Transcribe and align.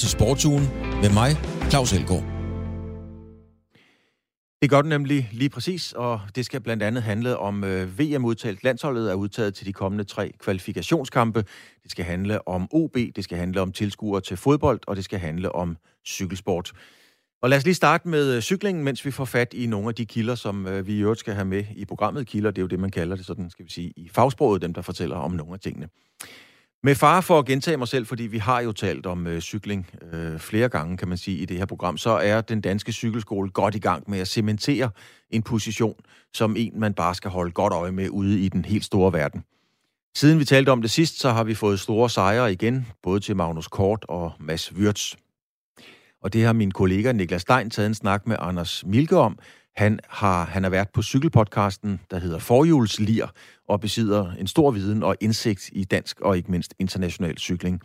til 0.00 0.08
Sportsugen 0.08 0.64
med 1.02 1.12
mig, 1.12 1.30
Claus 1.70 1.92
Elgaard. 1.92 2.24
Det 4.62 4.70
gør 4.70 4.82
den 4.82 4.88
nemlig 4.88 5.28
lige 5.32 5.48
præcis, 5.48 5.92
og 5.92 6.20
det 6.34 6.44
skal 6.44 6.60
blandt 6.60 6.82
andet 6.82 7.02
handle 7.02 7.36
om 7.36 7.64
øh, 7.64 7.98
VM-udtalt. 7.98 8.64
Landsholdet 8.64 9.10
er 9.10 9.14
udtaget 9.14 9.54
til 9.54 9.66
de 9.66 9.72
kommende 9.72 10.04
tre 10.04 10.32
kvalifikationskampe. 10.38 11.44
Det 11.82 11.90
skal 11.90 12.04
handle 12.04 12.48
om 12.48 12.68
OB, 12.72 12.94
det 12.94 13.24
skal 13.24 13.38
handle 13.38 13.60
om 13.60 13.72
tilskuere 13.72 14.20
til 14.20 14.36
fodbold, 14.36 14.80
og 14.86 14.96
det 14.96 15.04
skal 15.04 15.18
handle 15.18 15.52
om 15.52 15.76
cykelsport. 16.06 16.72
Og 17.42 17.50
lad 17.50 17.58
os 17.58 17.64
lige 17.64 17.74
starte 17.74 18.08
med 18.08 18.36
øh, 18.36 18.42
cyklingen, 18.42 18.84
mens 18.84 19.04
vi 19.04 19.10
får 19.10 19.24
fat 19.24 19.54
i 19.54 19.66
nogle 19.66 19.88
af 19.88 19.94
de 19.94 20.06
kilder, 20.06 20.34
som 20.34 20.66
øh, 20.66 20.86
vi 20.86 20.94
i 20.94 21.00
øvrigt 21.00 21.20
skal 21.20 21.34
have 21.34 21.44
med 21.44 21.64
i 21.76 21.84
programmet. 21.84 22.26
Kilder, 22.26 22.50
det 22.50 22.58
er 22.58 22.62
jo 22.62 22.68
det, 22.68 22.80
man 22.80 22.90
kalder 22.90 23.16
det, 23.16 23.26
sådan 23.26 23.50
skal 23.50 23.64
vi 23.64 23.70
sige, 23.70 23.92
i 23.96 24.08
fagsproget, 24.08 24.62
dem 24.62 24.74
der 24.74 24.82
fortæller 24.82 25.16
om 25.16 25.32
nogle 25.32 25.52
af 25.52 25.60
tingene. 25.60 25.88
Med 26.82 26.94
far 26.94 27.20
for 27.20 27.38
at 27.38 27.46
gentage 27.46 27.76
mig 27.76 27.88
selv, 27.88 28.06
fordi 28.06 28.22
vi 28.22 28.38
har 28.38 28.60
jo 28.60 28.72
talt 28.72 29.06
om 29.06 29.26
øh, 29.26 29.40
cykling 29.40 29.90
øh, 30.12 30.38
flere 30.38 30.68
gange, 30.68 30.96
kan 30.96 31.08
man 31.08 31.18
sige, 31.18 31.38
i 31.38 31.44
det 31.44 31.58
her 31.58 31.66
program, 31.66 31.98
så 31.98 32.10
er 32.10 32.40
den 32.40 32.60
danske 32.60 32.92
cykelskole 32.92 33.50
godt 33.50 33.74
i 33.74 33.78
gang 33.78 34.10
med 34.10 34.18
at 34.18 34.28
cementere 34.28 34.90
en 35.30 35.42
position, 35.42 35.94
som 36.34 36.56
en, 36.56 36.80
man 36.80 36.94
bare 36.94 37.14
skal 37.14 37.30
holde 37.30 37.52
godt 37.52 37.72
øje 37.72 37.92
med 37.92 38.08
ude 38.08 38.40
i 38.40 38.48
den 38.48 38.64
helt 38.64 38.84
store 38.84 39.12
verden. 39.12 39.44
Siden 40.16 40.38
vi 40.38 40.44
talte 40.44 40.70
om 40.70 40.82
det 40.82 40.90
sidst, 40.90 41.20
så 41.20 41.30
har 41.30 41.44
vi 41.44 41.54
fået 41.54 41.80
store 41.80 42.10
sejre 42.10 42.52
igen, 42.52 42.86
både 43.02 43.20
til 43.20 43.36
Magnus 43.36 43.68
Kort 43.68 44.04
og 44.08 44.32
Mads 44.38 44.74
Wirtz. 44.74 45.14
Og 46.22 46.32
det 46.32 46.44
har 46.44 46.52
min 46.52 46.70
kollega 46.70 47.12
Niklas 47.12 47.42
Stein 47.42 47.70
taget 47.70 47.86
en 47.86 47.94
snak 47.94 48.26
med 48.26 48.36
Anders 48.38 48.84
Milke 48.86 49.16
om. 49.16 49.38
Han 49.76 50.00
har, 50.08 50.44
han 50.44 50.62
har 50.62 50.70
været 50.70 50.88
på 50.94 51.02
cykelpodcasten, 51.02 52.00
der 52.10 52.18
hedder 52.18 52.38
Forhjulslir, 52.38 53.26
og 53.68 53.80
besidder 53.80 54.32
en 54.32 54.46
stor 54.46 54.70
viden 54.70 55.02
og 55.02 55.16
indsigt 55.20 55.70
i 55.72 55.84
dansk 55.84 56.20
og 56.20 56.36
ikke 56.36 56.50
mindst 56.50 56.74
international 56.78 57.38
cykling. 57.38 57.80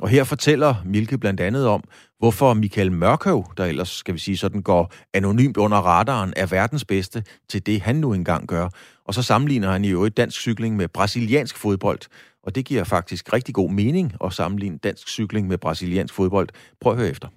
Og 0.00 0.08
her 0.08 0.24
fortæller 0.24 0.74
Milke 0.84 1.18
blandt 1.18 1.40
andet 1.40 1.66
om, 1.66 1.84
hvorfor 2.18 2.54
Michael 2.54 2.92
Mørkøv, 2.92 3.44
der 3.56 3.64
ellers, 3.64 3.88
skal 3.88 4.14
vi 4.14 4.18
sige 4.18 4.36
sådan, 4.36 4.62
går 4.62 4.92
anonymt 5.14 5.56
under 5.56 5.78
radaren, 5.78 6.32
er 6.36 6.46
verdens 6.46 6.84
bedste 6.84 7.24
til 7.48 7.66
det, 7.66 7.80
han 7.80 7.96
nu 7.96 8.12
engang 8.12 8.46
gør. 8.46 8.68
Og 9.04 9.14
så 9.14 9.22
sammenligner 9.22 9.72
han 9.72 9.84
i 9.84 9.88
øvrigt 9.88 10.16
dansk 10.16 10.40
cykling 10.40 10.76
med 10.76 10.88
brasiliansk 10.88 11.56
fodbold. 11.56 12.00
Og 12.42 12.54
det 12.54 12.64
giver 12.64 12.84
faktisk 12.84 13.32
rigtig 13.32 13.54
god 13.54 13.70
mening 13.70 14.12
at 14.24 14.32
sammenligne 14.32 14.78
dansk 14.78 15.08
cykling 15.08 15.48
med 15.48 15.58
brasiliansk 15.58 16.14
fodbold. 16.14 16.48
Prøv 16.80 16.92
at 16.92 16.98
høre 16.98 17.08
efter. 17.08 17.28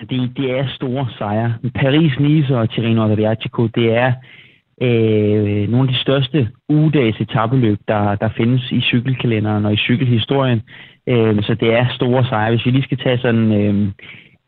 Det, 0.00 0.36
det 0.36 0.50
er 0.58 0.66
store 0.68 1.06
sejre. 1.18 1.54
Paris-Nice 1.78 2.54
og 2.54 2.70
Tirreno 2.70 3.02
Adriatico, 3.12 3.66
det 3.66 3.92
er 3.92 4.12
øh, 4.82 5.68
nogle 5.68 5.88
af 5.88 5.94
de 5.94 6.00
største 6.00 6.48
ugedags 6.68 7.20
etabeløb, 7.20 7.78
der, 7.88 8.14
der 8.14 8.28
findes 8.36 8.72
i 8.72 8.80
cykelkalenderen 8.80 9.64
og 9.64 9.72
i 9.72 9.76
cykelhistorien. 9.76 10.62
Øh, 11.06 11.42
så 11.42 11.54
det 11.54 11.74
er 11.74 11.86
store 11.94 12.24
sejre. 12.24 12.50
Hvis 12.50 12.66
vi 12.66 12.70
lige 12.70 12.82
skal 12.82 12.98
tage 12.98 13.18
sådan 13.18 13.52
øh, 13.52 13.92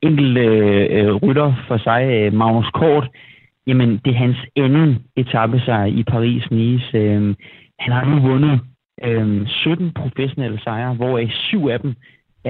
enkelt 0.03 0.39
øh, 0.39 1.15
rytter 1.15 1.55
for 1.69 1.79
sig, 1.79 2.03
øh, 2.11 2.33
Magnus 2.33 2.71
Kort, 2.75 3.09
jamen 3.67 4.01
det 4.05 4.11
er 4.13 4.19
hans 4.19 4.39
anden 4.57 4.99
etappesejr 5.17 5.85
i 5.85 6.05
Paris-Nice. 6.11 6.97
Øh, 6.97 7.35
han 7.79 7.93
har 7.93 8.05
nu 8.05 8.29
vundet 8.29 8.61
øh, 9.05 9.47
17 9.47 9.93
professionelle 9.93 10.61
sejre, 10.61 10.95
hvoraf 10.95 11.31
syv 11.31 11.67
af 11.67 11.81
dem 11.81 11.95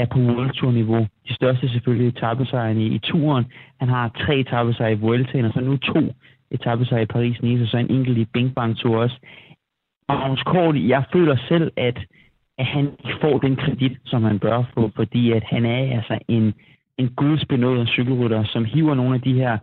er 0.01 0.07
på 0.07 0.19
World 0.19 0.51
Tour 0.51 0.73
niveau. 0.73 1.07
De 1.29 1.35
største 1.35 1.69
selvfølgelig 1.69 2.09
etappesejrene 2.09 2.83
i, 2.83 2.87
i 2.87 2.99
turen. 2.99 3.45
Han 3.81 3.89
har 3.89 4.09
tre 4.09 4.39
etappesejre 4.39 4.93
i 4.93 5.01
Vueltaen, 5.01 5.45
og 5.45 5.53
så 5.53 5.61
nu 5.61 5.77
to 5.77 6.01
etappesejre 6.51 7.03
i 7.03 7.13
Paris-Nice, 7.15 7.63
og 7.63 7.69
så 7.69 7.77
en 7.77 7.91
enkelt 7.91 8.19
i 8.19 8.25
Bing 8.25 8.55
Bang 8.55 8.77
Tour 8.77 8.97
også. 8.97 9.17
Magnus 10.09 10.43
Kort, 10.43 10.77
jeg 10.77 11.05
føler 11.13 11.37
selv, 11.49 11.73
at, 11.77 11.99
at 12.59 12.67
han 12.67 12.85
ikke 12.85 13.19
får 13.21 13.39
den 13.39 13.57
kredit, 13.57 13.99
som 14.05 14.25
han 14.25 14.39
bør 14.39 14.63
få, 14.75 14.91
fordi 14.97 15.33
at 15.33 15.45
han 15.45 15.67
er 15.67 15.97
altså 15.97 16.19
en, 16.29 16.55
en 16.99 17.09
gudsbenået 17.09 17.89
cykelrytter, 17.89 18.45
som 18.45 18.65
hiver 18.65 18.95
nogle 18.95 19.15
af 19.15 19.21
de 19.21 19.35
her 19.35 19.59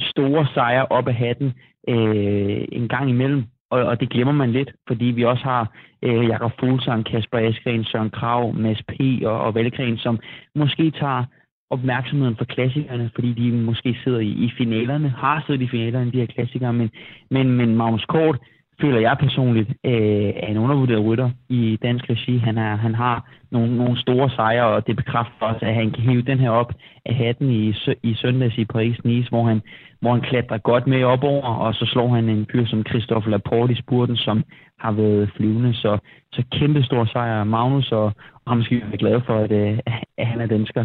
store 0.00 0.46
sejre 0.54 0.86
op 0.86 1.08
af 1.08 1.14
hatten 1.14 1.52
øh, 1.88 2.64
en 2.72 2.88
gang 2.88 3.10
imellem. 3.10 3.44
Og, 3.70 3.84
og 3.84 4.00
det 4.00 4.10
glemmer 4.10 4.32
man 4.32 4.52
lidt, 4.52 4.70
fordi 4.88 5.04
vi 5.04 5.24
også 5.24 5.44
har 5.44 5.72
øh, 6.02 6.28
Jakob 6.28 6.52
Fuglsang, 6.60 7.04
Kasper 7.04 7.38
Askren, 7.38 7.84
Søren 7.84 8.10
Krav, 8.10 8.54
Mads 8.54 8.82
P. 8.82 8.92
og, 9.24 9.40
og 9.40 9.54
Valgren, 9.54 9.98
som 9.98 10.18
måske 10.54 10.90
tager 10.90 11.24
opmærksomheden 11.70 12.36
for 12.36 12.44
klassikerne, 12.44 13.10
fordi 13.14 13.32
de 13.32 13.52
måske 13.52 13.96
sidder 14.04 14.18
i, 14.18 14.30
i 14.30 14.52
finalerne, 14.58 15.08
har 15.08 15.44
siddet 15.46 15.62
i 15.62 15.68
finalerne, 15.68 16.12
de 16.12 16.20
her 16.20 16.26
klassikere, 16.26 16.72
men, 16.72 16.90
men, 17.30 17.52
men 17.52 17.76
Magnus 17.76 18.04
Kort 18.04 18.38
føler 18.80 19.00
jeg 19.00 19.16
personligt 19.20 19.68
øh, 19.84 20.32
er 20.42 20.46
en 20.46 20.58
undervurderet 20.58 21.04
rytter 21.04 21.30
i 21.48 21.78
dansk 21.82 22.10
regi. 22.10 22.38
Han, 22.38 22.58
er, 22.58 22.76
han 22.76 22.94
har 22.94 23.30
nogle, 23.50 23.76
nogle 23.76 24.00
store 24.00 24.30
sejre, 24.30 24.66
og 24.66 24.86
det 24.86 24.96
bekræfter 24.96 25.46
også, 25.46 25.66
at 25.66 25.74
han 25.74 25.90
kan 25.90 26.02
hive 26.02 26.22
den 26.22 26.38
her 26.38 26.50
op 26.50 26.72
af 27.06 27.14
hatten 27.14 27.50
i, 27.50 27.74
i 28.02 28.14
søndags 28.14 28.58
i 28.58 28.66
Paris-Nice, 28.74 29.28
hvor 29.28 29.44
han, 29.44 29.60
hvor 30.00 30.12
han 30.12 30.20
klatrer 30.20 30.58
godt 30.58 30.86
med 30.86 31.04
op 31.04 31.22
over, 31.22 31.54
og 31.54 31.74
så 31.74 31.86
slår 31.86 32.08
han 32.14 32.28
en 32.28 32.46
fyr 32.52 32.66
som 32.66 32.86
Christoffer 32.88 33.30
Laporte 33.30 33.72
i 33.72 33.82
spurten, 33.82 34.16
som 34.16 34.44
har 34.78 34.92
været 34.92 35.30
flyvende. 35.36 35.74
Så, 35.74 35.98
så 36.32 36.42
kæmpe 36.52 36.82
stor 36.82 37.04
sejr 37.04 37.44
Magnus, 37.44 37.92
og, 37.92 38.04
og 38.44 38.48
ham 38.52 38.62
skal 38.62 38.76
vi 38.76 38.82
være 38.82 38.98
glade 38.98 39.22
for, 39.26 39.38
at, 39.38 39.52
øh, 39.52 39.78
at 40.18 40.26
han 40.26 40.40
er 40.40 40.46
dansker. 40.46 40.84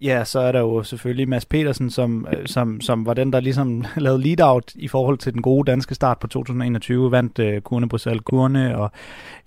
Ja, 0.00 0.24
så 0.24 0.40
er 0.40 0.52
der 0.52 0.60
jo 0.60 0.82
selvfølgelig 0.82 1.28
Mads 1.28 1.46
Petersen, 1.46 1.90
som, 1.90 2.26
øh, 2.32 2.46
som, 2.46 2.80
som 2.80 3.06
var 3.06 3.14
den, 3.14 3.32
der 3.32 3.40
ligesom 3.40 3.84
lavede 3.96 4.22
lead-out 4.22 4.74
i 4.74 4.88
forhold 4.88 5.18
til 5.18 5.32
den 5.32 5.42
gode 5.42 5.70
danske 5.70 5.94
start 5.94 6.18
på 6.18 6.26
2021, 6.26 7.10
vandt 7.10 7.38
uh, 7.38 7.62
Kurne 7.62 7.88
Bruxelles 7.88 8.22
Kurne 8.24 8.78
og 8.78 8.90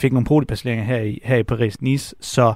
fik 0.02 0.14
nogle 0.14 0.26
podieplaceringer 0.26 0.86
her 0.86 1.02
i, 1.02 1.20
her 1.24 1.38
i 1.38 1.44
Paris-Nice. 1.52 2.14
Så 2.20 2.54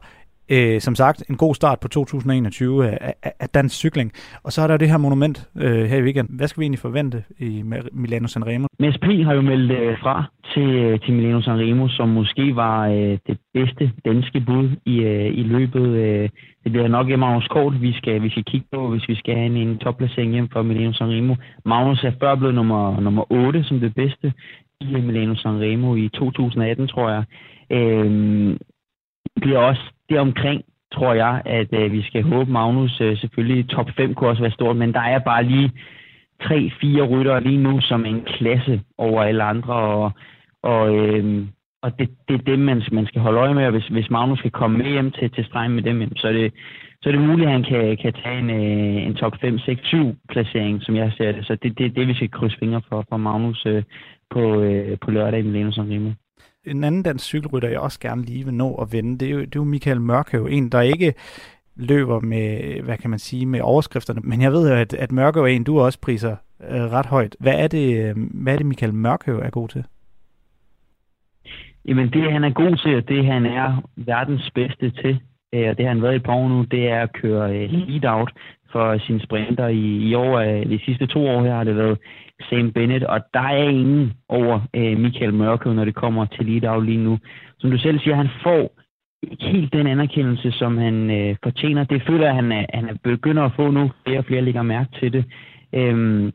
øh, 0.51 0.81
som 0.81 0.95
sagt, 0.95 1.23
en 1.29 1.37
god 1.37 1.55
start 1.55 1.79
på 1.79 1.87
2021 1.87 2.89
af, 2.89 3.13
af, 3.23 3.33
af 3.39 3.49
dansk 3.49 3.75
cykling. 3.75 4.11
Og 4.43 4.51
så 4.51 4.61
er 4.61 4.67
der 4.67 4.77
det 4.77 4.89
her 4.89 4.97
monument 4.97 5.49
øh, 5.57 5.85
her 5.85 5.97
i 5.97 6.03
weekenden. 6.03 6.35
Hvad 6.37 6.47
skal 6.47 6.59
vi 6.61 6.63
egentlig 6.63 6.79
forvente 6.79 7.23
i 7.39 7.63
Milano 7.91 8.27
Sanremo? 8.27 8.67
MSP 8.79 9.03
har 9.03 9.33
jo 9.33 9.41
meldt 9.41 9.71
øh, 9.71 9.97
fra 9.99 10.23
til, 10.53 10.69
øh, 10.69 10.99
til 10.99 11.13
Milano 11.13 11.41
Sanremo, 11.41 11.87
som 11.87 12.09
måske 12.09 12.55
var 12.55 12.87
øh, 12.87 13.17
det 13.27 13.37
bedste 13.53 13.91
danske 14.05 14.39
bud 14.39 14.69
i, 14.85 14.95
øh, 14.99 15.37
i 15.37 15.43
løbet. 15.43 15.87
Øh, 15.87 16.29
det 16.63 16.71
bliver 16.71 16.87
nok 16.87 17.07
Magnus 17.19 17.47
Kort, 17.47 17.81
vi 17.81 17.93
skal, 17.93 18.23
vi 18.23 18.29
skal 18.29 18.43
kigge 18.43 18.67
på, 18.71 18.89
hvis 18.89 19.07
vi 19.07 19.15
skal 19.15 19.35
have 19.35 19.45
en, 19.45 19.57
en 19.57 19.77
topplacering 19.77 20.31
hjem 20.31 20.49
for 20.53 20.61
Milano 20.61 20.93
Sanremo. 20.93 21.35
Magnus 21.65 22.03
er 22.03 22.11
før 22.19 22.35
blevet 22.35 22.55
nummer, 22.55 22.99
nummer 22.99 23.31
8 23.31 23.63
som 23.63 23.79
det 23.79 23.95
bedste 23.95 24.33
i 24.81 24.85
Milano 24.85 25.35
Sanremo 25.35 25.95
i 25.95 26.09
2018, 26.09 26.87
tror 26.87 27.09
jeg. 27.09 27.23
Øhm, 27.69 28.57
Øh, 29.37 29.41
bliver 29.41 29.59
også 29.59 29.81
det 30.09 30.19
omkring, 30.19 30.61
tror 30.93 31.13
jeg, 31.13 31.41
at 31.45 31.67
øh, 31.71 31.91
vi 31.91 32.01
skal 32.03 32.23
håbe 32.23 32.51
Magnus 32.51 33.01
øh, 33.01 33.17
selvfølgelig 33.17 33.69
top 33.69 33.89
5 33.97 34.13
kunne 34.13 34.29
også 34.29 34.41
være 34.41 34.51
stort, 34.51 34.75
men 34.75 34.93
der 34.93 34.99
er 34.99 35.19
bare 35.19 35.43
lige 35.43 35.71
tre, 36.43 36.71
fire 36.81 37.03
ryttere 37.03 37.43
lige 37.43 37.63
nu 37.63 37.81
som 37.81 38.05
en 38.05 38.21
klasse 38.21 38.81
over 38.97 39.23
alle 39.23 39.43
andre, 39.43 39.73
og, 39.73 40.11
og, 40.63 40.95
øh, 40.95 41.45
og 41.81 41.99
det, 41.99 42.09
det 42.27 42.33
er 42.33 42.51
dem, 42.51 42.59
man, 42.59 42.81
man 42.91 43.05
skal 43.05 43.21
holde 43.21 43.39
øje 43.39 43.53
med, 43.53 43.65
og 43.65 43.71
hvis, 43.71 43.87
hvis 43.87 44.09
Magnus 44.09 44.39
skal 44.39 44.51
komme 44.51 44.77
med 44.77 44.91
hjem 44.91 45.11
til, 45.11 45.31
til 45.31 45.45
stregen 45.45 45.71
med 45.71 45.83
dem, 45.83 46.15
så 46.15 46.27
er 46.27 46.33
det, 46.33 46.53
så 47.01 47.09
er 47.09 47.13
det 47.13 47.21
muligt, 47.21 47.47
at 47.47 47.53
han 47.53 47.63
kan, 47.63 47.97
kan 47.97 48.13
tage 48.13 48.39
en, 48.39 48.49
øh, 48.49 49.07
en 49.07 49.15
top 49.15 49.33
5, 49.41 49.59
6, 49.59 49.81
7 49.87 50.15
placering, 50.29 50.83
som 50.83 50.95
jeg 50.95 51.11
ser 51.17 51.31
det. 51.31 51.45
Så 51.45 51.55
det 51.55 51.69
er 51.69 51.73
det, 51.73 51.95
det, 51.95 52.07
vi 52.07 52.13
skal 52.13 52.31
krydse 52.31 52.57
fingre 52.59 52.81
for, 52.89 53.05
for 53.09 53.17
Magnus 53.17 53.65
øh, 53.65 53.83
på, 54.29 54.61
øh, 54.61 54.97
på 55.01 55.11
lørdag 55.11 55.39
i 55.39 55.43
Milano 55.43 55.71
som 55.71 55.89
Remo 55.89 56.11
en 56.65 56.83
anden 56.83 57.03
dansk 57.03 57.25
cykelrytter, 57.25 57.69
jeg 57.69 57.79
også 57.79 57.99
gerne 57.99 58.21
lige 58.21 58.45
vil 58.45 58.53
nå 58.53 58.75
at 58.75 58.91
vende, 58.91 59.17
det 59.17 59.27
er 59.27 59.31
jo, 59.31 59.39
det 59.39 59.45
er 59.45 59.59
jo 59.59 59.63
Michael 59.63 60.01
Mørkøv, 60.01 60.45
en, 60.45 60.69
der 60.69 60.81
ikke 60.81 61.13
løber 61.75 62.19
med, 62.19 62.81
hvad 62.81 62.97
kan 62.97 63.09
man 63.09 63.19
sige, 63.19 63.45
med 63.45 63.61
overskrifterne, 63.61 64.21
men 64.23 64.41
jeg 64.41 64.51
ved 64.51 64.69
jo, 64.69 64.75
at, 64.75 64.93
at 64.93 65.11
Mørkøv 65.11 65.43
er 65.43 65.47
en, 65.47 65.63
du 65.63 65.79
også 65.79 65.99
priser 65.99 66.35
øh, 66.69 66.91
ret 66.91 67.05
højt. 67.05 67.35
Hvad 67.39 67.53
er, 67.53 67.67
det, 67.67 68.05
øh, 68.05 68.15
hvad 68.33 68.53
er 68.53 68.57
det, 68.57 68.65
Michael 68.65 68.93
Mørkøv 68.93 69.39
er 69.39 69.49
god 69.49 69.69
til? 69.69 69.85
Jamen 71.85 72.09
det, 72.13 72.31
han 72.31 72.43
er 72.43 72.49
god 72.49 72.77
til, 72.77 72.95
og 72.95 73.07
det 73.07 73.25
han 73.25 73.45
er 73.45 73.89
verdens 73.95 74.51
bedste 74.55 74.91
til, 74.91 75.19
øh, 75.53 75.69
og 75.69 75.77
det 75.77 75.85
har 75.85 75.93
han 75.93 76.01
været 76.01 76.13
i 76.13 76.15
et 76.15 76.23
par 76.23 76.33
år 76.33 76.49
nu, 76.49 76.61
det 76.61 76.89
er 76.89 77.01
at 77.01 77.13
køre 77.13 77.57
øh, 77.57 77.69
lead-out 77.69 78.31
for 78.71 78.97
sine 78.97 79.21
sprinter. 79.21 79.67
I, 79.67 79.97
i 80.09 80.13
år, 80.13 80.39
øh, 80.39 80.69
de 80.69 80.79
sidste 80.85 81.07
to 81.07 81.27
år 81.27 81.43
her 81.43 81.55
har 81.55 81.63
det 81.63 81.75
været 81.75 81.97
Sam 82.49 82.71
Bennett, 82.71 83.03
og 83.03 83.19
der 83.33 83.39
er 83.39 83.69
ingen 83.69 84.13
over 84.29 84.59
øh, 84.73 84.97
Michael 84.99 85.33
Mørke, 85.33 85.73
når 85.73 85.85
det 85.85 85.95
kommer 85.95 86.25
til 86.25 86.45
lead 86.45 86.81
lige 86.81 87.03
nu. 87.03 87.19
Som 87.59 87.71
du 87.71 87.77
selv 87.77 87.99
siger, 87.99 88.15
han 88.15 88.29
får 88.43 88.79
ikke 89.31 89.45
helt 89.45 89.73
den 89.73 89.87
anerkendelse, 89.87 90.51
som 90.51 90.77
han 90.77 91.11
øh, 91.11 91.35
fortjener. 91.43 91.83
Det 91.83 92.03
føler 92.07 92.25
jeg, 92.25 92.35
han, 92.35 92.51
er, 92.51 92.65
han 92.73 92.89
er 92.89 92.93
begynder 93.03 93.43
at 93.43 93.55
få 93.55 93.71
nu. 93.71 93.91
Flere 94.05 94.19
og 94.19 94.25
flere 94.25 94.41
lægger 94.41 94.61
mærke 94.61 94.89
til 94.99 95.13
det. 95.13 95.25
Øhm, 95.73 96.31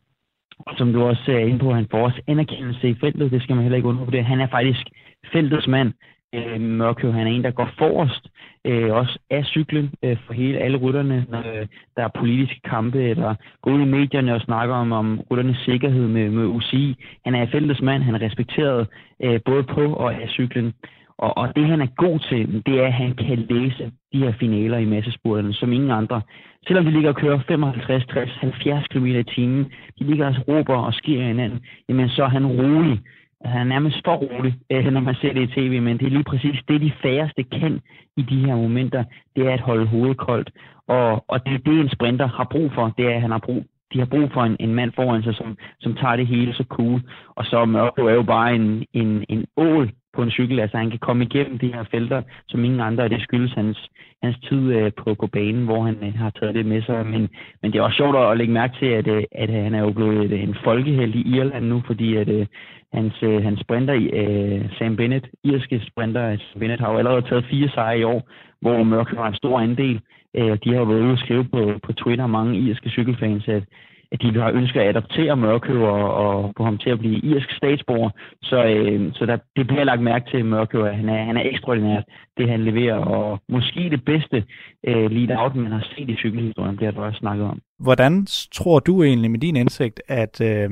og 0.59 0.75
som 0.79 0.93
du 0.93 1.03
også 1.03 1.33
er 1.33 1.39
inde 1.39 1.59
på, 1.59 1.73
han 1.73 1.87
får 1.91 1.99
også 1.99 2.21
anerkendelse 2.27 2.89
i 2.89 2.95
feltet. 3.01 3.31
Det 3.31 3.43
skal 3.43 3.55
man 3.55 3.63
heller 3.63 3.77
ikke 3.77 4.13
det. 4.13 4.25
Han 4.25 4.41
er 4.41 4.47
faktisk 4.47 4.87
feltets 5.33 5.69
mand. 5.69 5.93
Øh, 6.35 6.61
Mørkøv, 6.61 7.13
han 7.13 7.27
er 7.27 7.31
en, 7.31 7.45
der 7.45 7.51
går 7.51 7.71
forrest, 7.79 8.29
øh, 8.65 8.93
også 8.95 9.19
af 9.31 9.45
cyklen 9.45 9.91
øh, 10.05 10.17
for 10.27 10.33
hele 10.33 10.59
alle 10.59 10.79
rytterne, 10.79 11.27
når 11.29 11.39
øh, 11.39 11.67
der 11.97 12.05
er 12.05 12.19
politiske 12.19 12.61
kampe, 12.65 13.03
eller 13.03 13.35
går 13.63 13.71
ud 13.71 13.81
i 13.81 13.85
medierne 13.85 14.35
og 14.35 14.41
snakker 14.41 14.75
om, 14.75 14.93
om 14.93 15.21
rytternes 15.31 15.59
sikkerhed 15.59 16.09
med, 16.09 16.31
med 16.31 16.47
UCI. 16.47 16.97
Han 17.25 17.35
er 17.35 17.47
feltets 17.47 17.83
mand, 17.83 18.03
han 18.03 18.15
er 18.15 18.23
respekteret 18.23 18.89
øh, 19.23 19.41
både 19.45 19.63
på 19.63 19.93
og 19.93 20.15
af 20.15 20.29
cyklen. 20.29 20.75
Og, 21.19 21.37
og 21.37 21.57
det, 21.57 21.67
han 21.67 21.81
er 21.81 21.87
god 21.97 22.19
til, 22.29 22.63
det 22.67 22.81
er, 22.81 22.87
at 22.87 22.93
han 22.93 23.15
kan 23.15 23.39
læse 23.51 23.93
de 24.13 24.19
her 24.19 24.33
finaler 24.41 24.79
i 24.79 24.85
massespurterne, 24.85 25.55
som 25.55 25.73
ingen 25.73 25.91
andre. 25.91 26.23
Selvom 26.67 26.85
de 26.85 26.91
ligger 26.91 27.11
og 27.11 27.17
kører 27.17 27.41
55, 27.49 28.07
60, 28.07 28.31
70 28.41 28.87
km 28.87 29.07
i 29.07 29.23
timen, 29.23 29.65
de 29.99 30.05
ligger 30.05 30.27
og 30.27 30.49
råber 30.49 30.77
og 30.77 30.95
sker 30.95 31.23
hinanden, 31.23 31.61
jamen 31.89 32.09
så 32.09 32.23
er 32.23 32.29
han 32.29 32.47
rolig. 32.47 33.01
Han 33.45 33.61
er 33.61 33.65
nærmest 33.65 34.01
for 34.05 34.15
rolig, 34.15 34.55
øh, 34.71 34.85
når 34.85 35.01
man 35.01 35.15
ser 35.15 35.33
det 35.33 35.43
i 35.43 35.55
tv, 35.55 35.83
men 35.83 35.99
det 35.99 36.07
er 36.07 36.11
lige 36.11 36.25
præcis 36.25 36.61
det, 36.69 36.81
de 36.81 36.93
færreste 37.03 37.43
kan 37.43 37.81
i 38.17 38.23
de 38.23 38.45
her 38.47 38.57
momenter, 38.57 39.05
det 39.37 39.47
er 39.47 39.53
at 39.53 39.61
holde 39.61 39.87
hovedet 39.87 40.17
koldt. 40.17 40.51
Og, 40.87 41.25
og 41.29 41.47
det 41.47 41.55
er 41.55 41.59
det, 41.59 41.81
en 41.81 41.91
sprinter 41.91 42.27
har 42.27 42.45
brug 42.51 42.73
for, 42.75 42.95
det 42.99 43.07
er, 43.07 43.15
at 43.15 43.21
han 43.21 43.31
har 43.31 43.39
brug 43.39 43.65
de 43.93 43.99
har 43.99 44.07
brug 44.07 44.31
for 44.33 44.43
en, 44.43 44.57
en 44.61 44.75
mand 44.75 44.93
foran 44.93 45.23
sig, 45.23 45.35
som, 45.35 45.59
som 45.81 45.95
tager 45.95 46.17
det 46.17 46.27
hele 46.27 46.55
så 46.55 46.65
cool. 46.69 47.01
Og 47.35 47.45
så 47.45 47.65
Mørko 47.65 48.07
er 48.07 48.13
jo 48.13 48.23
bare 48.23 48.55
en, 48.55 48.85
en, 48.93 49.25
en 49.29 49.47
ål 49.57 49.91
på 50.19 50.23
en 50.23 50.37
cykel. 50.39 50.61
Altså 50.61 50.77
han 50.77 50.91
kan 50.91 51.05
komme 51.09 51.25
igennem 51.25 51.59
de 51.59 51.75
her 51.75 51.85
felter, 51.93 52.21
som 52.49 52.65
ingen 52.65 52.81
andre, 52.81 53.05
og 53.05 53.11
det 53.11 53.23
skyldes 53.23 53.53
hans, 53.53 53.79
hans 54.23 54.37
tid 54.49 54.63
øh, 54.77 54.93
på, 55.01 55.15
på 55.21 55.27
banen, 55.27 55.65
hvor 55.65 55.83
han 55.89 55.97
øh, 56.07 56.15
har 56.15 56.31
taget 56.31 56.55
det 56.55 56.67
med 56.67 56.83
sig. 56.83 57.07
Men, 57.07 57.23
men 57.61 57.67
det 57.73 57.79
er 57.79 57.83
også 57.83 57.97
sjovt 57.97 58.17
at 58.17 58.39
lægge 58.39 58.53
mærke 58.53 58.75
til, 58.81 58.91
at, 59.01 59.07
øh, 59.09 59.23
at 59.43 59.51
øh, 59.51 59.63
han 59.65 59.75
er 59.75 59.83
jo 59.87 59.93
blevet 59.99 60.33
en 60.33 60.57
folkeheld 60.65 61.15
i 61.15 61.29
Irland 61.37 61.67
nu, 61.67 61.83
fordi 61.87 62.09
at 62.17 62.29
øh, 62.29 62.47
hans, 62.93 63.15
øh, 63.23 63.43
hans 63.43 63.61
sprinter, 63.61 63.95
øh, 64.21 64.61
Sam 64.79 64.97
Bennett, 64.97 65.27
irske 65.45 65.83
sprinter, 65.91 66.37
Sam 66.37 66.61
Bennett 66.61 66.81
har 66.81 66.93
jo 66.93 66.99
allerede 66.99 67.23
taget 67.29 67.49
fire 67.51 67.69
sejre 67.69 67.99
i 67.99 68.05
år, 68.05 68.21
hvor 68.61 68.83
Mørk 68.83 69.09
har 69.17 69.29
en 69.29 69.41
stor 69.43 69.61
andel. 69.61 70.01
Øh, 70.37 70.59
de 70.65 70.69
har 70.73 70.79
jo 70.83 70.91
været 70.91 71.07
ude 71.07 71.19
og 71.19 71.19
skrive 71.19 71.45
på, 71.45 71.61
på 71.83 71.93
Twitter, 71.93 72.27
mange 72.27 72.59
irske 72.59 72.91
cykelfans, 72.91 73.49
at, 73.49 73.65
at 74.13 74.23
de 74.23 74.41
har 74.41 74.51
ønsket 74.53 74.81
at 74.81 74.89
adoptere 74.89 75.37
Mørkøv 75.37 75.83
og, 75.83 76.15
og 76.15 76.53
få 76.57 76.65
ham 76.65 76.79
til 76.79 76.91
at 76.91 76.99
blive 76.99 77.19
irsk 77.19 77.51
statsborger. 77.57 78.11
Så, 78.43 78.65
øh, 78.65 79.13
så 79.15 79.27
der, 79.27 79.39
det 79.57 79.67
bliver 79.67 79.85
lagt 79.85 80.03
mærke 80.03 80.31
til 80.31 80.45
Mørkøv, 80.45 80.85
at 80.85 80.97
han 80.97 81.09
er, 81.09 81.25
han 81.25 81.37
er 81.37 81.43
ekstraordinært, 81.45 82.05
det 82.37 82.49
han 82.49 82.65
leverer. 82.65 82.95
Og 82.95 83.41
måske 83.49 83.91
det 83.91 84.05
bedste 84.05 84.45
øh, 84.87 85.11
lige 85.11 85.39
out, 85.39 85.55
man 85.57 85.73
har 85.73 85.87
set 85.97 86.09
i 86.09 86.17
cykelhistorien, 86.17 86.77
bliver 86.77 86.91
der 86.91 87.01
også 87.01 87.19
snakket 87.19 87.47
om. 87.47 87.61
Hvordan 87.79 88.27
tror 88.53 88.79
du 88.79 89.03
egentlig 89.03 89.31
med 89.31 89.39
din 89.39 89.57
indsigt, 89.57 90.03
at, 90.09 90.41
øh, 90.41 90.71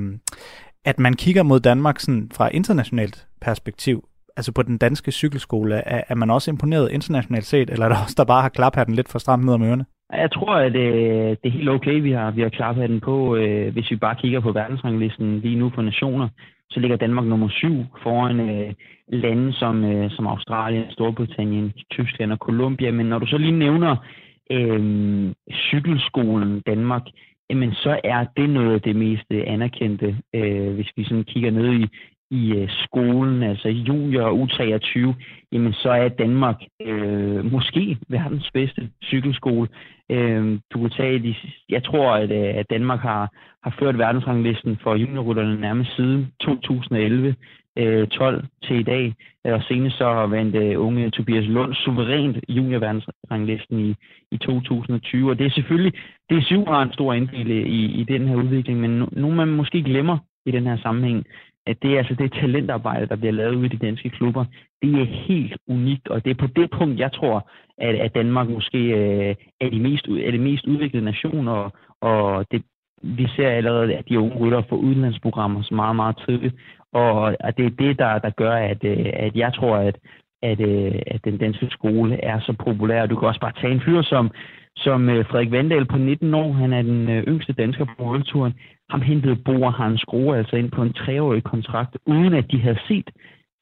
at 0.85 0.99
man 0.99 1.15
kigger 1.15 1.43
mod 1.43 1.61
Danmark 1.61 2.00
sådan 2.00 2.31
fra 2.37 2.49
internationalt 2.49 3.27
perspektiv? 3.41 4.05
Altså 4.37 4.53
på 4.53 4.62
den 4.62 4.79
danske 4.79 5.12
cykelskole, 5.12 5.75
er, 5.75 6.03
er 6.09 6.15
man 6.15 6.31
også 6.31 6.50
imponeret 6.50 6.93
internationalt 6.93 7.44
set, 7.44 7.71
eller 7.71 7.85
er 7.85 7.88
der 7.88 8.03
også, 8.05 8.15
der 8.19 8.25
bare 8.25 8.43
har 8.43 8.49
klaphatten 8.49 8.94
lidt 8.94 9.09
for 9.12 9.19
stramt 9.19 9.44
ned 9.44 9.55
om 9.55 9.62
ørerne? 9.62 9.85
Jeg 10.12 10.33
tror, 10.33 10.55
at 10.55 10.77
øh, 10.77 11.37
det 11.43 11.47
er 11.49 11.59
helt 11.59 11.69
okay, 11.69 12.00
vi 12.00 12.12
har, 12.12 12.31
vi 12.31 12.43
har 12.43 12.49
klaphatten 12.49 13.00
på. 13.00 13.37
Øh, 13.37 13.73
hvis 13.73 13.91
vi 13.91 13.97
bare 13.97 14.17
kigger 14.17 14.41
på 14.41 14.53
verdensranglisten 14.53 15.41
lige 15.41 15.59
nu 15.59 15.69
på 15.69 15.83
nationer, 15.83 16.29
så 16.71 16.81
ligger 16.81 16.97
Danmark 16.97 17.27
nummer 17.27 17.49
syv 17.49 17.85
foran 18.03 18.41
øh, 18.41 18.73
lande 19.09 19.53
som, 19.53 19.85
øh, 19.85 20.11
som 20.11 20.27
Australien, 20.27 20.91
Storbritannien, 20.91 21.73
Tyskland 21.91 22.33
og 22.33 22.38
Colombia. 22.38 22.91
Men 22.91 23.06
når 23.06 23.19
du 23.19 23.27
så 23.27 23.38
lige 23.38 23.59
nævner 23.59 23.97
øh, 24.50 24.81
cykelskolen 25.53 26.61
Danmark, 26.61 27.03
jamen 27.50 27.73
så 27.73 28.00
er 28.05 28.25
det 28.37 28.50
noget 28.50 28.75
af 28.75 28.81
det 28.81 28.97
mest 28.97 29.27
øh, 29.31 29.43
anerkendte, 29.47 30.17
øh, 30.35 30.75
hvis 30.75 30.91
vi 30.97 31.05
sådan 31.05 31.25
kigger 31.25 31.50
ned 31.50 31.73
i, 31.73 31.87
i 32.31 32.52
øh, 32.52 32.69
skolen, 32.84 33.43
altså 33.43 33.69
junior 33.69 34.23
og 34.23 34.43
U23, 34.43 35.12
jamen 35.52 35.73
så 35.73 35.90
er 35.90 36.08
Danmark 36.08 36.56
øh, 36.82 37.52
måske 37.52 37.99
verdens 38.08 38.50
bedste 38.55 38.90
cykelskole. 39.05 39.69
Øh, 40.11 40.58
du 40.73 40.81
kan 40.81 40.90
tage 40.90 41.19
de, 41.19 41.34
jeg 41.69 41.84
tror, 41.84 42.14
at, 42.14 42.31
øh, 42.31 42.58
at 42.61 42.70
Danmark 42.70 43.00
har, 43.00 43.31
har 43.62 43.76
ført 43.78 43.99
verdensranglisten 43.99 44.78
for 44.82 44.94
juniorrytterne 44.94 45.61
nærmest 45.61 45.96
siden 45.96 46.32
2011. 46.40 47.34
12 47.76 48.37
øh, 48.37 48.43
til 48.62 48.76
i 48.76 48.82
dag. 48.82 49.14
Og 49.44 49.62
senest 49.69 49.99
så 49.99 50.26
vandt 50.26 50.56
øh, 50.56 50.81
unge 50.81 51.11
Tobias 51.11 51.44
Lund 51.44 51.75
suverænt 51.75 52.37
juniorverdensranglisten 52.49 53.81
i, 53.81 53.94
i 54.31 54.37
2020. 54.37 55.31
Og 55.31 55.38
det 55.38 55.46
er 55.46 55.50
selvfølgelig, 55.50 55.93
det 56.31 56.37
er 56.37 56.43
syv 56.43 56.64
har 56.67 56.82
en 56.82 56.93
stor 56.93 57.12
andel 57.12 57.50
i, 57.50 57.84
i 58.00 58.05
den 58.05 58.28
her 58.28 58.37
udvikling, 58.37 58.81
men 58.81 58.90
no, 58.90 59.06
nogen 59.12 59.37
man 59.37 59.49
måske 59.49 59.82
glemmer 59.82 60.19
i 60.46 60.50
den 60.50 60.67
her 60.67 60.76
sammenhæng, 60.76 61.26
at 61.67 61.83
det 61.83 61.95
er 61.95 61.99
altså 61.99 62.15
det 62.15 62.33
talentarbejde, 62.33 63.07
der 63.07 63.17
bliver 63.17 63.33
lavet 63.33 63.55
ude 63.55 63.67
i 63.67 63.69
de 63.69 63.87
danske 63.87 64.11
klubber, 64.11 64.45
det 64.83 65.01
er 65.01 65.05
helt 65.05 65.57
unikt, 65.69 66.09
og 66.09 66.25
det 66.25 66.31
er 66.31 66.35
på 66.35 66.47
det 66.47 66.71
punkt, 66.71 66.99
jeg 66.99 67.13
tror, 67.13 67.51
at, 67.79 67.95
at 67.95 68.15
Danmark 68.15 68.49
måske 68.49 68.79
øh, 68.79 69.35
er, 69.61 69.71
de 69.71 69.81
mest, 69.81 70.07
er 70.07 70.31
de 70.31 70.39
mest 70.39 70.67
udviklede 70.67 71.05
nationer, 71.05 71.53
og, 71.53 71.73
og 72.01 72.47
det, 72.51 72.63
vi 73.03 73.27
ser 73.37 73.49
allerede, 73.49 73.95
at 73.95 74.09
de 74.09 74.21
unge 74.21 74.37
rytter 74.37 74.63
får 74.69 74.77
udenlandsprogrammer 74.77 75.63
så 75.63 75.75
meget, 75.75 75.97
meget 75.97 76.17
tidligt, 76.29 76.55
og 76.93 77.37
at 77.49 77.57
det 77.57 77.67
er 77.67 77.71
det, 77.71 77.99
der, 77.99 78.19
der 78.19 78.31
gør, 78.31 78.53
at, 78.53 78.85
øh, 78.85 79.07
at 79.12 79.37
jeg 79.37 79.55
tror, 79.55 79.77
at, 79.77 79.97
at, 80.43 80.61
øh, 80.61 81.03
at 81.07 81.25
den 81.25 81.39
danske 81.39 81.67
skole 81.71 82.25
er 82.25 82.41
så 82.41 82.53
populær. 82.53 83.07
Du 83.07 83.17
kan 83.17 83.29
også 83.29 83.41
bare 83.41 83.61
tage 83.61 83.73
en 83.73 83.81
fyr 83.81 84.03
som, 84.03 84.31
som 84.77 85.09
øh, 85.09 85.27
Frederik 85.27 85.51
Vandal 85.51 85.87
på 85.87 85.99
19 85.99 86.35
år. 86.35 86.53
Han 86.53 86.73
er 86.73 86.83
den 86.83 87.11
øh, 87.11 87.25
yngste 87.25 87.53
dansker 87.53 87.85
på 87.85 88.05
World 88.05 88.25
ham 88.91 89.00
hentede 89.00 89.37
Boer 89.37 89.71
Hans 89.71 90.05
Grohe 90.05 90.38
altså 90.38 90.56
ind 90.56 90.71
på 90.71 90.83
en 90.83 90.93
treårig 90.93 91.43
kontrakt, 91.43 91.99
uden 92.06 92.35
at 92.35 92.50
de 92.50 92.61
havde 92.61 92.79
set, 92.88 93.11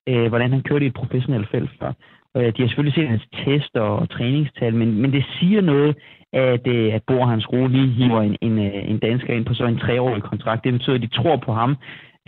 øh, 0.08 0.28
hvordan 0.28 0.50
han 0.52 0.62
kørte 0.62 0.84
i 0.84 0.88
et 0.88 0.94
professionelt 0.94 1.50
felt 1.50 1.70
før. 1.80 1.92
Øh, 2.36 2.46
de 2.56 2.62
har 2.62 2.68
selvfølgelig 2.68 2.94
set 2.94 3.08
hans 3.08 3.26
tester 3.44 3.80
og 3.80 4.10
træningstal, 4.10 4.74
men, 4.74 5.00
men 5.02 5.12
det 5.12 5.24
siger 5.38 5.60
noget, 5.60 5.96
at, 6.32 6.66
øh, 6.66 6.94
at 6.94 7.02
Boer 7.06 7.26
Hans 7.26 7.46
Grohe 7.46 7.68
lige 7.68 7.88
hiver 7.88 8.22
en, 8.22 8.36
en, 8.40 8.58
øh, 8.58 8.90
en 8.90 8.98
dansker 8.98 9.34
ind 9.34 9.44
på 9.44 9.54
så 9.54 9.64
en 9.64 9.78
treårig 9.78 10.22
kontrakt. 10.22 10.64
Det 10.64 10.72
betyder, 10.72 10.96
at 10.96 11.02
de 11.02 11.06
tror 11.06 11.36
på 11.36 11.52
ham. 11.52 11.76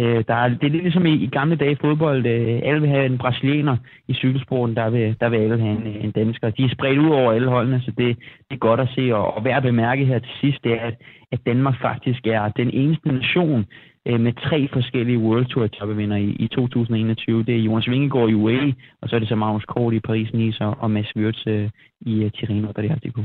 Øh, 0.01 0.25
der 0.29 0.35
er, 0.35 0.49
det 0.49 0.65
er 0.67 0.69
lidt 0.69 0.83
ligesom 0.83 1.07
i, 1.07 1.15
i 1.15 1.27
gamle 1.27 1.57
dage 1.57 1.73
i 1.73 1.81
fodbold. 1.81 2.27
Øh, 2.27 2.61
alle 2.65 2.81
vil 2.81 2.91
have 2.91 3.07
en 3.07 3.19
brasilianer 3.19 3.77
i 4.09 4.15
cykelsporten, 4.15 4.77
der 4.77 4.91
vil, 4.91 5.17
der 5.21 5.29
vil 5.29 5.39
alle 5.39 5.59
have 5.59 5.77
en, 5.77 5.87
øh, 5.87 6.05
en 6.05 6.11
dansker. 6.11 6.51
De 6.51 6.65
er 6.65 6.69
spredt 6.69 6.99
ud 6.99 7.11
over 7.11 7.33
alle 7.33 7.49
holdene, 7.49 7.81
så 7.81 7.91
det, 7.91 8.17
det 8.49 8.55
er 8.55 8.67
godt 8.69 8.81
at 8.81 8.89
se. 8.95 9.15
Og, 9.15 9.37
og 9.37 9.45
værd 9.45 9.57
at 9.57 9.63
bemærke 9.63 10.05
her 10.05 10.19
til 10.19 10.31
sidst, 10.41 10.65
det 10.65 10.73
er, 10.73 10.81
at, 10.81 10.95
at 11.33 11.41
Danmark 11.47 11.81
faktisk 11.81 12.27
er 12.27 12.49
den 12.49 12.71
eneste 12.71 13.09
nation 13.09 13.67
øh, 14.09 14.21
med 14.21 14.33
tre 14.33 14.69
forskellige 14.73 15.19
World 15.19 15.47
Tour 15.47 15.67
toppevinder 15.67 16.17
i, 16.17 16.29
i 16.29 16.49
2021. 16.49 17.45
Det 17.45 17.55
er 17.55 17.63
Jonas 17.63 17.89
Vingegaard 17.89 18.31
i 18.31 18.35
UAE, 18.35 18.75
og 19.03 19.09
så 19.09 19.17
er 19.17 19.21
det 19.21 19.29
så 19.29 19.37
Magnus 19.37 19.65
Kort 19.65 19.95
i 19.95 20.01
Paris-Nice 20.09 20.65
og, 20.65 20.77
og 20.79 20.91
Mads 20.91 21.17
Wirtz 21.17 21.47
øh, 21.47 21.71
i 22.01 22.25
uh, 22.25 22.31
Tirreno 22.31 22.69
Adriatico. 22.69 23.23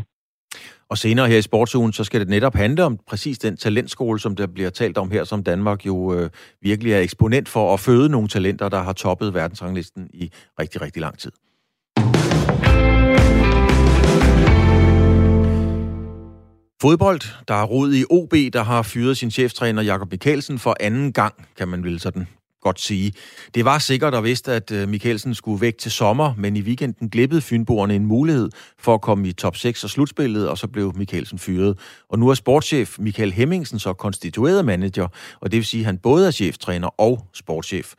Og 0.90 0.98
senere 0.98 1.28
her 1.28 1.38
i 1.38 1.42
sportsugen, 1.42 1.94
så 1.94 2.04
skal 2.04 2.20
det 2.20 2.30
netop 2.30 2.56
handle 2.56 2.84
om 2.84 3.00
præcis 3.08 3.40
den 3.40 3.58
talentskole, 3.58 4.20
som 4.20 4.36
der 4.36 4.48
bliver 4.48 4.70
talt 4.70 4.98
om 4.98 5.12
her, 5.12 5.24
som 5.24 5.44
Danmark 5.44 5.86
jo 5.86 6.14
øh, 6.14 6.30
virkelig 6.62 6.94
er 6.94 7.00
eksponent 7.00 7.50
for 7.50 7.74
at 7.74 7.80
føde 7.80 8.10
nogle 8.10 8.28
talenter, 8.28 8.70
der 8.70 8.82
har 8.82 8.94
toppet 8.94 9.34
verdensranglisten 9.34 10.10
i 10.14 10.32
rigtig, 10.60 10.82
rigtig 10.82 11.02
lang 11.02 11.18
tid. 11.18 11.32
Fodbold, 16.82 17.22
der 17.48 17.54
er 17.54 17.64
rod 17.64 17.94
i 17.94 18.04
OB, 18.10 18.34
der 18.54 18.64
har 18.64 18.82
fyret 18.82 19.18
sin 19.18 19.32
cheftræner 19.32 19.82
Jakob 19.82 20.12
Mikkelsen 20.12 20.60
for 20.60 20.76
anden 20.80 21.14
gang, 21.14 21.34
kan 21.58 21.68
man 21.68 21.84
vel 21.84 22.00
sådan 22.00 22.28
godt 22.62 22.80
sige. 22.80 23.14
Det 23.56 23.66
var 23.66 23.80
sikkert 23.80 24.14
og 24.14 24.24
vidste, 24.24 24.54
at 24.54 24.72
øh, 24.72 24.90
Mikkelsen 24.90 25.36
skulle 25.36 25.62
væk 25.62 25.78
til 25.78 25.92
sommer, 25.92 26.34
men 26.38 26.56
i 26.56 26.62
weekenden 26.62 27.10
glippede 27.10 27.42
Fynboerne 27.42 27.96
en 27.96 28.06
mulighed 28.06 28.50
for 28.80 28.94
at 28.94 29.02
komme 29.02 29.28
i 29.28 29.34
top 29.34 29.56
6 29.56 29.84
og 29.84 29.90
slutspillet, 29.90 30.50
og 30.50 30.58
så 30.58 30.68
blev 30.68 30.94
Mikkelsen 30.96 31.40
fyret. 31.40 31.80
Og 32.10 32.20
nu 32.20 32.30
er 32.30 32.34
sportschef 32.34 33.00
Michael 33.00 33.32
Hemmingsen 33.32 33.80
så 33.80 33.94
konstitueret 33.94 34.66
manager, 34.66 35.08
og 35.42 35.52
det 35.52 35.58
vil 35.58 35.66
sige, 35.66 35.82
at 35.82 35.86
han 35.86 35.98
både 35.98 36.28
er 36.28 36.32
cheftræner 36.32 37.02
og 37.02 37.26
sportschef. 37.34 37.94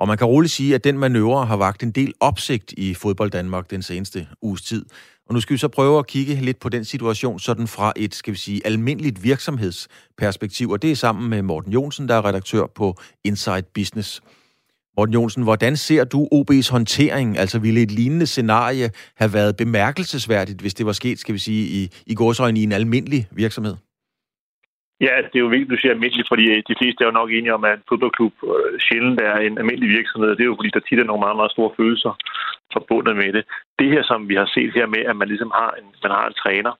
Og 0.00 0.08
man 0.08 0.18
kan 0.18 0.26
roligt 0.26 0.52
sige, 0.52 0.74
at 0.74 0.84
den 0.84 0.98
manøvre 0.98 1.46
har 1.46 1.56
vagt 1.56 1.82
en 1.82 1.90
del 1.90 2.12
opsigt 2.20 2.74
i 2.76 2.94
fodbold 2.94 3.30
Danmark 3.30 3.70
den 3.70 3.82
seneste 3.82 4.26
uges 4.42 4.62
tid. 4.62 4.84
Og 5.26 5.34
nu 5.34 5.40
skal 5.40 5.54
vi 5.54 5.58
så 5.58 5.68
prøve 5.68 5.98
at 5.98 6.06
kigge 6.06 6.34
lidt 6.34 6.60
på 6.60 6.68
den 6.68 6.84
situation 6.84 7.38
sådan 7.38 7.66
fra 7.66 7.92
et, 7.96 8.14
skal 8.14 8.32
vi 8.32 8.38
sige, 8.38 8.60
almindeligt 8.64 9.24
virksomhedsperspektiv. 9.24 10.70
Og 10.70 10.82
det 10.82 10.90
er 10.90 10.94
sammen 10.94 11.30
med 11.30 11.42
Morten 11.42 11.72
Jonsen, 11.72 12.08
der 12.08 12.14
er 12.14 12.24
redaktør 12.24 12.66
på 12.76 12.94
Inside 13.24 13.66
Business. 13.74 14.22
Morten 14.96 15.14
Jonsen, 15.14 15.42
hvordan 15.42 15.76
ser 15.76 16.04
du 16.04 16.28
OB's 16.34 16.72
håndtering? 16.72 17.38
Altså 17.38 17.58
ville 17.58 17.82
et 17.82 17.90
lignende 17.90 18.26
scenarie 18.26 18.90
have 19.16 19.30
været 19.34 19.56
bemærkelsesværdigt, 19.56 20.60
hvis 20.60 20.74
det 20.74 20.86
var 20.86 20.92
sket, 20.92 21.18
skal 21.18 21.34
vi 21.34 21.38
sige, 21.38 21.64
i, 21.78 21.88
i 22.06 22.14
gårsøjne 22.14 22.60
i 22.60 22.62
en 22.62 22.72
almindelig 22.72 23.26
virksomhed? 23.30 23.74
Ja, 25.00 25.10
altså, 25.16 25.30
det 25.32 25.38
er 25.38 25.46
jo 25.46 25.54
vigtigt, 25.54 25.70
du 25.70 25.80
siger 25.80 25.92
almindeligt, 25.92 26.28
fordi 26.32 26.44
øh, 26.54 26.62
de 26.68 26.78
fleste 26.80 27.00
er 27.00 27.08
jo 27.08 27.18
nok 27.20 27.30
enige 27.30 27.54
om, 27.54 27.64
at 27.64 27.74
en 27.74 27.88
fodboldklub 27.88 28.34
øh, 28.50 28.80
sjældent 28.86 29.20
er 29.20 29.36
en 29.46 29.58
almindelig 29.58 29.90
virksomhed. 29.98 30.30
Det 30.36 30.42
er 30.44 30.52
jo 30.52 30.58
fordi, 30.58 30.70
der 30.74 30.80
tit 30.80 30.98
er 30.98 31.10
nogle 31.10 31.24
meget, 31.26 31.36
meget 31.40 31.54
store 31.56 31.72
følelser 31.78 32.12
forbundet 32.72 33.16
med 33.16 33.32
det. 33.32 33.44
Det 33.78 33.88
her, 33.94 34.02
som 34.10 34.28
vi 34.28 34.34
har 34.34 34.48
set 34.54 34.72
her 34.78 34.86
med, 34.86 35.02
at 35.10 35.16
man 35.16 35.28
ligesom 35.28 35.50
har 35.60 35.70
en, 35.78 35.86
man 36.02 36.12
har 36.18 36.26
en 36.26 36.40
træner, 36.42 36.72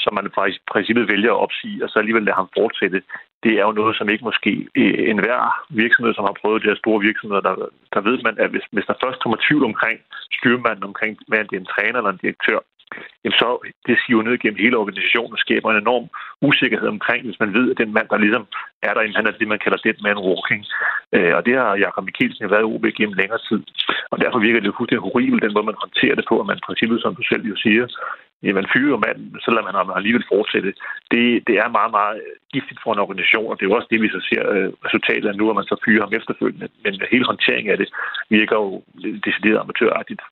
som 0.00 0.14
man 0.14 0.30
faktisk 0.34 0.60
i 0.60 0.70
princippet 0.72 1.10
vælger 1.12 1.32
at 1.32 1.42
opsige, 1.44 1.84
og 1.84 1.88
så 1.90 1.98
alligevel 1.98 2.24
lader 2.24 2.40
ham 2.42 2.54
fortsætte, 2.58 3.02
det 3.44 3.52
er 3.58 3.64
jo 3.68 3.72
noget, 3.80 3.96
som 3.96 4.08
ikke 4.08 4.24
måske 4.24 4.52
øh, 4.80 5.10
enhver 5.12 5.40
virksomhed, 5.82 6.14
som 6.14 6.24
har 6.28 6.36
prøvet 6.40 6.62
de 6.62 6.70
her 6.70 6.82
store 6.82 7.00
virksomheder, 7.08 7.42
der, 7.48 7.54
der 7.94 8.00
ved 8.00 8.16
man, 8.26 8.34
at 8.38 8.50
hvis, 8.50 8.66
hvis 8.72 8.86
der 8.90 9.02
først 9.04 9.18
kommer 9.20 9.38
tvivl 9.46 9.64
omkring 9.64 9.98
styrmanden, 10.38 10.84
omkring, 10.90 11.12
hvad 11.28 11.38
det 11.44 11.56
er 11.56 11.60
en 11.60 11.74
træner 11.74 11.98
eller 11.98 12.12
en 12.12 12.22
direktør, 12.24 12.58
jamen 13.22 13.38
så 13.42 13.48
det 13.86 13.96
siver 13.98 14.22
ned 14.22 14.38
gennem 14.38 14.62
hele 14.64 14.76
organisationen 14.82 15.32
og 15.36 15.38
skaber 15.44 15.70
en 15.70 15.82
enorm 15.84 16.06
usikkerhed 16.48 16.88
omkring, 16.96 17.24
hvis 17.24 17.40
man 17.42 17.54
ved, 17.54 17.70
at 17.70 17.78
den 17.82 17.92
mand, 17.96 18.08
der 18.08 18.24
ligesom 18.24 18.44
er 18.82 18.92
der, 18.94 19.02
han 19.18 19.26
er 19.26 19.30
det, 19.30 19.48
man 19.48 19.62
kalder 19.64 19.78
dead 19.84 19.98
man 20.02 20.24
walking. 20.28 20.62
Øh, 21.16 21.32
og 21.36 21.46
det 21.46 21.54
har 21.60 21.82
Jakob 21.84 22.04
Mikkelsen 22.04 22.50
været 22.50 22.70
OB 22.72 22.84
gennem 22.98 23.18
længere 23.20 23.40
tid. 23.48 23.62
Og 24.12 24.16
derfor 24.22 24.38
virker 24.38 24.60
det 24.60 24.76
fuldstændig 24.78 25.06
horribelt, 25.06 25.42
den 25.42 25.54
måde, 25.54 25.70
man 25.70 25.82
håndterer 25.84 26.16
det 26.18 26.24
på, 26.28 26.34
at 26.40 26.46
man 26.46 26.58
i 26.58 26.66
princippet, 26.66 26.98
som 27.02 27.14
du 27.14 27.22
selv 27.30 27.44
jo 27.52 27.56
siger, 27.64 27.86
ja, 28.42 28.52
man 28.52 28.70
fyrer 28.74 29.02
manden, 29.06 29.26
selvom 29.44 29.64
man 29.64 29.74
har 29.74 29.84
alligevel 30.00 30.24
fortsætte. 30.32 30.70
Det, 31.12 31.24
det 31.48 31.54
er 31.62 31.76
meget, 31.78 31.92
meget 31.98 32.20
giftigt 32.54 32.80
for 32.82 32.90
en 32.92 33.04
organisation, 33.04 33.50
og 33.50 33.56
det 33.56 33.64
er 33.64 33.70
jo 33.70 33.76
også 33.78 33.90
det, 33.90 34.02
vi 34.02 34.08
så 34.08 34.20
ser 34.30 34.42
øh, 34.54 34.68
resultatet 34.86 35.28
af 35.28 35.36
nu, 35.36 35.50
at 35.50 35.58
man 35.60 35.70
så 35.70 35.76
fyrer 35.84 36.02
ham 36.04 36.12
efterfølgende. 36.18 36.68
Men 36.84 36.92
hele 37.12 37.26
håndteringen 37.30 37.72
af 37.72 37.78
det 37.78 37.88
virker 38.36 38.56
jo 38.56 38.82
decideret 39.26 39.60
amatøragtigt. 39.60 40.22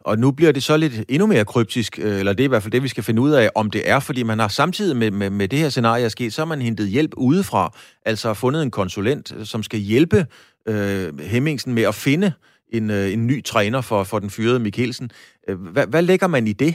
Og 0.00 0.18
nu 0.18 0.32
bliver 0.32 0.52
det 0.52 0.62
så 0.62 0.76
lidt 0.76 1.04
endnu 1.08 1.26
mere 1.26 1.44
kryptisk, 1.44 1.98
øh, 1.98 2.18
eller 2.18 2.32
det 2.32 2.40
er 2.40 2.44
i 2.44 2.48
hvert 2.48 2.62
fald 2.62 2.72
det, 2.72 2.82
vi 2.82 2.88
skal 2.88 3.04
finde 3.04 3.22
ud 3.22 3.30
af, 3.30 3.50
om 3.54 3.70
det 3.70 3.90
er, 3.90 4.00
fordi 4.00 4.22
man 4.22 4.38
har 4.38 4.48
samtidig 4.48 4.96
med, 4.96 5.10
med, 5.10 5.30
med 5.30 5.48
det 5.48 5.58
her 5.58 5.68
scenarie 5.68 6.04
er 6.04 6.08
sket, 6.08 6.32
så 6.32 6.40
har 6.40 6.46
man 6.46 6.62
hentet 6.62 6.88
hjælp 6.88 7.10
udefra, 7.16 7.72
altså 8.06 8.34
fundet 8.34 8.62
en 8.62 8.70
konsulent, 8.70 9.32
øh, 9.36 9.44
som 9.44 9.62
skal 9.62 9.80
hjælpe 9.80 10.26
øh, 10.68 11.18
Hemmingsen 11.32 11.74
med 11.74 11.82
at 11.82 11.94
finde 11.94 12.32
en, 12.72 12.90
øh, 12.90 13.12
en 13.12 13.26
ny 13.26 13.44
træner 13.44 13.80
for, 13.80 14.04
for 14.04 14.18
den 14.18 14.30
fyrede 14.30 14.58
Mikkelsen. 14.58 15.10
Øh, 15.48 15.56
hvad, 15.72 15.86
hvad 15.86 16.02
lægger 16.02 16.26
man 16.26 16.46
i 16.46 16.52
det? 16.52 16.74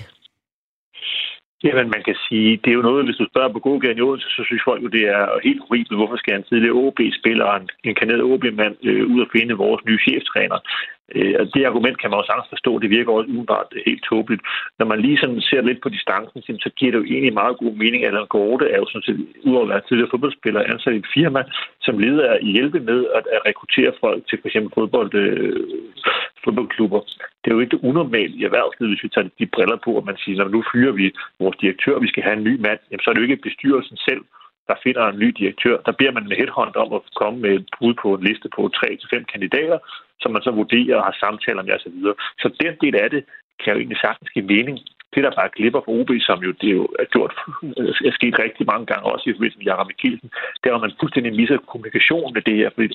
Jamen, 1.63 1.87
man 1.95 2.03
kan 2.07 2.17
sige, 2.27 2.49
det 2.63 2.69
er 2.69 2.79
jo 2.79 2.87
noget, 2.89 3.05
hvis 3.05 3.19
du 3.21 3.25
spørger 3.31 3.53
på 3.53 3.59
god 3.59 3.83
i 3.83 4.01
Odense, 4.01 4.29
så 4.29 4.41
synes 4.45 4.67
folk 4.69 4.83
jo, 4.83 4.87
det 4.87 5.03
er 5.15 5.23
helt 5.47 5.61
horribelt. 5.65 5.99
Hvorfor 5.99 6.17
skal 6.17 6.35
en 6.35 6.49
tidligere 6.49 6.79
OB-spiller 6.81 7.47
en, 7.59 7.69
en 7.83 7.95
kanadisk 7.95 8.25
OB-mand 8.31 8.75
øh, 8.89 9.03
ud 9.13 9.19
og 9.25 9.29
finde 9.35 9.53
vores 9.65 9.81
nye 9.87 9.99
cheftræner? 10.07 10.59
Øh, 11.15 11.35
og 11.39 11.45
det 11.53 11.65
argument 11.65 11.97
kan 11.99 12.09
man 12.09 12.19
også 12.19 12.29
sagtens 12.31 12.53
forstå. 12.55 12.71
Det 12.79 12.89
virker 12.89 13.11
også 13.11 13.29
umiddelbart 13.29 13.67
helt 13.85 14.03
tåbeligt. 14.09 14.41
Når 14.79 14.85
man 14.91 14.99
lige 15.01 15.17
sådan 15.17 15.41
ser 15.41 15.61
lidt 15.61 15.81
på 15.81 15.89
distancen, 15.89 16.41
så 16.65 16.69
giver 16.77 16.91
det 16.91 16.99
jo 16.99 17.11
egentlig 17.13 17.33
meget 17.33 17.57
god 17.57 17.73
mening. 17.83 18.05
Allan 18.05 18.27
Gorte 18.27 18.65
er 18.73 18.77
jo 18.77 18.87
sådan 18.87 19.07
set, 19.07 19.19
udover 19.45 19.63
at 19.63 19.69
være 19.69 19.85
tidligere 19.87 20.13
fodboldspiller, 20.13 20.61
ansat 20.71 20.93
i 20.93 21.03
et 21.03 21.13
firma, 21.17 21.41
som 21.81 21.99
leder 21.99 22.37
i 22.47 22.49
hjælpe 22.57 22.79
med 22.79 22.99
at, 23.17 23.23
at 23.35 23.41
rekruttere 23.45 23.93
folk 24.03 24.27
til 24.27 24.39
f.eks. 24.41 24.57
fodbold, 24.75 25.13
øh, 25.13 25.67
fodboldklubber. 26.43 27.01
Det 27.41 27.47
er 27.49 27.55
jo 27.55 27.65
ikke 27.65 27.83
unormalt 27.89 28.35
i 28.35 28.43
erhvervslivet, 28.43 28.91
hvis 28.91 29.03
vi 29.03 29.09
tager 29.09 29.29
de 29.39 29.45
briller 29.55 29.77
på, 29.85 29.91
at 29.97 30.05
man 30.05 30.17
siger, 30.17 30.43
at 30.43 30.51
nu 30.51 30.63
fyrer 30.71 30.93
vi 30.99 31.05
vores 31.39 31.57
direktør, 31.61 31.99
vi 31.99 32.07
skal 32.07 32.23
have 32.23 32.37
en 32.37 32.47
ny 32.49 32.55
mand, 32.65 32.79
jamen, 32.89 33.03
så 33.03 33.09
er 33.09 33.13
det 33.13 33.21
jo 33.21 33.29
ikke 33.29 33.47
bestyrelsen 33.47 33.97
selv, 34.07 34.21
der 34.69 34.75
finder 34.83 35.03
en 35.07 35.19
ny 35.19 35.29
direktør. 35.39 35.75
Der 35.85 35.91
beder 35.99 36.11
man 36.11 36.27
med 36.27 36.37
headhunt 36.37 36.75
om 36.83 36.93
at 36.93 37.01
komme 37.21 37.39
med 37.39 37.53
et 37.59 37.69
bud 37.79 37.93
på 38.01 38.07
en 38.15 38.23
liste 38.23 38.47
på 38.55 38.61
3-5 38.75 39.23
kandidater, 39.33 39.79
som 40.21 40.31
man 40.31 40.41
så 40.41 40.51
vurderer 40.51 40.97
og 40.97 41.05
har 41.07 41.15
samtaler 41.23 41.63
med 41.63 41.73
osv. 41.73 41.97
Så, 42.05 42.13
så 42.41 42.47
den 42.63 42.73
del 42.83 42.95
af 43.03 43.09
det 43.09 43.23
kan 43.61 43.73
jo 43.73 43.79
egentlig 43.79 43.99
sagtens 44.05 44.29
give 44.29 44.45
mening. 44.55 44.77
Det, 45.13 45.23
der 45.23 45.39
bare 45.39 45.55
glipper 45.57 45.81
på 45.83 45.91
OB, 45.99 46.11
som 46.29 46.39
jo 46.45 46.51
det 46.61 46.69
er 46.69 46.77
jo 46.81 46.87
er 47.03 47.07
gjort, 47.13 47.33
er 48.09 48.13
sket 48.19 48.35
rigtig 48.45 48.65
mange 48.71 48.85
gange, 48.91 49.11
også 49.13 49.25
i 49.29 49.33
forbindelse 49.33 49.59
med 49.59 49.69
Jakob 49.71 49.87
Mikkelsen, 49.87 50.29
det 50.59 50.67
er, 50.67 50.75
at 50.75 50.85
man 50.85 50.99
fuldstændig 50.99 51.33
misser 51.39 51.57
kommunikationen 51.73 52.33
med 52.33 52.43
det 52.47 52.55
her. 52.59 52.69
Fordi 52.75 52.87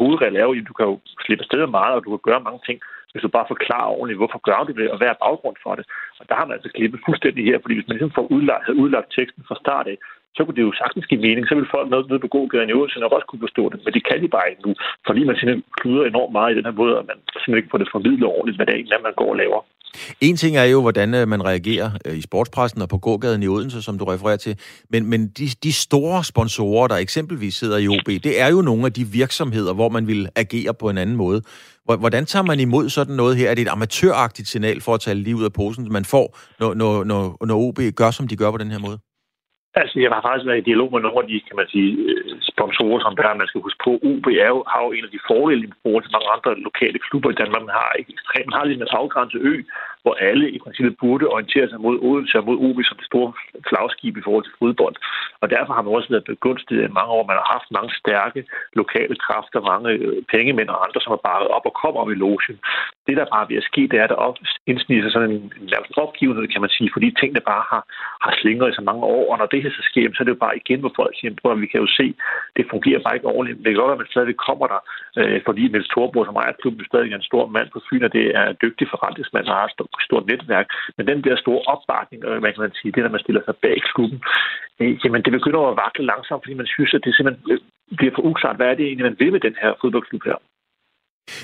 hovedreglen 0.00 0.40
er 0.40 0.46
jo, 0.48 0.54
at 0.54 0.68
du 0.70 0.74
kan 0.78 0.86
jo 0.90 0.96
slippe 1.24 1.42
afsted 1.44 1.66
meget, 1.78 1.94
og 1.96 2.04
du 2.04 2.10
kan 2.10 2.28
gøre 2.28 2.46
mange 2.48 2.60
ting, 2.68 2.78
hvis 3.12 3.24
du 3.24 3.28
bare 3.36 3.52
forklarer 3.52 3.94
ordentligt, 3.96 4.20
hvorfor 4.20 4.40
gør 4.48 4.60
du 4.66 4.72
det, 4.80 4.90
og 4.92 4.98
hvad 4.98 5.08
er 5.10 5.22
baggrund 5.26 5.56
for 5.64 5.74
det. 5.78 5.84
Og 6.20 6.24
der 6.28 6.34
har 6.38 6.46
man 6.46 6.56
altså 6.56 6.70
klippet 6.76 7.00
fuldstændig 7.06 7.42
her, 7.44 7.58
fordi 7.62 7.74
hvis 7.74 7.88
man 7.88 7.96
ligesom 7.96 8.16
får 8.18 8.26
udlagt, 8.36 8.68
udlagt 8.84 9.14
teksten 9.18 9.42
fra 9.48 9.56
start 9.64 9.86
af, 9.92 9.96
så 10.36 10.40
kunne 10.42 10.56
det 10.58 10.68
jo 10.68 10.72
sagtens 10.82 11.06
give 11.10 11.24
mening. 11.26 11.44
Så 11.46 11.54
vil 11.54 11.72
folk 11.74 11.88
noget 11.90 12.08
nede 12.10 12.24
på 12.24 12.32
gågaden 12.36 12.70
i 12.70 12.76
Odense 12.78 13.02
nok 13.04 13.12
også 13.16 13.28
kunne 13.28 13.46
forstå 13.46 13.64
det. 13.72 13.78
Men 13.84 13.92
det 13.96 14.02
kan 14.08 14.18
de 14.22 14.28
bare 14.36 14.50
ikke 14.50 14.64
nu, 14.66 14.72
fordi 15.08 15.20
man 15.28 15.36
simpelthen 15.36 15.64
kluder 15.80 16.04
enormt 16.04 16.32
meget 16.38 16.52
i 16.52 16.56
den 16.58 16.68
her 16.68 16.80
måde, 16.82 16.94
og 17.00 17.04
man 17.10 17.18
simpelthen 17.42 17.60
ikke 17.60 17.72
får 17.72 17.82
det 17.82 17.92
formidlet 17.94 18.26
ordentligt, 18.34 18.58
hvad 18.58 18.66
det 18.66 18.74
er, 18.74 19.06
man 19.08 19.18
går 19.20 19.30
og 19.34 19.40
laver. 19.42 19.60
En 20.20 20.36
ting 20.36 20.56
er 20.56 20.64
jo, 20.64 20.80
hvordan 20.80 21.14
øh, 21.14 21.28
man 21.28 21.44
reagerer 21.44 21.90
øh, 22.06 22.18
i 22.18 22.22
sportspressen 22.22 22.82
og 22.82 22.88
på 22.88 22.98
gågaden 22.98 23.42
i 23.42 23.48
Odense, 23.48 23.82
som 23.82 23.98
du 23.98 24.04
refererer 24.04 24.36
til. 24.36 24.58
Men, 24.90 25.10
men 25.10 25.28
de, 25.28 25.46
de 25.62 25.72
store 25.72 26.24
sponsorer, 26.24 26.88
der 26.88 26.96
eksempelvis 26.96 27.54
sidder 27.54 27.78
i 27.78 27.88
OB, 27.88 28.06
det 28.06 28.40
er 28.40 28.48
jo 28.50 28.62
nogle 28.62 28.86
af 28.86 28.92
de 28.92 29.04
virksomheder, 29.04 29.74
hvor 29.74 29.88
man 29.88 30.06
vil 30.06 30.28
agere 30.36 30.74
på 30.74 30.90
en 30.90 30.98
anden 30.98 31.16
måde. 31.16 31.42
Hvordan 31.84 32.26
tager 32.26 32.42
man 32.42 32.60
imod 32.60 32.88
sådan 32.88 33.14
noget 33.14 33.36
her? 33.36 33.50
Er 33.50 33.54
det 33.54 33.62
et 33.62 33.68
amatøragtigt 33.68 34.48
signal 34.48 34.80
for 34.80 34.94
at 34.94 35.00
tage 35.00 35.14
lige 35.14 35.36
ud 35.36 35.44
af 35.44 35.52
posen, 35.52 35.92
man 35.92 36.04
får, 36.04 36.38
når, 36.60 36.74
når, 36.74 37.04
når, 37.04 37.46
når 37.46 37.56
OB 37.68 37.78
gør, 37.96 38.10
som 38.10 38.28
de 38.28 38.36
gør 38.36 38.50
på 38.50 38.58
den 38.58 38.70
her 38.70 38.78
måde? 38.78 38.98
Altså, 39.80 39.94
jeg 40.00 40.10
har 40.14 40.22
faktisk 40.26 40.46
været 40.48 40.62
i 40.62 40.68
dialog 40.68 40.88
med 40.92 41.00
nogle 41.00 41.22
af 41.22 41.28
de, 41.30 41.46
kan 41.48 41.56
man 41.60 41.68
sige, 41.74 41.90
øh, 42.10 42.24
sponsorer, 42.52 43.00
som 43.00 43.16
der 43.16 43.40
man 43.40 43.50
skal 43.50 43.64
huske 43.66 43.80
på. 43.86 43.92
UB 44.10 44.26
er 44.44 44.50
jo, 44.54 44.60
har 44.72 44.80
jo 44.84 44.90
en 44.92 45.04
af 45.06 45.12
de 45.14 45.26
fordele 45.28 45.62
i 45.66 45.72
forhold 45.82 46.02
til 46.04 46.14
mange 46.16 46.30
andre 46.36 46.52
lokale 46.68 46.98
klubber 47.06 47.30
i 47.30 47.38
Danmark. 47.40 47.62
Man 47.68 47.78
har 47.80 47.92
ikke 47.98 48.12
ekstremt, 48.16 48.48
man 48.50 48.58
har 48.58 48.66
lidt 48.66 48.80
en 48.82 48.96
afgrænset 49.00 49.40
ø, 49.52 49.54
hvor 50.02 50.14
alle 50.28 50.46
i 50.56 50.58
princippet 50.64 50.96
burde 51.00 51.32
orientere 51.34 51.68
sig 51.68 51.80
mod 51.80 51.96
Odense 52.08 52.38
og 52.38 52.44
mod 52.48 52.56
OB 52.66 52.78
som 52.84 52.96
det 53.00 53.06
store 53.10 53.32
flagskib 53.68 54.14
i 54.16 54.24
forhold 54.26 54.44
til 54.44 54.58
fodbold. 54.58 54.96
Og 55.42 55.46
derfor 55.54 55.72
har 55.74 55.82
man 55.82 55.94
også 55.94 56.10
været 56.14 56.30
begunstiget 56.32 56.84
i 56.88 56.96
mange 56.98 57.12
år. 57.16 57.26
Man 57.26 57.38
har 57.40 57.48
haft 57.56 57.68
mange 57.76 57.92
stærke 58.00 58.40
lokale 58.80 59.16
kræfter, 59.24 59.68
mange 59.72 59.88
øh, 59.90 60.22
pengemænd 60.32 60.68
og 60.74 60.78
andre, 60.86 61.00
som 61.00 61.12
har 61.14 61.22
bakket 61.28 61.48
op 61.56 61.66
og 61.70 61.74
kommer 61.82 62.00
op 62.00 62.10
i 62.10 62.20
logen. 62.24 62.56
Det, 63.06 63.14
der 63.20 63.32
bare 63.34 63.48
vil 63.48 63.62
ske, 63.70 63.82
det 63.90 63.98
er, 63.98 64.04
at 64.04 64.12
der 64.14 64.38
indsniger 64.70 65.02
sig 65.02 65.12
sådan 65.12 65.30
en, 65.30 65.52
en 65.62 65.68
opgivenhed, 66.04 66.44
kan 66.48 66.60
man 66.64 66.74
sige, 66.76 66.90
fordi 66.94 67.08
tingene 67.20 67.42
bare 67.52 67.64
har, 67.72 67.82
har 68.24 68.32
slingret 68.40 68.70
i 68.70 68.78
så 68.78 68.82
mange 68.88 69.02
år. 69.16 69.24
Og 69.32 69.38
når 69.38 69.46
det 69.52 69.62
her 69.62 69.70
så 69.70 69.84
sker, 69.90 70.04
så 70.10 70.20
er 70.20 70.26
det 70.26 70.36
jo 70.36 70.44
bare 70.46 70.60
igen, 70.62 70.80
hvor 70.80 70.92
folk 71.00 71.12
siger, 71.18 71.30
at 71.52 71.60
vi 71.64 71.66
kan 71.72 71.80
jo 71.84 71.88
se, 71.98 72.06
det 72.56 72.64
fungerer 72.72 73.00
bare 73.04 73.16
ikke 73.16 73.32
ordentligt. 73.34 73.58
Det 73.58 73.68
kan 73.68 73.80
godt 73.80 73.90
være, 73.90 74.00
at 74.00 74.04
man 74.04 74.14
stadigvæk 74.14 74.40
kommer 74.48 74.66
der, 74.72 74.80
øh, 75.20 75.40
fordi 75.46 75.62
Niels 75.68 75.92
Thorborg, 75.92 76.26
som 76.26 76.36
ejer 76.36 76.60
klubben, 76.60 76.84
stadig 76.90 77.12
er 77.12 77.16
en 77.16 77.30
stor 77.30 77.44
mand 77.56 77.68
på 77.70 77.80
Fyn, 77.86 78.06
og 78.06 78.12
det 78.16 78.24
er 78.38 78.44
en 78.48 78.60
dygtig 78.64 78.86
forretningsmand, 78.92 79.46
og 79.48 79.56
har 79.60 79.68
stort 80.00 80.26
netværk. 80.26 80.66
Men 80.96 81.06
den 81.06 81.24
der 81.24 81.36
store 81.44 81.62
opbakning, 81.72 82.24
og 82.24 82.40
hvad 82.40 82.52
kan 82.52 82.64
man 82.66 82.74
sige, 82.80 82.92
det, 82.92 83.02
når 83.02 83.14
man 83.16 83.24
stiller 83.24 83.42
sig 83.44 83.56
bag 83.64 83.76
klubben, 83.94 84.18
øh, 84.80 84.92
jamen 85.04 85.22
det 85.24 85.32
begynder 85.38 85.60
at 85.60 85.78
vakle 85.84 86.04
langsomt, 86.12 86.42
fordi 86.44 86.54
man 86.62 86.72
synes, 86.74 86.94
at 86.94 87.02
det 87.04 87.12
simpelthen 87.14 87.44
øh, 87.52 87.58
bliver 87.98 88.14
for 88.16 88.24
uklart, 88.30 88.56
hvad 88.56 88.68
er 88.70 88.76
det 88.76 88.84
egentlig, 88.86 89.08
man 89.10 89.20
vil 89.20 89.32
med 89.32 89.40
den 89.40 89.56
her 89.62 89.70
fodboldklub 89.80 90.22
her. 90.30 90.38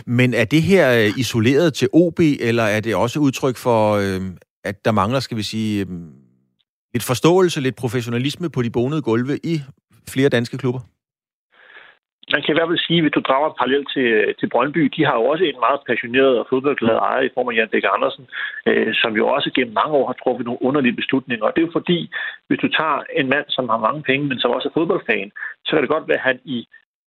Men 0.07 0.35
er 0.35 0.45
det 0.45 0.63
her 0.63 0.85
øh, 1.01 1.19
isoleret 1.23 1.75
til 1.75 1.89
OB, 1.93 2.19
eller 2.49 2.67
er 2.77 2.81
det 2.81 2.95
også 2.95 3.19
udtryk 3.21 3.57
for, 3.57 3.81
øh, 4.05 4.21
at 4.65 4.85
der 4.85 4.93
mangler, 4.93 5.21
skal 5.21 5.37
vi 5.37 5.43
sige, 5.43 5.81
øh, 5.81 5.87
lidt 6.95 7.07
forståelse, 7.07 7.61
lidt 7.61 7.77
professionalisme 7.77 8.51
på 8.51 8.63
de 8.63 8.71
bonede 8.71 9.03
gulve 9.03 9.35
i 9.45 9.55
flere 10.09 10.29
danske 10.29 10.59
klubber? 10.59 10.81
Man 12.33 12.43
kan 12.43 12.53
i 12.53 12.57
hvert 12.57 12.71
fald 12.71 12.87
sige, 12.87 13.03
hvis 13.03 13.17
du 13.17 13.21
drager 13.29 13.57
parallel 13.59 13.85
til, 13.95 14.09
til 14.39 14.49
Brøndby, 14.53 14.83
de 14.97 15.05
har 15.05 15.15
jo 15.21 15.25
også 15.33 15.45
en 15.45 15.61
meget 15.67 15.81
passioneret 15.89 16.39
og 16.41 16.47
fodboldglad 16.51 16.97
ejer 16.97 17.23
i 17.27 17.35
form 17.35 17.49
af 17.49 17.55
Jan 17.57 17.73
Bæk 17.73 17.87
Andersen, 17.95 18.25
øh, 18.69 18.95
som 19.03 19.13
jo 19.21 19.25
også 19.29 19.51
gennem 19.57 19.75
mange 19.81 19.95
år 19.99 20.07
har 20.07 20.17
truffet 20.23 20.47
nogle 20.47 20.63
underlige 20.63 20.99
beslutninger. 21.01 21.45
Og 21.47 21.53
det 21.53 21.61
er 21.63 21.67
jo 21.67 21.79
fordi, 21.79 21.99
hvis 22.47 22.61
du 22.65 22.69
tager 22.69 22.99
en 23.21 23.29
mand, 23.29 23.47
som 23.49 23.69
har 23.69 23.79
mange 23.87 24.03
penge, 24.03 24.27
men 24.27 24.39
som 24.39 24.51
også 24.51 24.69
er 24.69 24.77
fodboldfan, 24.79 25.31
så 25.65 25.71
kan 25.73 25.83
det 25.83 25.95
godt 25.95 26.09
være, 26.09 26.21
at 26.23 26.29
han 26.31 26.39
i 26.45 26.59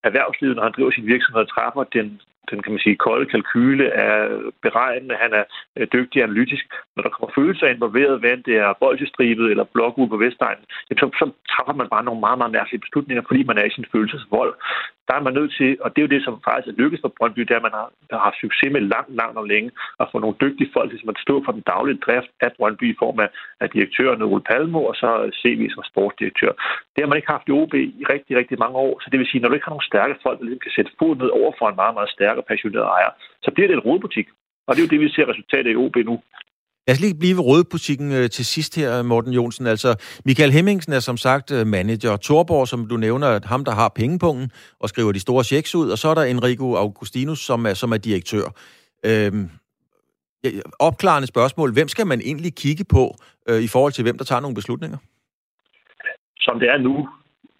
erhvervslivet, 0.03 0.55
når 0.55 0.63
han 0.63 0.73
driver 0.75 0.91
sin 0.91 1.07
virksomhed, 1.13 1.45
træffer 1.45 1.83
den 1.83 2.21
den 2.49 2.61
kan 2.61 2.71
man 2.71 2.81
sige, 2.85 2.95
kolde 2.95 3.25
kalkyle 3.25 3.87
er 3.87 4.15
beregnende, 4.61 5.15
han 5.23 5.33
er 5.33 5.43
øh, 5.77 5.87
dygtig 5.93 6.23
analytisk. 6.23 6.65
Når 6.95 7.03
der 7.03 7.09
kommer 7.09 7.33
følelser 7.37 7.67
involveret, 7.67 8.19
hvad 8.19 8.37
det 8.47 8.55
er 8.65 8.79
boldestribet 8.79 9.51
eller 9.51 9.63
blok 9.63 9.95
på 9.95 10.17
Vestegnen, 10.23 10.65
så, 10.99 11.05
så 11.19 11.25
træffer 11.51 11.73
man 11.73 11.89
bare 11.93 12.03
nogle 12.03 12.19
meget, 12.19 12.37
meget 12.37 12.55
mærkelige 12.57 12.83
beslutninger, 12.85 13.23
fordi 13.27 13.43
man 13.43 13.57
er 13.57 13.65
i 13.65 13.75
sin 13.75 13.85
følelsesvold. 13.91 14.53
Der 15.07 15.13
er 15.17 15.27
man 15.27 15.37
nødt 15.39 15.53
til, 15.59 15.71
og 15.83 15.87
det 15.89 15.99
er 15.99 16.07
jo 16.07 16.15
det, 16.15 16.23
som 16.23 16.41
faktisk 16.47 16.67
er 16.67 16.79
lykkedes 16.81 17.03
for 17.03 17.13
Brøndby, 17.17 17.41
det 17.41 17.53
er, 17.53 17.61
at 17.61 17.67
man 17.67 17.77
har, 17.79 17.87
har 18.11 18.23
haft 18.27 18.41
succes 18.43 18.71
med 18.75 18.81
langt, 18.93 19.13
langt 19.21 19.37
og 19.41 19.45
længe 19.53 19.71
at 20.01 20.09
få 20.11 20.17
nogle 20.19 20.41
dygtige 20.43 20.73
folk, 20.75 20.89
som 20.91 21.09
man 21.09 21.25
stå 21.25 21.35
for 21.45 21.51
den 21.57 21.63
daglige 21.73 22.01
drift 22.05 22.31
af 22.45 22.49
Brøndby 22.57 22.85
i 22.93 22.99
form 23.03 23.19
af, 23.25 23.29
af 23.63 23.67
direktøren 23.75 24.21
Ole 24.21 24.43
Palmo 24.49 24.79
og 24.89 24.95
så 24.95 25.09
CV 25.39 25.69
som 25.69 25.83
sportsdirektør. 25.91 26.51
Det 26.93 26.99
har 27.01 27.09
man 27.09 27.17
ikke 27.19 27.33
haft 27.35 27.49
i 27.49 27.51
OB 27.59 27.73
i 27.73 28.05
rigtig, 28.13 28.33
rigtig 28.37 28.57
mange 28.63 28.77
år. 28.85 28.93
Så 29.01 29.07
det 29.11 29.19
vil 29.19 29.27
sige, 29.29 29.41
når 29.41 29.49
du 29.49 29.55
ikke 29.55 29.67
har 29.67 29.75
nogle 29.75 29.91
stærke 29.91 30.15
folk, 30.23 30.37
der 30.39 30.45
ligesom 30.45 30.65
kan 30.65 30.75
sætte 30.75 30.91
fod 30.99 31.15
ned 31.15 31.29
over 31.39 31.51
for 31.59 31.65
en 31.69 31.79
meget, 31.81 31.93
meget 31.97 32.09
stærk 32.17 32.30
og 32.37 32.45
passioneret 32.45 32.85
ejer, 32.85 33.11
så 33.43 33.51
bliver 33.53 33.67
det 33.67 33.75
en 33.75 33.87
rodbutik. 33.87 34.27
Og 34.67 34.75
det 34.75 34.81
er 34.81 34.85
jo 34.85 34.93
det, 34.93 34.99
vi 34.99 35.09
ser 35.09 35.29
resultatet 35.31 35.71
i 35.71 35.75
OB 35.75 35.95
nu. 35.95 36.15
Lad 36.87 36.95
os 36.95 37.01
lige 37.01 37.19
blive 37.19 37.37
ved 37.37 37.43
rådbutikken 37.43 38.11
øh, 38.11 38.29
til 38.29 38.45
sidst 38.45 38.75
her, 38.75 39.03
Morten 39.03 39.33
Jonsen. 39.33 39.67
Altså, 39.67 40.21
Michael 40.25 40.51
Hemmingsen 40.51 40.93
er 40.93 40.99
som 40.99 41.17
sagt 41.17 41.51
øh, 41.51 41.67
manager. 41.67 42.17
Torborg, 42.17 42.67
som 42.67 42.87
du 42.87 42.97
nævner, 42.97 43.27
at 43.27 43.45
ham, 43.45 43.65
der 43.65 43.71
har 43.71 43.89
pengepunkten 43.95 44.51
og 44.79 44.89
skriver 44.89 45.11
de 45.11 45.19
store 45.19 45.43
checks 45.43 45.75
ud. 45.75 45.89
Og 45.89 45.97
så 45.97 46.07
er 46.07 46.15
der 46.15 46.23
Enrico 46.23 46.75
Augustinus, 46.75 47.39
som 47.39 47.65
er, 47.65 47.73
som 47.73 47.91
er 47.91 47.97
direktør. 47.97 48.45
Øhm, 49.05 49.49
opklarende 50.79 51.27
spørgsmål. 51.27 51.73
Hvem 51.73 51.87
skal 51.87 52.07
man 52.07 52.21
egentlig 52.21 52.55
kigge 52.55 52.85
på 52.95 53.15
øh, 53.49 53.61
i 53.61 53.67
forhold 53.67 53.93
til, 53.93 54.03
hvem 54.03 54.17
der 54.17 54.25
tager 54.25 54.39
nogle 54.39 54.55
beslutninger? 54.55 54.97
Som 56.37 56.59
det 56.59 56.69
er 56.69 56.77
nu, 56.77 57.09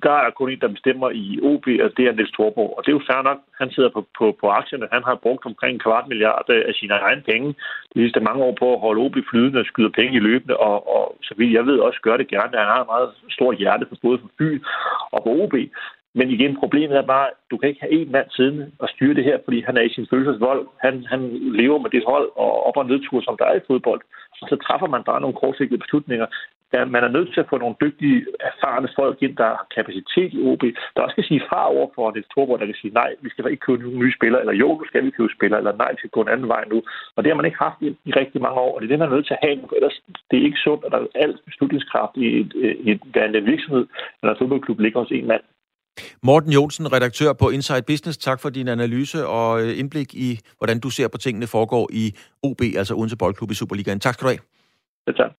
der 0.03 0.17
er 0.25 0.31
kun 0.31 0.49
en, 0.51 0.61
der 0.61 0.75
bestemmer 0.77 1.09
i 1.09 1.39
OB, 1.49 1.65
og 1.85 1.89
det 1.97 2.05
er 2.05 2.13
Niels 2.13 2.31
Thorborg. 2.31 2.73
Og 2.77 2.81
det 2.83 2.89
er 2.91 2.97
jo 2.99 3.07
fair 3.09 3.21
nok. 3.21 3.39
Han 3.61 3.71
sidder 3.71 3.89
på, 3.89 4.01
på, 4.17 4.25
på 4.41 4.45
aktierne. 4.59 4.87
Han 4.91 5.03
har 5.03 5.15
brugt 5.25 5.45
omkring 5.45 5.73
en 5.73 5.83
kvart 5.85 6.07
milliard 6.07 6.45
øh, 6.49 6.63
af 6.69 6.73
sine 6.73 6.93
egne 6.93 7.23
penge 7.31 7.49
de 7.93 7.99
sidste 8.03 8.19
mange 8.19 8.43
år 8.43 8.55
på 8.59 8.73
at 8.73 8.79
holde 8.79 9.01
OB 9.05 9.15
flydende 9.29 9.59
og 9.59 9.65
skyde 9.65 9.91
penge 9.99 10.13
i 10.15 10.25
løbende. 10.27 10.57
Og, 10.57 10.77
og 10.95 11.03
så 11.21 11.33
vidt 11.37 11.53
jeg 11.53 11.65
ved 11.65 11.77
også 11.79 11.99
gør 12.01 12.17
det 12.17 12.27
gerne. 12.27 12.57
Han 12.57 12.73
har 12.73 12.81
en 12.81 12.93
meget 12.93 13.09
stor 13.29 13.51
hjerte 13.53 13.85
for 13.89 13.97
både 14.01 14.17
for 14.19 14.29
by 14.37 14.49
og 15.11 15.19
for 15.23 15.31
OB. 15.43 15.55
Men 16.13 16.29
igen, 16.29 16.57
problemet 16.59 16.97
er 16.97 17.11
bare, 17.15 17.27
at 17.27 17.33
du 17.51 17.57
kan 17.57 17.69
ikke 17.69 17.81
have 17.81 17.91
en 17.91 18.11
mand 18.11 18.27
siddende 18.29 18.71
og 18.79 18.89
styre 18.89 19.13
det 19.13 19.23
her, 19.23 19.37
fordi 19.43 19.61
han 19.61 19.77
er 19.77 19.81
i 19.81 19.93
sin 19.93 20.07
følelsesvold. 20.09 20.67
Han, 20.81 21.05
han 21.05 21.21
lever 21.59 21.79
med 21.79 21.89
det 21.89 22.03
hold 22.07 22.29
og 22.35 22.65
op- 22.67 22.77
og 22.77 22.85
nedtur, 22.85 23.21
som 23.21 23.37
der 23.39 23.45
er 23.45 23.55
i 23.55 23.67
fodbold. 23.67 24.01
Og 24.41 24.49
så 24.49 24.55
træffer 24.55 24.87
man 24.87 25.03
bare 25.03 25.21
nogle 25.21 25.39
kortsigtede 25.41 25.79
beslutninger. 25.79 26.27
Der, 26.71 26.85
man 26.85 27.03
er 27.03 27.15
nødt 27.17 27.33
til 27.33 27.39
at 27.39 27.49
få 27.49 27.57
nogle 27.57 27.75
dygtige, 27.81 28.25
erfarne 28.39 28.89
folk 28.95 29.17
ind, 29.21 29.35
der 29.37 29.43
har 29.43 29.67
kapacitet 29.75 30.33
i 30.33 30.41
OB, 30.49 30.63
der 30.95 31.01
også 31.01 31.15
kan 31.15 31.23
sige 31.23 31.43
fra 31.49 31.69
over 31.73 31.87
for 31.95 32.11
det 32.11 32.25
Torborg, 32.33 32.59
der 32.59 32.65
kan 32.65 32.81
sige, 32.81 32.93
nej, 32.93 33.15
vi 33.21 33.29
skal 33.29 33.51
ikke 33.51 33.65
købe 33.67 33.99
nye 34.01 34.13
spillere, 34.17 34.41
eller 34.41 34.53
jo, 34.53 34.67
nu 34.67 34.85
skal 34.87 35.05
vi 35.05 35.09
købe 35.09 35.33
spillere, 35.37 35.59
eller 35.59 35.75
nej, 35.75 35.91
vi 35.91 35.97
skal 35.97 36.09
gå 36.09 36.21
en 36.21 36.33
anden 36.33 36.47
vej 36.47 36.63
nu. 36.71 36.83
Og 37.15 37.23
det 37.23 37.29
har 37.31 37.35
man 37.35 37.45
ikke 37.45 37.63
haft 37.67 37.79
i, 37.81 37.87
i 38.05 38.11
rigtig 38.11 38.41
mange 38.41 38.59
år, 38.59 38.75
og 38.75 38.81
det 38.81 38.85
er 38.85 38.91
det, 38.91 38.99
man 38.99 39.09
er 39.09 39.15
nødt 39.15 39.27
til 39.27 39.37
at 39.37 39.45
have. 39.47 39.75
Ellers 39.77 40.01
det 40.31 40.39
er 40.39 40.45
ikke 40.45 40.63
sundt, 40.65 40.85
at 40.85 40.91
der 40.91 40.99
er 40.99 41.07
alt 41.15 41.39
beslutningskraft 41.45 42.17
i, 42.17 42.25
et, 42.39 42.51
i 42.85 42.91
et, 42.91 43.01
en 43.35 43.45
virksomhed, 43.45 43.85
eller 44.21 44.33
en 44.33 44.39
fodboldklub 44.39 44.79
ligger 44.79 44.99
hos 44.99 45.11
en 45.11 45.27
mand. 45.27 45.43
Morten 46.23 46.51
Jonsen, 46.51 46.93
redaktør 46.93 47.33
på 47.33 47.49
Inside 47.49 47.81
Business, 47.81 48.17
tak 48.17 48.39
for 48.39 48.49
din 48.49 48.67
analyse 48.67 49.27
og 49.27 49.61
øh, 49.61 49.79
indblik 49.79 50.13
i, 50.13 50.39
hvordan 50.57 50.79
du 50.79 50.89
ser 50.89 51.07
på 51.07 51.17
tingene 51.17 51.47
foregår 51.47 51.89
i 51.93 52.15
OB, 52.43 52.61
altså 52.61 52.95
Odense 52.95 53.17
Boldklub 53.17 53.51
i 53.51 53.53
Superligaen. 53.53 53.99
Tak 53.99 54.13
skal 54.13 54.25
du 54.25 54.29
have. 54.29 54.39
Det 55.07 55.15
tak. 55.15 55.31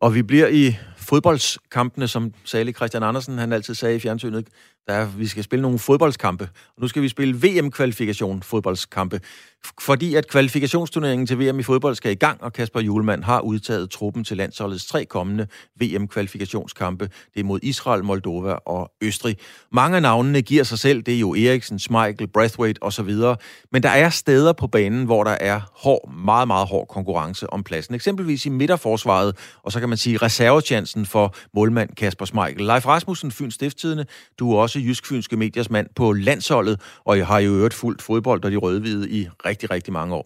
Og 0.00 0.14
vi 0.14 0.22
bliver 0.22 0.48
i 0.48 0.76
fodboldskampene, 0.96 2.08
som 2.08 2.32
Sally 2.44 2.72
Christian 2.72 3.02
Andersen 3.02 3.38
han 3.38 3.52
altid 3.52 3.74
sagde 3.74 3.96
i 3.96 3.98
fjernsynet, 3.98 4.48
der 4.86 4.92
er, 4.92 5.06
vi 5.06 5.26
skal 5.26 5.44
spille 5.44 5.62
nogle 5.62 5.78
fodboldskampe. 5.78 6.44
Og 6.44 6.82
nu 6.82 6.88
skal 6.88 7.02
vi 7.02 7.08
spille 7.08 7.34
VM-kvalifikation 7.34 8.42
fodboldskampe. 8.42 9.20
Fordi 9.80 10.14
at 10.14 10.28
kvalifikationsturneringen 10.28 11.26
til 11.26 11.38
VM 11.38 11.58
i 11.58 11.62
fodbold 11.62 11.94
skal 11.94 12.12
i 12.12 12.14
gang, 12.14 12.42
og 12.42 12.52
Kasper 12.52 12.80
Julemand 12.80 13.24
har 13.24 13.40
udtaget 13.40 13.90
truppen 13.90 14.24
til 14.24 14.36
landsholdets 14.36 14.86
tre 14.86 15.04
kommende 15.04 15.46
VM-kvalifikationskampe. 15.80 17.08
Det 17.34 17.40
er 17.40 17.44
mod 17.44 17.60
Israel, 17.62 18.04
Moldova 18.04 18.52
og 18.52 18.92
Østrig. 19.00 19.36
Mange 19.72 19.96
af 19.96 20.02
navnene 20.02 20.42
giver 20.42 20.64
sig 20.64 20.78
selv. 20.78 21.02
Det 21.02 21.14
er 21.14 21.18
jo 21.18 21.34
Eriksen, 21.34 21.78
Schmeichel, 21.78 22.28
Brathwaite 22.28 22.82
osv. 22.82 23.10
Men 23.72 23.82
der 23.82 23.88
er 23.88 24.10
steder 24.10 24.52
på 24.52 24.66
banen, 24.66 25.04
hvor 25.04 25.24
der 25.24 25.36
er 25.40 25.60
hård, 25.74 26.12
meget, 26.14 26.46
meget 26.46 26.68
hård 26.68 26.88
konkurrence 26.88 27.52
om 27.52 27.64
pladsen. 27.64 27.94
Eksempelvis 27.94 28.46
i 28.46 28.48
midterforsvaret, 28.48 29.36
og 29.62 29.72
så 29.72 29.80
kan 29.80 29.88
man 29.88 29.98
sige 29.98 30.16
reservechancen 30.16 31.06
for 31.06 31.34
målmand 31.54 31.90
Kasper 31.96 32.24
Schmeichel. 32.24 32.66
Leif 32.66 32.86
Rasmussen, 32.86 33.32
Fyns 33.32 33.54
Stiftstidende, 33.54 34.06
du 34.38 34.52
er 34.52 34.58
også 34.58 34.71
jysk-fynske 34.80 35.36
mediers 35.36 35.70
mand 35.70 35.86
på 35.96 36.12
landsholdet, 36.12 37.00
og 37.06 37.18
jeg 37.18 37.26
har 37.26 37.40
jo 37.40 37.50
øvrigt 37.58 37.74
fuldt 37.74 38.02
fodbold 38.02 38.44
og 38.44 38.50
de 38.50 38.56
rødhvide 38.56 39.10
i 39.10 39.20
rigtig, 39.46 39.70
rigtig 39.70 39.92
mange 39.92 40.14
år. 40.14 40.24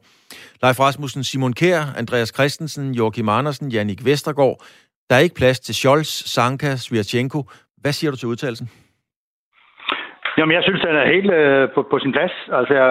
Leif 0.63 0.81
Rasmussen, 0.81 1.25
Simon 1.25 1.53
Kær, 1.53 1.81
Andreas 1.99 2.33
Christensen, 2.37 2.95
Joachim 2.95 3.29
Andersen, 3.29 3.71
Jannik 3.71 4.05
Vestergaard. 4.05 4.57
Der 5.11 5.17
er 5.17 5.21
ikke 5.21 5.35
plads 5.35 5.61
til 5.61 5.75
Scholz, 5.75 6.11
Sanka, 6.35 6.77
Svirchenko. 6.77 7.41
Hvad 7.83 7.93
siger 7.93 8.11
du 8.11 8.17
til 8.17 8.29
udtalelsen? 8.29 8.69
Jamen, 10.39 10.55
jeg 10.55 10.63
synes, 10.63 10.81
den 10.81 10.97
er 10.97 11.07
helt 11.15 11.31
øh, 11.31 11.69
på, 11.75 11.87
på 11.91 11.99
sin 11.99 12.13
plads. 12.13 12.33
Altså, 12.53 12.75
jeg 12.75 12.89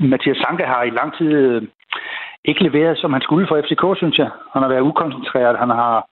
Mathias 0.00 0.36
Sanka 0.36 0.64
har 0.66 0.82
i 0.82 0.90
lang 0.90 1.16
tid 1.18 1.30
øh, 1.32 1.62
ikke 2.44 2.62
leveret, 2.62 2.98
som 2.98 3.12
han 3.12 3.22
skulle 3.22 3.46
for 3.48 3.60
FCK, 3.64 3.84
synes 3.96 4.18
jeg. 4.18 4.30
Han 4.52 4.62
har 4.62 4.68
været 4.68 4.88
ukoncentreret. 4.90 5.58
Han 5.58 5.70
har 5.70 6.06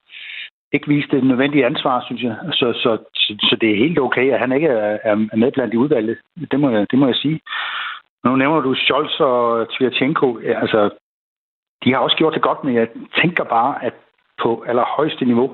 ikke 0.73 0.87
vist 0.87 1.11
det 1.11 1.23
nødvendige 1.23 1.65
ansvar, 1.65 2.03
synes 2.05 2.21
jeg. 2.23 2.35
Så, 2.51 2.73
så, 2.83 2.97
så, 3.13 3.35
så 3.39 3.57
det 3.61 3.71
er 3.71 3.83
helt 3.83 3.99
okay, 3.99 4.31
at 4.31 4.39
han 4.39 4.51
ikke 4.51 4.67
er, 4.67 4.97
er 5.03 5.15
med 5.15 5.51
blandt 5.51 5.73
de 5.73 5.79
udvalgte. 5.79 6.17
Det 6.51 6.59
må, 6.59 6.69
jeg, 6.69 6.87
det 6.91 6.99
må 6.99 7.05
jeg 7.05 7.15
sige. 7.15 7.39
Nu 8.23 8.35
nævner 8.35 8.61
du 8.61 8.73
Scholz 8.75 9.19
og 9.19 9.67
Tvirchenko. 9.73 10.37
Altså, 10.37 10.89
de 11.83 11.93
har 11.93 11.99
også 11.99 12.17
gjort 12.17 12.33
det 12.33 12.41
godt, 12.41 12.63
men 12.63 12.75
jeg 12.75 12.87
tænker 13.21 13.43
bare, 13.43 13.85
at 13.85 13.93
på 14.41 14.63
allerhøjeste 14.67 15.25
niveau, 15.25 15.49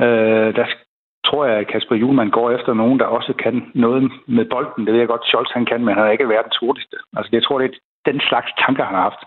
øh, 0.00 0.54
der 0.58 0.66
tror 1.26 1.44
jeg, 1.44 1.58
at 1.58 1.66
Kasper 1.66 1.96
Julemand 1.96 2.30
går 2.30 2.50
efter 2.50 2.74
nogen, 2.74 2.98
der 2.98 3.04
også 3.04 3.32
kan 3.32 3.70
noget 3.74 4.12
med 4.26 4.44
bolden. 4.44 4.86
Det 4.86 4.92
ved 4.92 5.00
jeg 5.00 5.08
godt, 5.08 5.26
Scholz 5.26 5.50
han 5.52 5.66
kan, 5.66 5.84
men 5.84 5.94
han 5.94 6.02
har 6.04 6.10
ikke 6.10 6.28
været 6.28 6.44
den 6.44 6.58
hurtigste. 6.60 6.96
Altså, 7.16 7.30
jeg 7.32 7.42
tror, 7.42 7.58
det 7.58 7.66
er 7.70 8.12
den 8.12 8.20
slags 8.20 8.50
tanker, 8.58 8.84
han 8.84 8.94
har 8.94 9.02
haft. 9.02 9.22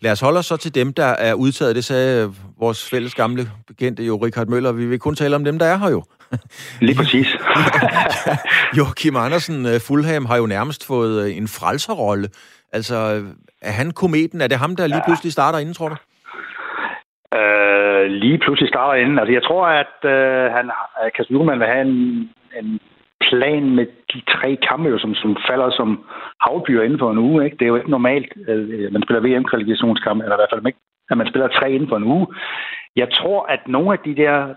Lad 0.00 0.12
os 0.12 0.20
holde 0.20 0.38
os 0.38 0.46
så 0.46 0.56
til 0.56 0.74
dem, 0.74 0.92
der 0.92 1.04
er 1.06 1.34
udtaget. 1.34 1.76
Det 1.76 1.84
sagde 1.84 2.32
vores 2.58 2.90
fælles 2.90 3.14
gamle 3.14 3.42
bekendte 3.66 4.04
jo, 4.04 4.16
Richard 4.16 4.46
Møller. 4.46 4.72
Vi 4.72 4.86
vil 4.86 4.98
kun 4.98 5.14
tale 5.14 5.36
om 5.36 5.44
dem, 5.44 5.58
der 5.58 5.66
er 5.66 5.78
her 5.78 5.90
jo. 5.90 6.02
Lige 6.80 6.96
præcis. 6.96 7.36
jo, 8.78 8.84
Kim 8.96 9.16
Andersen, 9.16 9.66
øh, 9.66 9.80
Fulham, 9.86 10.26
har 10.26 10.36
jo 10.36 10.46
nærmest 10.46 10.86
fået 10.86 11.24
øh, 11.24 11.36
en 11.36 11.48
frelserrolle. 11.48 12.28
Altså, 12.72 12.96
er 13.62 13.72
han 13.72 13.90
kometen? 13.90 14.40
Er 14.40 14.46
det 14.46 14.58
ham, 14.58 14.76
der 14.76 14.86
lige 14.86 15.02
pludselig 15.06 15.32
starter 15.32 15.58
inden, 15.58 15.74
tror 15.74 15.88
du? 15.88 15.96
Uh, 17.38 18.04
lige 18.24 18.38
pludselig 18.38 18.68
starter 18.68 18.94
inden. 19.02 19.18
Altså, 19.18 19.32
jeg 19.32 19.42
tror, 19.42 19.66
at 19.66 19.96
uh, 20.04 20.54
han, 20.56 20.70
Kasper 21.16 21.34
Juhlmann 21.34 21.60
vil 21.60 21.68
have 21.68 21.80
en, 21.80 21.96
en 22.58 22.80
plan 23.28 23.70
med 23.76 23.86
de 24.12 24.20
tre 24.34 24.56
kampe, 24.68 24.88
jo, 24.88 24.98
som, 24.98 25.14
som 25.14 25.36
falder 25.48 25.70
som 25.70 26.04
havbyer 26.40 26.82
inden 26.82 26.98
for 26.98 27.10
en 27.10 27.18
uge. 27.18 27.44
Ikke? 27.44 27.56
Det 27.56 27.64
er 27.64 27.72
jo 27.72 27.76
ikke 27.76 27.90
normalt, 27.90 28.32
at 28.48 28.92
man 28.92 29.02
spiller 29.02 29.20
VM-kvalifikationskampe, 29.26 30.24
eller 30.24 30.36
i 30.36 30.40
hvert 30.40 30.52
fald 30.52 30.66
ikke, 30.66 30.78
at 31.10 31.18
man 31.18 31.28
spiller 31.28 31.48
tre 31.48 31.72
inden 31.72 31.88
for 31.88 31.96
en 31.96 32.04
uge. 32.04 32.26
Jeg 32.96 33.08
tror, 33.12 33.46
at 33.54 33.68
nogle 33.68 33.92
af 33.92 33.98
de 33.98 34.14
der, 34.14 34.54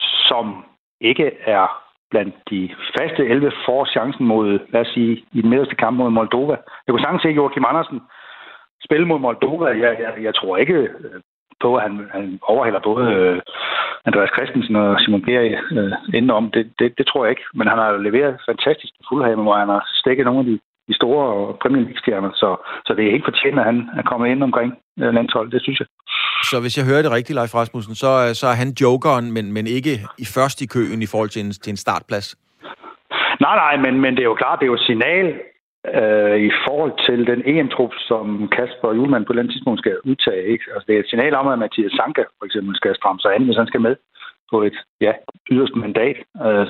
som 0.00 0.64
ikke 1.00 1.30
er 1.40 1.66
blandt 2.10 2.34
de 2.50 2.74
faste 2.98 3.22
11, 3.26 3.52
får 3.66 3.84
chancen 3.84 4.26
mod, 4.26 4.58
lad 4.72 4.80
os 4.80 4.92
sige, 4.94 5.24
i 5.32 5.40
den 5.42 5.50
midterste 5.50 5.74
kamp 5.74 5.96
mod 5.96 6.10
Moldova. 6.10 6.56
Jeg 6.86 6.90
kunne 6.90 7.00
sagtens 7.00 7.22
se 7.22 7.28
Joachim 7.28 7.64
Andersen 7.68 8.00
spille 8.84 9.06
mod 9.06 9.18
Moldova. 9.18 9.66
Jeg, 9.66 9.96
jeg, 10.04 10.12
jeg 10.22 10.34
tror 10.34 10.56
ikke 10.56 10.88
på, 11.64 11.68
at 11.76 11.82
han, 11.86 11.94
han 12.16 12.24
overhælder 12.52 12.80
både 12.90 13.04
øh, 13.16 13.40
Andreas 14.08 14.34
Christensen 14.36 14.76
og 14.76 15.00
Simon 15.00 15.24
Bjerg 15.26 15.46
øh, 15.78 15.92
indenom. 16.18 16.50
Det, 16.54 16.64
det, 16.78 16.88
det 16.98 17.06
tror 17.06 17.24
jeg 17.24 17.30
ikke. 17.34 17.46
Men 17.58 17.66
han 17.72 17.78
har 17.82 17.90
leveret 18.08 18.40
fantastisk 18.50 18.92
på 18.96 19.02
Fulham, 19.08 19.42
hvor 19.46 19.56
han 19.62 19.68
har 19.68 19.82
stikket 20.00 20.24
nogle 20.26 20.40
af 20.42 20.46
de, 20.50 20.56
de 20.88 20.94
store 21.00 21.26
Premier 21.62 21.82
League-stjerner. 21.86 22.30
Så, 22.42 22.48
så 22.86 22.90
det 22.96 23.02
er 23.04 23.14
helt 23.16 23.28
fortjent, 23.30 23.58
at 23.58 23.68
han 23.70 23.78
er 23.98 24.04
kommet 24.10 24.26
ind 24.32 24.42
omkring 24.48 24.70
øh, 25.00 25.14
landsholdet. 25.16 25.52
Det 25.52 25.62
synes 25.62 25.78
jeg. 25.80 25.88
Så 26.50 26.56
hvis 26.60 26.78
jeg 26.78 26.86
hører 26.90 27.02
det 27.02 27.12
rigtigt, 27.12 27.36
Leif 27.38 27.54
Rasmussen, 27.54 27.94
så, 27.94 28.10
så 28.40 28.46
er 28.52 28.56
han 28.62 28.70
jokeren, 28.80 29.32
men, 29.36 29.52
men 29.56 29.64
ikke 29.66 29.94
i 30.24 30.26
først 30.36 30.58
i 30.64 30.66
køen 30.74 31.02
i 31.02 31.10
forhold 31.12 31.30
til 31.32 31.42
en, 31.44 31.52
til 31.64 31.70
en 31.70 31.82
startplads? 31.86 32.28
Nej, 33.44 33.56
nej, 33.64 33.74
men, 33.84 34.00
men 34.00 34.12
det 34.16 34.22
er 34.22 34.30
jo 34.32 34.40
klart, 34.42 34.58
det 34.58 34.64
er 34.66 34.72
jo 34.74 34.80
et 34.80 34.88
signal 34.90 35.26
øh, 35.86 36.38
i 36.48 36.50
forhold 36.66 36.94
til 37.06 37.26
den 37.26 37.42
EM-trup, 37.46 37.92
som 38.08 38.48
Kasper 38.56 38.92
Julemand 38.94 39.26
på 39.26 39.32
den 39.32 39.48
tidspunkt 39.48 39.78
skal 39.80 39.96
udtage. 40.04 40.44
Ikke? 40.52 40.64
Altså, 40.74 40.84
det 40.86 40.94
er 40.94 41.00
et 41.00 41.10
signal 41.10 41.34
om, 41.34 41.48
at 41.48 41.58
Mathias 41.58 41.92
Sanka 41.92 42.22
for 42.38 42.44
eksempel 42.46 42.76
skal 42.76 42.96
stramme 42.96 43.20
sig 43.20 43.34
an, 43.34 43.44
hvis 43.44 43.56
han 43.56 43.66
skal 43.66 43.80
med 43.80 43.96
på 44.52 44.62
et 44.62 44.78
ja, 45.00 45.12
yderst 45.50 45.76
mandat. 45.76 46.16
Øh, 46.44 46.66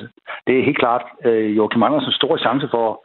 det 0.47 0.53
er 0.55 0.67
helt 0.69 0.79
klart 0.83 1.05
øh, 1.25 1.57
Joachim 1.57 1.83
Andersens 1.83 2.15
store 2.15 2.39
chance 2.39 2.67
for 2.71 2.83
at 2.91 2.97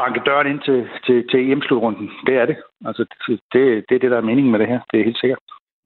banke 0.00 0.20
døren 0.26 0.46
ind 0.52 0.60
til, 0.60 0.88
til, 1.06 1.28
til 1.30 1.40
EM-slutrunden. 1.52 2.10
Det 2.26 2.34
er 2.36 2.46
det. 2.46 2.56
Altså, 2.86 3.02
det, 3.52 3.84
det 3.88 3.94
er 3.94 3.98
det, 3.98 4.10
der 4.10 4.16
er 4.16 4.30
meningen 4.30 4.52
med 4.52 4.60
det 4.60 4.68
her. 4.68 4.80
Det 4.90 5.00
er 5.00 5.04
helt 5.04 5.20
sikkert 5.20 5.38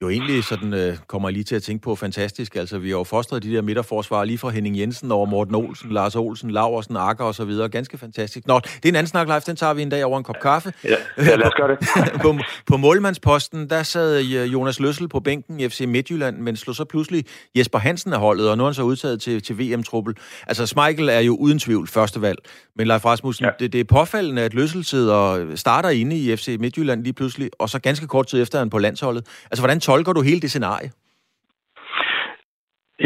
jo 0.03 0.09
egentlig 0.09 0.43
sådan, 0.43 0.73
øh, 0.73 0.97
kommer 1.07 1.29
jeg 1.29 1.33
lige 1.33 1.43
til 1.43 1.55
at 1.55 1.63
tænke 1.63 1.83
på, 1.83 1.95
fantastisk. 1.95 2.55
Altså, 2.55 2.77
vi 2.77 2.89
har 2.89 2.97
jo 2.97 3.03
fostret 3.03 3.43
de 3.43 3.53
der 3.53 3.61
midterforsvar 3.61 4.23
lige 4.23 4.37
fra 4.37 4.49
Henning 4.49 4.79
Jensen 4.79 5.11
over 5.11 5.25
Morten 5.25 5.55
Olsen, 5.55 5.91
Lars 5.91 6.15
Olsen, 6.15 6.51
Laversen, 6.51 6.97
Akker 6.97 7.23
og 7.23 7.35
så 7.35 7.45
videre. 7.45 7.69
Ganske 7.69 7.97
fantastisk. 7.97 8.47
Nå, 8.47 8.59
det 8.59 8.85
er 8.85 8.89
en 8.89 8.95
anden 8.95 9.09
snak 9.09 9.27
live, 9.27 9.39
den 9.39 9.55
tager 9.55 9.73
vi 9.73 9.81
en 9.81 9.89
dag 9.89 10.05
over 10.05 10.17
en 10.17 10.23
kop 10.23 10.35
kaffe. 10.41 10.73
Ja, 10.83 10.95
ja 11.17 11.35
lad 11.35 11.45
os 11.45 11.53
gøre 11.53 11.67
det. 11.67 11.87
på, 12.23 12.37
på 12.67 12.77
målmandsposten, 12.77 13.69
der 13.69 13.83
sad 13.83 14.19
øh, 14.19 14.53
Jonas 14.53 14.79
Løssel 14.79 15.07
på 15.07 15.19
bænken 15.19 15.59
i 15.59 15.69
FC 15.69 15.85
Midtjylland, 15.87 16.37
men 16.37 16.55
slog 16.55 16.75
så 16.75 16.85
pludselig 16.85 17.25
Jesper 17.55 17.79
Hansen 17.79 18.13
af 18.13 18.19
holdet, 18.19 18.49
og 18.49 18.57
nu 18.57 18.63
er 18.63 18.67
han 18.67 18.73
så 18.73 18.83
udtaget 18.83 19.21
til, 19.21 19.41
til 19.41 19.59
VM-truppel. 19.59 20.15
Altså, 20.47 20.65
Schmeichel 20.65 21.09
er 21.09 21.19
jo 21.19 21.35
uden 21.35 21.59
tvivl 21.59 21.87
første 21.87 22.21
valg, 22.21 22.37
men 22.75 22.87
Leif 22.87 23.05
Rasmussen, 23.05 23.45
ja. 23.45 23.51
det, 23.59 23.73
det 23.73 23.79
er 23.79 23.83
påfaldende, 23.83 24.41
at 24.41 24.53
Løssel 24.53 24.85
sidder 24.85 25.55
starter 25.55 25.89
inde 25.89 26.17
i 26.17 26.35
FC 26.35 26.57
Midtjylland 26.59 27.03
lige 27.03 27.13
pludselig, 27.13 27.49
og 27.59 27.69
så 27.69 27.79
ganske 27.79 28.07
kort 28.07 28.27
tid 28.27 28.41
efter 28.41 28.59
han 28.59 28.69
på 28.69 28.77
landsholdet. 28.77 29.25
Altså, 29.51 29.61
hvordan 29.61 29.79
tolker 29.93 30.13
du 30.13 30.21
hele 30.29 30.41
det 30.45 30.51
scenarie? 30.51 30.89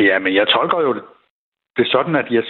Ja, 0.07 0.15
men 0.23 0.31
jeg 0.39 0.45
tolker 0.47 0.79
jo 0.87 0.91
det 1.77 1.87
sådan, 1.95 2.15
at 2.21 2.27
Jes, 2.35 2.47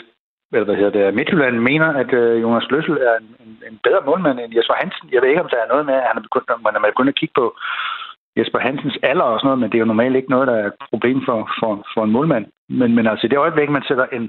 eller 0.54 0.65
hvad 0.65 0.78
hedder 0.82 0.95
det, 0.97 1.15
Midtjylland 1.17 1.56
mener, 1.71 1.89
at 2.02 2.12
øh, 2.21 2.41
Jonas 2.43 2.67
Løssel 2.71 2.97
er 3.10 3.15
en, 3.21 3.30
en, 3.43 3.52
en 3.69 3.78
bedre 3.86 4.02
målmand 4.06 4.39
end 4.39 4.56
Jesper 4.58 4.78
Hansen. 4.82 5.08
Jeg 5.13 5.21
ved 5.21 5.30
ikke, 5.30 5.45
om 5.45 5.52
der 5.54 5.60
er 5.62 5.71
noget 5.73 5.86
med, 5.89 5.95
at 6.00 6.08
han 6.10 6.17
er 6.17 6.28
begyndt, 6.28 6.63
man 6.65 6.76
er 6.76 6.91
begyndt 6.91 7.13
at 7.13 7.19
kigge 7.19 7.36
på 7.41 7.45
Jesper 8.38 8.60
Hansens 8.65 8.97
alder 9.10 9.28
og 9.32 9.38
sådan 9.39 9.47
noget, 9.47 9.60
men 9.60 9.69
det 9.69 9.78
er 9.78 9.86
jo 9.86 9.93
normalt 9.93 10.15
ikke 10.15 10.34
noget, 10.36 10.47
der 10.47 10.56
er 10.62 10.67
et 10.67 10.80
problem 10.91 11.19
for, 11.28 11.39
for, 11.60 11.71
for 11.93 12.02
en 12.04 12.15
målmand. 12.15 12.45
Men, 12.80 12.89
men 12.95 13.08
altså, 13.08 13.23
i 13.26 13.30
det 13.30 13.43
øjeblik, 13.45 13.69
man 13.69 13.88
sætter 13.88 14.06
en, 14.17 14.26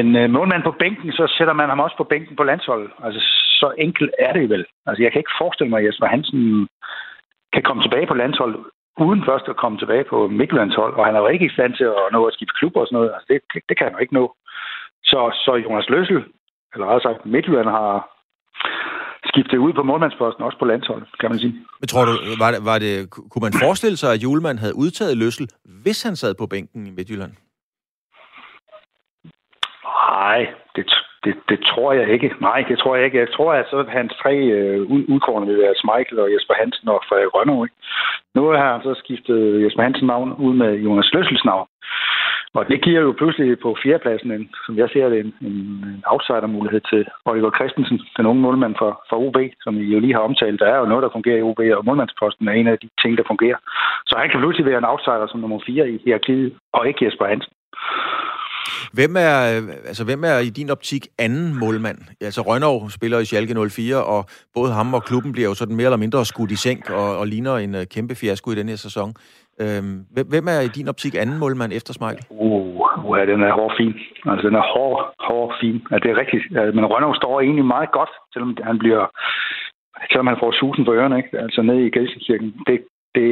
en 0.00 0.08
øh, 0.20 0.30
målmand 0.30 0.62
på 0.62 0.74
bænken, 0.82 1.12
så 1.12 1.24
sætter 1.36 1.54
man 1.60 1.68
ham 1.68 1.80
også 1.80 1.96
på 1.96 2.04
bænken 2.12 2.36
på 2.36 2.44
landsholdet. 2.50 2.90
Altså, 3.04 3.20
så 3.60 3.68
enkelt 3.78 4.10
er 4.18 4.32
det 4.32 4.48
vel. 4.54 4.64
Altså, 4.86 5.02
jeg 5.02 5.12
kan 5.12 5.20
ikke 5.20 5.38
forestille 5.40 5.70
mig, 5.70 5.80
at 5.80 5.86
Jesper 5.86 6.06
Hansen 6.06 6.68
kan 7.54 7.62
komme 7.62 7.82
tilbage 7.82 8.06
på 8.06 8.14
landshold 8.14 8.54
uden 9.06 9.22
først 9.28 9.46
at 9.48 9.60
komme 9.62 9.78
tilbage 9.78 10.04
på 10.12 10.18
Midtjyllands 10.38 10.76
hold, 10.80 10.94
og 10.98 11.06
han 11.06 11.14
er 11.14 11.20
jo 11.20 11.28
ikke 11.34 11.46
i 11.46 11.54
stand 11.56 11.72
til 11.76 11.84
at 11.84 12.06
nå 12.12 12.20
at 12.26 12.34
skifte 12.34 12.58
klub 12.58 12.76
og 12.76 12.86
sådan 12.86 12.96
noget. 12.96 13.10
Altså, 13.14 13.26
det, 13.30 13.62
det 13.68 13.74
kan 13.76 13.86
han 13.86 13.96
jo 13.96 14.02
ikke 14.04 14.18
nå. 14.20 14.24
Så, 15.10 15.20
så 15.44 15.52
Jonas 15.66 15.88
Løssel, 15.94 16.20
eller 16.72 16.86
rettere 16.86 17.06
sagt 17.06 17.26
Midtjylland, 17.34 17.68
har 17.78 17.92
skiftet 19.30 19.58
ud 19.66 19.72
på 19.72 19.82
målmandsposten, 19.82 20.44
også 20.44 20.58
på 20.58 20.64
landsholdet, 20.72 21.08
kan 21.20 21.30
man 21.30 21.38
sige. 21.38 21.54
Men 21.80 21.88
tror 21.88 22.04
du, 22.04 22.12
var 22.42 22.50
det, 22.50 22.60
var 22.70 22.78
det, 22.84 22.94
kunne 23.30 23.44
man 23.48 23.54
forestille 23.64 23.96
sig, 23.96 24.10
at 24.14 24.22
Julemand 24.24 24.58
havde 24.58 24.76
udtaget 24.76 25.16
Løssel, 25.16 25.46
hvis 25.84 26.02
han 26.02 26.16
sad 26.16 26.34
på 26.34 26.46
bænken 26.46 26.86
i 26.86 26.90
Midtjylland? 26.90 27.32
Nej, 30.08 30.40
det, 30.76 30.84
det, 31.24 31.34
det 31.48 31.60
tror 31.70 31.92
jeg 31.92 32.08
ikke. 32.08 32.34
Nej, 32.40 32.64
det 32.68 32.78
tror 32.78 32.96
jeg 32.96 33.04
ikke. 33.04 33.18
Jeg 33.18 33.32
tror, 33.36 33.52
at 33.52 33.66
så 33.70 33.84
hans 33.88 34.12
tre 34.22 34.34
øh, 34.36 34.80
udkårende 35.14 35.48
vil 35.48 35.62
være 35.62 35.74
Michael 35.92 36.20
og 36.20 36.32
Jesper 36.34 36.54
Hansen 36.54 36.88
og 36.88 37.00
Frederik 37.08 37.34
Rønnow. 37.34 37.64
Ikke? 37.64 37.76
Nu 38.34 38.42
har 38.48 38.72
han 38.72 38.82
så 38.82 38.94
skiftet 39.04 39.64
Jesper 39.64 39.82
Hansen 39.82 40.06
navn 40.06 40.32
ud 40.32 40.54
med 40.54 40.72
Jonas 40.74 41.12
Løssels 41.14 41.44
navn. 41.44 41.66
Og 42.54 42.68
det 42.68 42.82
giver 42.82 43.00
jo 43.00 43.14
pludselig 43.18 43.58
på 43.58 43.76
fjerdepladsen, 43.82 44.30
en, 44.32 44.50
som 44.66 44.76
jeg 44.78 44.88
ser 44.92 45.08
det, 45.08 45.20
en, 45.20 45.34
en, 45.40 45.56
en 45.94 46.02
outsider-mulighed 46.06 46.80
til 46.90 47.06
Oliver 47.24 47.50
Christensen, 47.56 48.00
den 48.16 48.26
unge 48.26 48.42
målmand 48.42 48.74
fra, 48.78 48.90
fra 49.08 49.16
OB, 49.24 49.36
som 49.64 49.76
I 49.76 49.84
jo 49.94 49.98
lige 50.00 50.14
har 50.14 50.20
omtalt. 50.20 50.60
Der 50.60 50.66
er 50.66 50.78
jo 50.78 50.86
noget, 50.86 51.02
der 51.02 51.16
fungerer 51.16 51.38
i 51.38 51.42
OB, 51.42 51.60
og 51.78 51.84
målmandsposten 51.84 52.48
er 52.48 52.52
en 52.52 52.66
af 52.66 52.78
de 52.78 52.88
ting, 53.02 53.18
der 53.18 53.24
fungerer. 53.26 53.58
Så 54.06 54.14
han 54.18 54.30
kan 54.30 54.40
pludselig 54.40 54.66
være 54.66 54.78
en 54.78 54.90
outsider 54.92 55.26
som 55.26 55.40
nummer 55.40 55.60
4 55.66 55.90
i 55.90 56.00
hierarkiet, 56.04 56.54
og 56.72 56.88
ikke 56.88 57.04
Jesper 57.04 57.26
Hansen. 57.26 57.52
Hvem 58.92 59.12
er, 59.16 59.36
altså, 59.90 60.04
hvem 60.04 60.24
er 60.24 60.38
i 60.38 60.50
din 60.58 60.70
optik 60.70 61.06
anden 61.18 61.58
målmand? 61.62 61.98
Altså 62.20 62.40
Rønnow 62.40 62.88
spiller 62.88 63.18
i 63.18 63.24
Schalke 63.24 63.54
04, 63.70 64.04
og 64.04 64.24
både 64.54 64.72
ham 64.72 64.94
og 64.94 65.02
klubben 65.04 65.32
bliver 65.32 65.48
jo 65.48 65.54
sådan 65.54 65.76
mere 65.76 65.84
eller 65.90 66.04
mindre 66.04 66.24
skudt 66.24 66.50
i 66.50 66.56
sænk 66.56 66.90
og, 66.90 67.18
og 67.18 67.26
ligner 67.26 67.54
en 67.56 67.74
uh, 67.74 67.80
kæmpe 67.94 68.14
fiasko 68.14 68.50
i 68.50 68.54
den 68.54 68.68
her 68.68 68.76
sæson. 68.76 69.10
Øhm, 69.62 69.96
hvem 70.32 70.46
er 70.54 70.60
i 70.60 70.70
din 70.78 70.88
optik 70.88 71.14
anden 71.14 71.38
målmand 71.38 71.72
efter 71.72 71.92
Smeichel? 71.92 72.26
Uh, 72.30 73.08
uh, 73.08 73.18
den 73.32 73.42
er 73.42 73.52
hård 73.52 73.72
fin. 73.78 73.94
Altså, 74.30 74.42
den 74.48 74.56
er 74.56 74.66
hård, 74.74 75.14
hård 75.28 75.54
fin. 75.60 75.76
Ja, 75.90 75.96
det 76.02 76.10
er 76.10 76.20
rigtigt. 76.22 76.44
Men 76.76 76.84
Rønnow 76.90 77.12
står 77.14 77.40
egentlig 77.40 77.64
meget 77.64 77.90
godt, 77.98 78.12
selvom 78.32 78.56
han 78.70 78.78
bliver 78.78 79.02
selvom 80.10 80.26
han 80.26 80.40
får 80.42 80.52
susen 80.60 80.84
på 80.84 80.92
ørerne, 80.98 81.16
ikke? 81.16 81.38
altså 81.38 81.62
ned 81.62 81.78
i 81.78 81.90
Gelsenkirken. 81.96 82.50
Det, 82.66 82.76
det, 83.14 83.28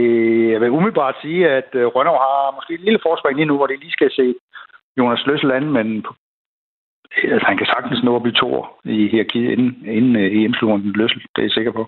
jeg 0.53 0.61
vil 0.61 0.71
umiddelbart 0.71 1.17
sige, 1.23 1.41
at 1.59 1.71
øh, 1.81 1.87
Rønnow 1.95 2.17
har 2.25 2.55
måske 2.57 2.75
et 2.75 2.87
lille 2.87 3.01
forspring 3.07 3.37
lige 3.37 3.51
nu, 3.51 3.57
hvor 3.57 3.67
det 3.67 3.81
lige 3.81 3.99
skal 3.99 4.11
se 4.11 4.35
Jonas 4.99 5.27
Løssel 5.27 5.51
an, 5.59 5.67
men 5.77 5.87
altså, 7.35 7.47
han 7.51 7.57
kan 7.59 7.67
sagtens 7.67 8.03
nå 8.05 8.17
at 8.17 8.23
blive 8.23 8.41
to 8.43 8.51
i 8.85 9.09
hierarkiet 9.13 9.51
inden, 9.55 9.73
inden 9.97 10.17
uh, 10.17 10.37
EM-slutten 10.39 10.93
Løssel, 11.01 11.21
det 11.21 11.41
er 11.41 11.49
jeg 11.49 11.57
sikker 11.59 11.73
på. 11.73 11.83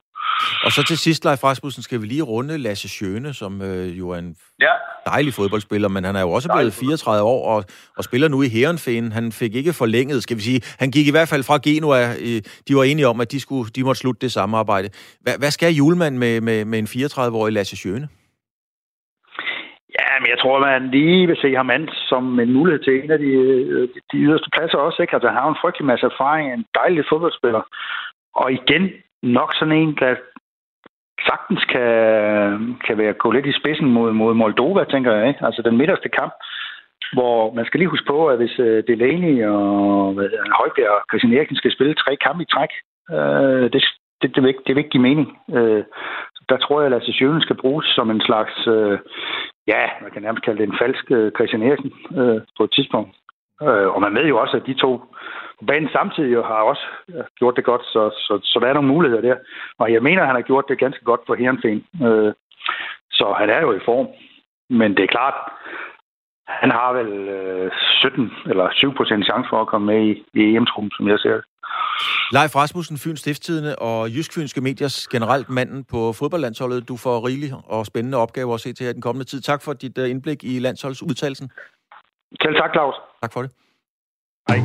Og 0.65 0.73
så 0.73 0.85
til 0.85 0.99
sidst, 0.99 1.25
Leif 1.25 1.45
Rasmussen, 1.45 1.83
skal 1.83 2.01
vi 2.01 2.07
lige 2.07 2.23
runde 2.23 2.59
Lasse 2.59 2.89
Schøne, 2.89 3.35
som 3.35 3.63
øh, 3.63 3.99
jo 3.99 4.11
er 4.11 4.19
en 4.19 4.37
ja. 4.61 4.73
dejlig 5.07 5.35
fodboldspiller, 5.35 5.89
men 5.89 6.05
han 6.05 6.17
er 6.17 6.21
jo 6.21 6.31
også 6.31 6.49
blevet 6.57 6.73
34 6.73 7.23
år 7.23 7.55
og, 7.55 7.65
og 7.97 8.05
spiller 8.05 8.29
nu 8.29 8.43
i 8.43 8.49
Herenfen. 8.49 9.13
Han 9.13 9.33
fik 9.33 9.55
ikke 9.55 9.73
forlænget, 9.73 10.23
skal 10.23 10.37
vi 10.37 10.43
sige. 10.43 10.61
Han 10.79 10.91
gik 10.91 11.07
i 11.07 11.11
hvert 11.11 11.29
fald 11.29 11.43
fra 11.43 11.59
Genua. 11.63 11.99
De 12.69 12.77
var 12.77 12.85
enige 12.85 13.07
om, 13.07 13.21
at 13.21 13.33
de, 13.33 13.41
skulle, 13.41 13.71
de 13.77 13.85
måtte 13.85 14.01
slutte 14.01 14.21
det 14.21 14.33
samarbejde. 14.33 14.89
Hvad, 15.21 15.39
hvad 15.39 15.51
skal 15.51 15.75
Julemand 15.75 16.17
med, 16.17 16.41
med, 16.41 16.65
med 16.65 16.79
en 16.79 16.87
34-årig 16.87 17.53
Lasse 17.53 17.77
Schøne? 17.77 18.09
Ja, 20.01 20.13
men 20.21 20.29
jeg 20.31 20.39
tror, 20.39 20.59
man 20.59 20.91
lige 20.91 21.27
vil 21.27 21.39
se 21.41 21.55
ham 21.55 21.71
an 21.71 21.89
som 22.11 22.41
en 22.41 22.53
mulighed 22.53 22.81
til 22.83 23.05
en 23.05 23.11
af 23.11 23.19
de, 23.19 23.33
øh, 23.75 23.89
de 24.13 24.19
yderste 24.27 24.51
pladser 24.55 24.79
også. 24.79 25.03
Ikke? 25.03 25.15
Altså, 25.15 25.29
han 25.29 25.39
har 25.43 25.49
en 25.49 25.63
frygtelig 25.63 25.87
masse 25.87 26.07
erfaring, 26.07 26.45
en 26.53 26.65
dejlig 26.75 27.05
fodboldspiller. 27.09 27.63
Og 28.35 28.53
igen, 28.53 28.85
nok 29.23 29.51
sådan 29.55 29.79
en, 29.83 29.97
der 30.01 30.15
sagtens 31.29 31.65
kan, 31.65 31.91
kan 32.87 32.99
være 32.99 33.13
gå 33.13 33.31
lidt 33.31 33.47
i 33.47 33.59
spidsen 33.61 33.89
mod, 33.97 34.13
mod 34.13 34.35
Moldova, 34.35 34.85
tænker 34.85 35.13
jeg. 35.13 35.29
Ikke? 35.29 35.47
Altså 35.47 35.63
den 35.63 35.77
midterste 35.77 36.09
kamp, 36.09 36.33
hvor 37.13 37.53
man 37.53 37.65
skal 37.65 37.79
lige 37.79 37.95
huske 37.95 38.07
på, 38.07 38.29
at 38.29 38.37
hvis 38.37 38.59
øh, 38.59 38.85
Delaney 38.87 39.47
og 39.47 40.13
hvad, 40.13 40.29
Højbjerg 40.61 40.97
og 40.99 41.03
Christian 41.11 41.33
Eriksen 41.33 41.57
skal 41.57 41.73
spille 41.73 41.95
tre 41.95 42.17
kampe 42.17 42.43
i 42.43 42.51
træk, 42.55 42.73
øh, 43.17 43.65
det, 43.73 43.83
det, 44.23 44.35
det, 44.35 44.43
vil 44.43 44.49
ikke, 44.49 44.63
det 44.67 44.75
vil 44.75 44.83
ikke 44.83 44.95
give 44.95 45.09
mening. 45.09 45.29
Øh, 45.57 45.85
der 46.51 46.57
tror 46.57 46.81
jeg, 46.81 46.87
at 46.87 46.93
Lasse 46.93 47.13
Sjøen 47.13 47.41
skal 47.41 47.57
bruges 47.63 47.87
som 47.87 48.11
en 48.11 48.21
slags, 48.21 48.67
øh, 48.67 48.99
ja, 49.73 49.83
man 50.03 50.11
kan 50.11 50.23
nærmest 50.23 50.45
kalde 50.45 50.59
det 50.61 50.69
en 50.69 50.81
falsk 50.83 51.05
øh, 51.11 51.33
Christian 51.37 51.63
Eriksen 51.63 51.93
øh, 52.21 52.41
på 52.57 52.63
et 52.65 52.73
tidspunkt. 52.77 53.11
Øh, 53.63 53.89
og 53.95 54.01
man 54.01 54.15
ved 54.15 54.27
jo 54.29 54.37
også, 54.39 54.57
at 54.57 54.67
de 54.67 54.75
to 54.75 54.91
på 55.59 55.65
banen 55.67 55.91
samtidig 55.93 56.37
har 56.37 56.63
også 56.73 56.87
øh, 57.09 57.25
gjort 57.39 57.57
det 57.57 57.65
godt, 57.65 57.85
så, 57.85 58.03
så, 58.27 58.41
så 58.43 58.59
der 58.61 58.67
er 58.69 58.73
nogle 58.73 58.95
muligheder 58.95 59.23
der. 59.29 59.37
Og 59.79 59.93
jeg 59.93 60.03
mener, 60.03 60.21
at 60.23 60.27
han 60.27 60.37
har 60.37 60.51
gjort 60.51 60.65
det 60.69 60.79
ganske 60.79 61.05
godt 61.05 61.21
for 61.27 61.35
Herrenfen. 61.35 61.85
Øh, 62.05 62.33
så 63.11 63.35
han 63.39 63.51
er 63.51 63.61
jo 63.61 63.73
i 63.73 63.85
form. 63.85 64.09
Men 64.71 64.97
det 64.97 65.03
er 65.03 65.15
klart, 65.17 65.35
han 66.47 66.71
har 66.71 66.93
vel 66.93 67.13
øh, 67.29 67.71
17 67.73 68.33
eller 68.47 68.69
7 68.73 68.95
procent 68.95 69.25
chance 69.25 69.49
for 69.49 69.61
at 69.61 69.67
komme 69.67 69.87
med 69.87 70.01
i, 70.11 70.13
i 70.35 70.57
EM-truppen, 70.57 70.91
som 70.97 71.09
jeg 71.09 71.19
ser 71.19 71.35
det. 71.35 71.45
Leif 72.33 72.57
Rasmussen, 72.57 72.99
Fyns 72.99 73.21
Stiftstidende 73.21 73.77
og 73.77 74.11
Jysk 74.11 74.35
Fynske 74.35 74.61
Mediers 74.61 75.09
generelt 75.09 75.49
manden 75.49 75.85
på 75.85 76.13
fodboldlandsholdet. 76.13 76.89
Du 76.89 76.97
får 76.97 77.27
rigelige 77.27 77.57
og 77.57 77.87
spændende 77.87 78.19
opgaver 78.19 78.55
at 78.55 78.61
se 78.61 78.73
til 78.73 78.87
her 78.87 78.93
den 78.93 79.03
kommende 79.03 79.25
tid. 79.31 79.41
Tak 79.41 79.63
for 79.63 79.73
dit 79.73 79.99
øh, 79.99 80.11
indblik 80.11 80.45
i 80.45 80.59
landsholdsudtalelsen. 80.59 81.51
Selv 82.43 82.55
tak, 82.55 82.71
Claus. 82.73 82.95
Tak 83.23 83.33
for 83.33 83.43
det. 83.43 83.51
Hej. 84.49 84.59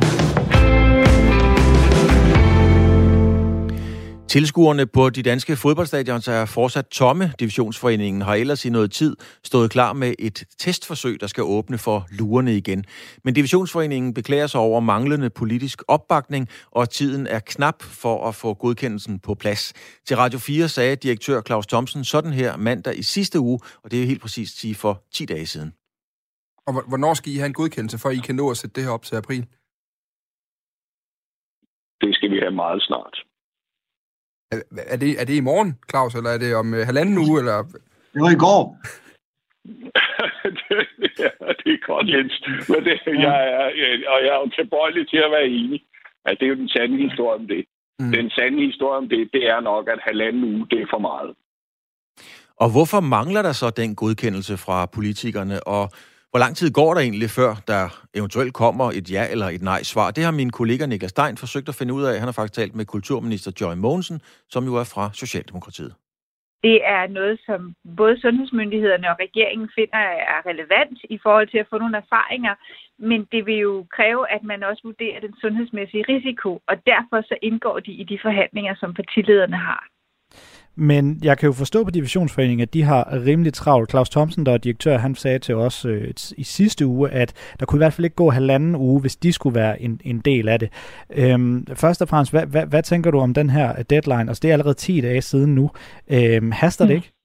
Tilskuerne 4.36 4.86
på 4.86 5.10
de 5.10 5.22
danske 5.22 5.56
fodboldstadions 5.56 6.28
er 6.28 6.44
fortsat 6.46 6.86
tomme. 6.86 7.24
Divisionsforeningen 7.40 8.22
har 8.22 8.34
ellers 8.34 8.64
i 8.64 8.70
noget 8.70 8.90
tid 8.92 9.16
stået 9.44 9.70
klar 9.70 9.92
med 9.92 10.14
et 10.18 10.44
testforsøg, 10.58 11.20
der 11.20 11.26
skal 11.26 11.42
åbne 11.42 11.78
for 11.78 12.06
lurerne 12.18 12.56
igen. 12.56 12.84
Men 13.24 13.34
Divisionsforeningen 13.34 14.14
beklager 14.14 14.46
sig 14.46 14.60
over 14.60 14.80
manglende 14.80 15.30
politisk 15.30 15.82
opbakning, 15.88 16.48
og 16.70 16.90
tiden 16.90 17.26
er 17.26 17.40
knap 17.46 17.82
for 17.82 18.28
at 18.28 18.34
få 18.34 18.54
godkendelsen 18.54 19.18
på 19.18 19.34
plads. 19.34 19.72
Til 20.06 20.16
Radio 20.16 20.38
4 20.38 20.68
sagde 20.68 20.96
direktør 20.96 21.42
Claus 21.42 21.66
Thomsen 21.66 22.04
sådan 22.04 22.32
her 22.32 22.56
mandag 22.56 22.98
i 22.98 23.02
sidste 23.02 23.40
uge, 23.40 23.60
og 23.82 23.90
det 23.90 24.02
er 24.02 24.06
helt 24.06 24.22
præcis 24.22 24.50
sige 24.50 24.74
for 24.74 25.02
10 25.12 25.24
dage 25.26 25.46
siden. 25.46 25.72
Og 26.66 26.72
hvornår 26.88 27.14
skal 27.14 27.32
I 27.32 27.36
have 27.36 27.46
en 27.46 27.52
godkendelse, 27.52 27.98
for 27.98 28.10
I 28.10 28.16
kan 28.26 28.34
nå 28.34 28.50
at 28.50 28.56
sætte 28.56 28.74
det 28.74 28.84
her 28.84 28.90
op 28.90 29.02
til 29.02 29.16
april? 29.16 29.46
Det 32.00 32.14
skal 32.14 32.30
vi 32.30 32.38
have 32.38 32.54
meget 32.54 32.82
snart. 32.82 33.25
Er, 34.52 34.58
er, 34.92 34.96
det, 34.96 35.20
er 35.20 35.24
det 35.24 35.36
i 35.36 35.40
morgen, 35.50 35.78
Claus, 35.90 36.14
eller 36.14 36.30
er 36.30 36.38
det 36.38 36.56
om 36.56 36.72
uh, 36.72 36.78
halvanden 36.78 37.18
uge? 37.18 37.38
Eller? 37.40 37.62
Det 38.14 38.20
var 38.22 38.30
i 38.30 38.42
går. 38.46 38.62
det, 40.58 40.86
ja, 41.24 41.32
det 41.60 41.70
er 41.76 41.86
godt, 41.86 42.06
Jens. 42.12 42.34
Men 42.68 42.84
det, 42.84 42.94
jeg 43.26 43.38
er, 43.60 43.66
og 44.12 44.18
jeg 44.24 44.32
er 44.36 44.40
jo 44.44 44.50
tilbøjelig 44.58 45.08
til 45.08 45.20
at 45.26 45.30
være 45.30 45.48
enig, 45.48 45.80
at 46.24 46.36
det 46.38 46.44
er 46.44 46.52
jo 46.54 46.62
den 46.64 46.68
sande 46.68 46.96
historie 47.08 47.34
om 47.40 47.46
det. 47.46 47.64
Mm. 47.98 48.12
Den 48.12 48.30
sande 48.30 48.66
historie 48.66 48.96
om 49.02 49.08
det, 49.08 49.28
det 49.32 49.48
er 49.48 49.60
nok, 49.60 49.88
at 49.88 49.98
halvanden 50.02 50.44
uge, 50.44 50.66
det 50.70 50.80
er 50.82 50.86
for 50.90 50.98
meget. 50.98 51.34
Og 52.62 52.68
hvorfor 52.74 53.00
mangler 53.00 53.42
der 53.42 53.52
så 53.52 53.70
den 53.70 53.94
godkendelse 53.94 54.56
fra 54.56 54.86
politikerne? 54.86 55.68
Og 55.68 55.90
hvor 56.36 56.46
lang 56.46 56.56
tid 56.56 56.70
går 56.80 56.94
der 56.94 57.00
egentlig, 57.00 57.30
før 57.38 57.50
der 57.72 57.82
eventuelt 58.20 58.54
kommer 58.62 58.86
et 58.98 59.06
ja 59.16 59.24
eller 59.32 59.48
et 59.56 59.62
nej-svar? 59.72 60.10
Det 60.16 60.24
har 60.24 60.32
min 60.40 60.50
kollega 60.60 60.86
Niklas 60.86 61.10
Stein 61.10 61.36
forsøgt 61.44 61.68
at 61.68 61.78
finde 61.80 61.92
ud 61.98 62.04
af. 62.08 62.14
Han 62.22 62.28
har 62.30 62.36
faktisk 62.38 62.58
talt 62.60 62.74
med 62.74 62.84
kulturminister 62.94 63.50
Joy 63.60 63.74
Mogensen, 63.84 64.18
som 64.54 64.62
jo 64.68 64.74
er 64.82 64.86
fra 64.94 65.04
Socialdemokratiet. 65.22 65.92
Det 66.66 66.78
er 66.96 67.02
noget, 67.18 67.36
som 67.46 67.60
både 68.00 68.20
sundhedsmyndighederne 68.20 69.10
og 69.12 69.16
regeringen 69.24 69.68
finder 69.78 70.02
er 70.34 70.40
relevant 70.50 70.98
i 71.14 71.18
forhold 71.24 71.48
til 71.50 71.58
at 71.58 71.70
få 71.70 71.76
nogle 71.78 71.96
erfaringer, 72.04 72.54
men 73.10 73.20
det 73.32 73.46
vil 73.46 73.58
jo 73.68 73.86
kræve, 73.96 74.22
at 74.36 74.42
man 74.50 74.62
også 74.62 74.82
vurderer 74.84 75.20
den 75.20 75.34
sundhedsmæssige 75.42 76.04
risiko, 76.14 76.50
og 76.70 76.76
derfor 76.92 77.18
så 77.30 77.36
indgår 77.42 77.76
de 77.86 77.92
i 78.02 78.04
de 78.04 78.18
forhandlinger, 78.22 78.74
som 78.80 78.94
partilederne 78.94 79.56
har. 79.56 79.82
Men 80.76 81.18
jeg 81.22 81.38
kan 81.38 81.46
jo 81.46 81.52
forstå 81.52 81.84
på 81.84 81.90
Divisionsforeningen, 81.90 82.62
at 82.62 82.74
de 82.74 82.82
har 82.82 83.18
rimelig 83.26 83.54
travlt. 83.54 83.90
Claus 83.90 84.10
Thomsen, 84.10 84.46
der 84.46 84.52
er 84.52 84.58
direktør, 84.58 84.98
han 84.98 85.14
sagde 85.14 85.38
til 85.38 85.54
os 85.54 85.84
øh, 85.84 86.14
i 86.36 86.44
sidste 86.44 86.86
uge, 86.86 87.10
at 87.10 87.32
der 87.60 87.66
kunne 87.66 87.76
i 87.76 87.80
hvert 87.80 87.92
fald 87.92 88.04
ikke 88.04 88.16
gå 88.16 88.30
halvanden 88.30 88.76
uge, 88.76 89.00
hvis 89.00 89.16
de 89.16 89.32
skulle 89.32 89.54
være 89.54 89.82
en, 89.82 90.00
en 90.04 90.18
del 90.18 90.48
af 90.48 90.58
det. 90.58 90.68
Øhm, 91.10 91.66
først 91.74 92.02
og 92.02 92.08
fremmest, 92.08 92.32
hvad, 92.32 92.46
hvad, 92.46 92.66
hvad 92.66 92.82
tænker 92.82 93.10
du 93.10 93.18
om 93.18 93.34
den 93.34 93.50
her 93.50 93.82
deadline? 93.82 94.28
Altså 94.28 94.40
det 94.40 94.48
er 94.48 94.52
allerede 94.52 94.74
10 94.74 95.00
dage 95.00 95.22
siden 95.22 95.54
nu. 95.54 95.70
Øhm, 96.08 96.52
haster 96.52 96.84
det 96.84 96.92
mm. 96.92 96.96
ikke? 96.96 97.15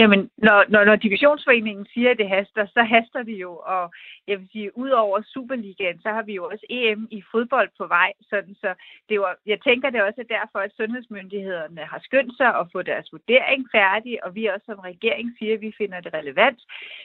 Jamen, 0.00 0.30
når, 0.36 0.64
når, 0.68 0.84
når 0.84 0.96
divisionsforeningen 0.96 1.86
siger, 1.86 2.10
at 2.10 2.18
det 2.18 2.28
haster, 2.28 2.66
så 2.66 2.82
haster 2.82 3.22
det 3.22 3.36
jo. 3.46 3.52
Og 3.56 3.92
jeg 4.28 4.38
vil 4.40 4.48
sige, 4.52 4.78
ud 4.78 4.90
over 4.90 5.22
Superligaen, 5.22 6.00
så 6.00 6.08
har 6.08 6.22
vi 6.22 6.34
jo 6.34 6.44
også 6.44 6.66
EM 6.70 7.08
i 7.10 7.22
fodbold 7.30 7.70
på 7.78 7.86
vej. 7.86 8.12
Sådan, 8.30 8.54
så 8.54 8.74
det 9.08 9.20
var, 9.20 9.36
jeg 9.46 9.60
tænker, 9.60 9.90
det 9.90 9.98
er 9.98 10.04
også 10.04 10.24
derfor, 10.28 10.58
at 10.58 10.72
sundhedsmyndighederne 10.76 11.80
har 11.80 12.00
skyndt 12.02 12.36
sig 12.36 12.50
at 12.60 12.66
få 12.72 12.82
deres 12.82 13.12
vurdering 13.12 13.68
færdig, 13.72 14.24
og 14.24 14.34
vi 14.34 14.46
også 14.46 14.66
som 14.66 14.78
regering 14.78 15.28
siger, 15.38 15.54
at 15.54 15.60
vi 15.60 15.72
finder 15.78 16.00
det 16.00 16.14
relevant. 16.14 16.60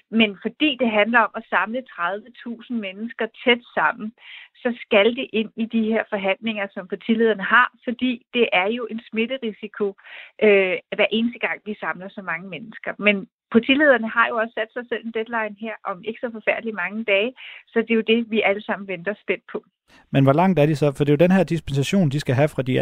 Men 0.09 0.37
fordi 0.41 0.77
det 0.79 0.89
handler 0.91 1.19
om 1.19 1.31
at 1.35 1.43
samle 1.49 1.83
30.000 1.91 2.73
mennesker 2.73 3.25
tæt 3.43 3.61
sammen, 3.73 4.13
så 4.55 4.77
skal 4.81 5.15
det 5.15 5.27
ind 5.33 5.51
i 5.55 5.65
de 5.65 5.83
her 5.93 6.03
forhandlinger, 6.09 6.67
som 6.73 6.87
partilederne 6.87 7.43
har, 7.43 7.71
fordi 7.83 8.25
det 8.33 8.49
er 8.53 8.67
jo 8.67 8.87
en 8.91 9.01
smitterisiko 9.09 9.87
øh, 10.43 10.77
hver 10.95 11.09
eneste 11.11 11.39
gang, 11.39 11.61
vi 11.65 11.75
samler 11.79 12.09
så 12.09 12.21
mange 12.21 12.49
mennesker. 12.49 12.82
Men 12.99 13.15
partilederne 13.51 14.09
har 14.09 14.25
jo 14.29 14.35
også 14.41 14.53
sat 14.59 14.71
sig 14.73 14.83
selv 14.89 15.05
en 15.05 15.13
deadline 15.17 15.55
her 15.65 15.75
om 15.91 15.97
ikke 16.07 16.19
så 16.23 16.29
forfærdeligt 16.37 16.75
mange 16.83 17.03
dage, 17.03 17.33
så 17.67 17.77
det 17.85 17.91
er 17.91 17.99
jo 18.01 18.09
det, 18.11 18.31
vi 18.31 18.41
alle 18.41 18.63
sammen 18.63 18.87
venter 18.87 19.13
spændt 19.23 19.43
på. 19.51 19.59
Men 20.13 20.23
hvor 20.23 20.33
langt 20.33 20.59
er 20.59 20.65
de 20.65 20.75
så? 20.75 20.91
For 20.91 21.03
det 21.03 21.11
er 21.11 21.17
jo 21.17 21.25
den 21.25 21.37
her 21.37 21.43
dispensation, 21.43 22.09
de 22.09 22.19
skal 22.19 22.35
have 22.35 22.49
fra 22.55 22.61
de 22.61 22.73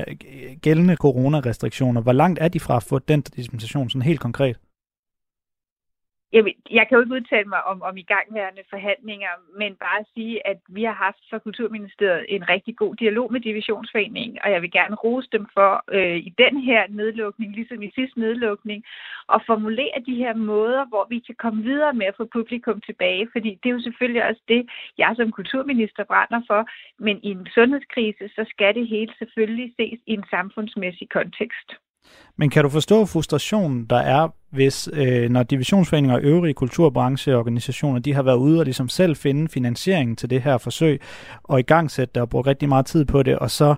gældende 0.61 0.95
coronarestriktioner. 0.95 2.01
Hvor 2.01 2.11
langt 2.21 2.39
er 2.41 2.47
de 2.47 2.59
fra 2.59 2.75
at 2.75 2.85
få 2.89 2.99
den 2.99 3.21
dispensation 3.21 3.89
sådan 3.89 4.09
helt 4.11 4.19
konkret? 4.19 4.57
Jeg, 6.33 6.43
jeg 6.71 6.87
kan 6.87 6.95
jo 6.95 7.01
ikke 7.01 7.13
udtale 7.13 7.49
mig 7.49 7.63
om, 7.63 7.81
om 7.81 7.97
igangværende 7.97 8.63
forhandlinger, 8.69 9.33
men 9.57 9.75
bare 9.75 10.05
sige, 10.13 10.47
at 10.47 10.59
vi 10.69 10.83
har 10.83 10.93
haft 10.93 11.21
fra 11.29 11.39
Kulturministeriet 11.39 12.25
en 12.29 12.49
rigtig 12.49 12.75
god 12.75 12.95
dialog 12.95 13.31
med 13.31 13.41
Divisionsforeningen, 13.41 14.37
og 14.43 14.51
jeg 14.51 14.61
vil 14.61 14.71
gerne 14.71 14.95
rose 14.95 15.29
dem 15.31 15.45
for 15.53 15.83
øh, 15.91 16.17
i 16.17 16.33
den 16.37 16.61
her 16.61 16.81
nedlukning, 16.89 17.55
ligesom 17.55 17.81
i 17.83 17.91
sidste 17.95 18.19
nedlukning, 18.19 18.83
at 19.33 19.41
formulere 19.45 20.05
de 20.05 20.15
her 20.15 20.33
måder, 20.33 20.85
hvor 20.85 21.07
vi 21.09 21.19
kan 21.19 21.35
komme 21.35 21.63
videre 21.63 21.93
med 21.93 22.05
at 22.05 22.17
få 22.17 22.25
publikum 22.33 22.81
tilbage, 22.81 23.27
fordi 23.31 23.49
det 23.63 23.69
er 23.69 23.73
jo 23.73 23.81
selvfølgelig 23.81 24.23
også 24.29 24.41
det, 24.47 24.69
jeg 24.97 25.13
som 25.15 25.31
kulturminister 25.31 26.03
brænder 26.03 26.41
for, 26.47 26.61
men 26.99 27.19
i 27.23 27.29
en 27.31 27.47
sundhedskrise, 27.55 28.29
så 28.35 28.45
skal 28.49 28.75
det 28.75 28.87
hele 28.87 29.13
selvfølgelig 29.19 29.73
ses 29.79 29.99
i 30.05 30.13
en 30.13 30.25
samfundsmæssig 30.29 31.09
kontekst. 31.09 31.69
Men 32.37 32.49
kan 32.49 32.63
du 32.63 32.69
forstå 32.69 33.05
frustrationen, 33.05 33.85
der 33.85 33.95
er, 33.95 34.27
hvis 34.51 34.89
øh, 34.93 35.29
når 35.29 35.43
divisionsforeninger 35.43 36.15
og 36.15 36.21
øvrige 36.21 36.53
kulturbrancheorganisationer, 36.53 37.99
de 37.99 38.13
har 38.13 38.23
været 38.23 38.37
ude 38.37 38.59
og 38.59 38.65
ligesom 38.65 38.89
selv 38.89 39.15
finde 39.15 39.47
finansieringen 39.47 40.15
til 40.15 40.29
det 40.29 40.41
her 40.41 40.57
forsøg, 40.57 41.01
og 41.43 41.59
i 41.59 41.63
gang 41.63 41.91
sætte 41.91 42.13
det 42.13 42.21
og 42.21 42.29
bruge 42.29 42.47
rigtig 42.47 42.69
meget 42.69 42.85
tid 42.85 43.05
på 43.05 43.23
det, 43.23 43.39
og 43.39 43.49
så 43.49 43.75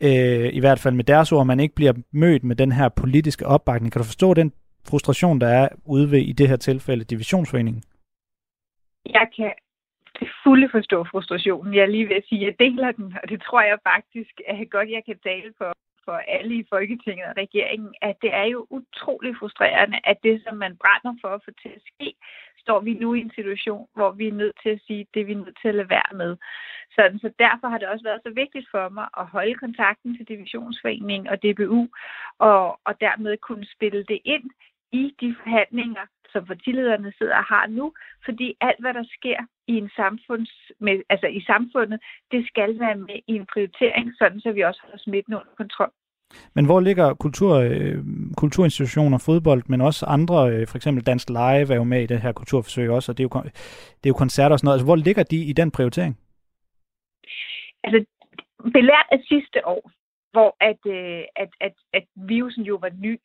øh, 0.00 0.50
i 0.52 0.60
hvert 0.60 0.78
fald 0.78 0.94
med 0.94 1.04
deres 1.04 1.32
ord, 1.32 1.46
man 1.46 1.60
ikke 1.60 1.74
bliver 1.74 1.92
mødt 2.12 2.44
med 2.44 2.56
den 2.56 2.72
her 2.72 2.88
politiske 2.88 3.46
opbakning. 3.46 3.92
Kan 3.92 4.00
du 4.00 4.06
forstå 4.06 4.34
den 4.34 4.52
frustration, 4.88 5.40
der 5.40 5.48
er 5.48 5.68
ude 5.86 6.10
ved 6.10 6.18
i 6.18 6.32
det 6.32 6.48
her 6.48 6.56
tilfælde 6.56 7.04
divisionsforeningen? 7.04 7.82
Jeg 9.06 9.26
kan 9.36 9.52
til 10.18 10.28
fulde 10.44 10.68
forstå 10.72 11.04
frustrationen. 11.04 11.74
Jeg 11.74 11.82
er 11.82 11.86
lige 11.96 12.08
ved 12.08 12.16
at 12.16 12.24
sige, 12.28 12.40
at 12.40 12.46
jeg 12.46 12.54
deler 12.58 12.92
den, 12.92 13.14
og 13.22 13.28
det 13.28 13.42
tror 13.42 13.60
jeg 13.60 13.78
faktisk 13.92 14.34
at 14.48 14.70
godt, 14.70 14.88
jeg 14.90 15.02
kan 15.06 15.18
tale 15.18 15.52
for 15.58 15.72
for 16.04 16.12
alle 16.12 16.54
i 16.54 16.64
Folketinget 16.68 17.26
og 17.26 17.36
regeringen, 17.36 17.94
at 18.02 18.16
det 18.22 18.34
er 18.34 18.44
jo 18.44 18.66
utrolig 18.70 19.36
frustrerende, 19.36 19.98
at 20.04 20.18
det, 20.22 20.42
som 20.46 20.56
man 20.56 20.76
brænder 20.76 21.14
for 21.20 21.28
at 21.28 21.44
få 21.44 21.50
til 21.62 21.68
at 21.68 21.82
ske, 21.92 22.14
står 22.64 22.80
vi 22.80 22.94
nu 22.94 23.14
i 23.14 23.20
en 23.20 23.32
situation, 23.34 23.86
hvor 23.94 24.10
vi 24.10 24.28
er 24.28 24.32
nødt 24.32 24.56
til 24.62 24.70
at 24.70 24.80
sige, 24.86 25.06
det 25.14 25.26
vi 25.26 25.32
er 25.32 25.36
nødt 25.36 25.58
til 25.62 25.68
at 25.68 25.74
lade 25.74 25.90
være 25.90 26.12
med. 26.14 26.36
Sådan, 26.94 27.18
så 27.18 27.30
derfor 27.38 27.68
har 27.68 27.78
det 27.78 27.88
også 27.88 28.04
været 28.04 28.20
så 28.26 28.30
vigtigt 28.30 28.66
for 28.70 28.88
mig 28.88 29.08
at 29.20 29.26
holde 29.26 29.54
kontakten 29.54 30.16
til 30.16 30.28
Divisionsforeningen 30.28 31.26
og 31.28 31.36
DBU, 31.42 31.88
og, 32.38 32.80
og 32.84 33.00
dermed 33.00 33.36
kunne 33.36 33.66
spille 33.74 34.04
det 34.04 34.20
ind 34.24 34.50
i 34.92 35.14
de 35.20 35.36
forhandlinger, 35.42 36.04
som 36.34 36.44
partilederne 36.52 37.12
sidder 37.18 37.36
og 37.42 37.48
har 37.54 37.66
nu, 37.78 37.86
fordi 38.24 38.48
alt, 38.60 38.80
hvad 38.80 38.94
der 38.94 39.04
sker 39.18 39.40
i, 39.72 39.74
en 39.82 39.90
samfunds, 40.00 40.52
med, 40.80 40.96
altså 41.08 41.26
i 41.26 41.40
samfundet, 41.50 41.98
det 42.32 42.42
skal 42.50 42.70
være 42.84 42.98
med 43.08 43.18
i 43.32 43.34
en 43.40 43.46
prioritering, 43.52 44.06
sådan 44.18 44.40
så 44.40 44.52
vi 44.52 44.60
også 44.60 44.82
har 44.90 44.98
smitten 44.98 45.34
under 45.34 45.54
kontrol. 45.56 45.92
Men 46.54 46.64
hvor 46.66 46.80
ligger 46.80 47.14
kultur, 47.14 47.52
øh, 47.54 47.98
kulturinstitutioner, 48.36 49.18
fodbold, 49.26 49.62
men 49.66 49.80
også 49.80 50.06
andre, 50.06 50.38
øh, 50.52 50.66
for 50.66 50.76
eksempel 50.76 51.06
Dansk 51.06 51.28
Live 51.28 51.68
er 51.72 51.76
jo 51.76 51.84
med 51.84 52.02
i 52.02 52.06
det 52.06 52.20
her 52.20 52.32
kulturforsøg 52.32 52.90
også, 52.90 53.12
og 53.12 53.18
det 53.18 53.24
er 53.24 53.28
jo, 53.28 53.42
det 54.00 54.06
er 54.06 54.14
jo 54.14 54.22
koncerter 54.24 54.52
og 54.52 54.58
sådan 54.58 54.66
noget. 54.66 54.76
Altså, 54.76 54.86
hvor 54.86 54.96
ligger 54.96 55.22
de 55.22 55.36
i 55.36 55.52
den 55.52 55.70
prioritering? 55.70 56.18
Altså, 57.84 57.98
belært 58.72 59.06
af 59.12 59.20
sidste 59.28 59.66
år, 59.66 59.90
hvor 60.32 60.50
at, 60.70 60.80
øh, 60.96 61.24
at, 61.42 61.50
at, 61.60 61.74
at 61.92 62.04
virusen 62.16 62.62
jo 62.62 62.76
var 62.84 62.90
ny, 63.06 63.20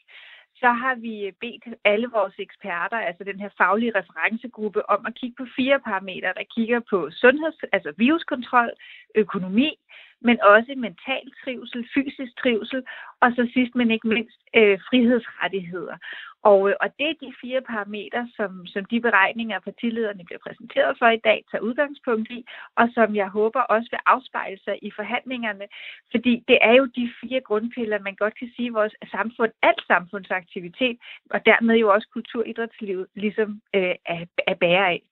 så 0.62 0.70
har 0.82 0.96
vi 0.96 1.32
bedt 1.42 1.66
alle 1.84 2.08
vores 2.18 2.34
eksperter, 2.40 2.98
altså 2.98 3.24
den 3.24 3.40
her 3.40 3.50
faglige 3.58 3.96
referencegruppe, 4.00 4.90
om 4.90 5.06
at 5.06 5.16
kigge 5.16 5.36
på 5.40 5.46
fire 5.56 5.80
parametre, 5.80 6.34
der 6.40 6.52
kigger 6.56 6.80
på 6.90 7.10
sundheds, 7.12 7.56
altså 7.72 7.94
viruskontrol, 7.98 8.72
økonomi, 9.16 9.72
men 10.22 10.42
også 10.42 10.74
mental 10.78 11.26
trivsel, 11.44 11.88
fysisk 11.94 12.32
trivsel, 12.42 12.84
og 13.22 13.32
så 13.36 13.50
sidst 13.54 13.76
men 13.76 13.92
ikke 13.92 14.08
mindst 14.08 14.40
øh, 14.56 14.80
frihedsrettigheder. 14.90 15.98
Og, 16.44 16.70
øh, 16.70 16.76
og 16.82 16.88
det 16.98 17.08
er 17.10 17.22
de 17.22 17.34
fire 17.42 17.62
parametre, 17.62 18.30
som, 18.36 18.68
som 18.68 18.86
de 18.86 19.02
beregninger, 19.02 19.60
partilederne 19.60 20.24
bliver 20.26 20.40
præsenteret 20.48 20.98
for 21.00 21.08
i 21.08 21.22
dag, 21.24 21.44
tager 21.52 21.62
udgangspunkt 21.62 22.32
i, 22.32 22.46
og 22.76 22.90
som 22.94 23.16
jeg 23.16 23.28
håber 23.28 23.62
også 23.62 23.88
vil 23.92 24.00
afspejle 24.06 24.60
sig 24.64 24.76
i 24.82 24.92
forhandlingerne. 24.96 25.66
Fordi 26.12 26.44
det 26.48 26.58
er 26.62 26.74
jo 26.74 26.86
de 26.86 27.12
fire 27.22 27.42
grundpiller, 27.42 28.00
man 28.00 28.16
godt 28.16 28.36
kan 28.40 28.52
sige, 28.56 28.74
vores 28.74 28.96
samfund, 29.12 29.52
alt 29.62 29.82
samfundsaktivitet, 29.88 30.98
og 31.30 31.46
dermed 31.46 31.76
jo 31.76 31.94
også 31.94 32.08
kulturidrætslivet, 32.14 33.08
ligesom 33.16 33.62
øh, 33.76 33.96
er, 34.06 34.26
er 34.48 34.54
bære 34.54 34.88
af. 34.88 35.09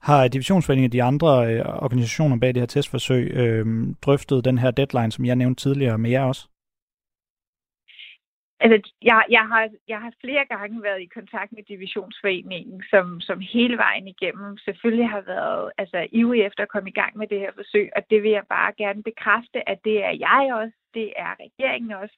Har 0.00 0.28
divisionsforeningen 0.28 0.88
og 0.88 0.92
de 0.92 1.02
andre 1.02 1.54
øh, 1.54 1.64
organisationer 1.66 2.36
bag 2.36 2.54
det 2.54 2.60
her 2.60 2.66
testforsøg 2.66 3.30
øh, 3.30 3.66
drøftet 4.02 4.44
den 4.44 4.58
her 4.58 4.70
deadline, 4.70 5.12
som 5.12 5.24
jeg 5.24 5.36
nævnte 5.36 5.62
tidligere 5.62 5.98
med 5.98 6.10
jer 6.10 6.22
også? 6.24 6.48
Altså, 8.64 8.90
jeg, 9.02 9.24
jeg, 9.30 9.44
har, 9.52 9.68
jeg 9.88 10.00
har 10.00 10.12
flere 10.20 10.44
gange 10.44 10.82
været 10.82 11.00
i 11.02 11.14
kontakt 11.18 11.52
med 11.52 11.62
Divisionsforeningen, 11.62 12.82
som, 12.90 13.20
som 13.20 13.38
hele 13.40 13.76
vejen 13.76 14.08
igennem 14.08 14.58
selvfølgelig 14.58 15.08
har 15.08 15.20
været 15.20 15.72
altså, 15.78 16.06
ivrig 16.12 16.40
efter 16.42 16.62
at 16.62 16.68
komme 16.68 16.88
i 16.90 16.98
gang 17.00 17.16
med 17.16 17.26
det 17.26 17.40
her 17.40 17.52
forsøg, 17.54 17.90
og 17.96 18.02
det 18.10 18.22
vil 18.22 18.30
jeg 18.30 18.46
bare 18.48 18.72
gerne 18.78 19.02
bekræfte, 19.02 19.68
at 19.68 19.78
det 19.84 20.04
er 20.04 20.14
jeg 20.26 20.54
også, 20.60 20.76
det 20.94 21.12
er 21.16 21.32
regeringen 21.44 21.92
også, 21.92 22.16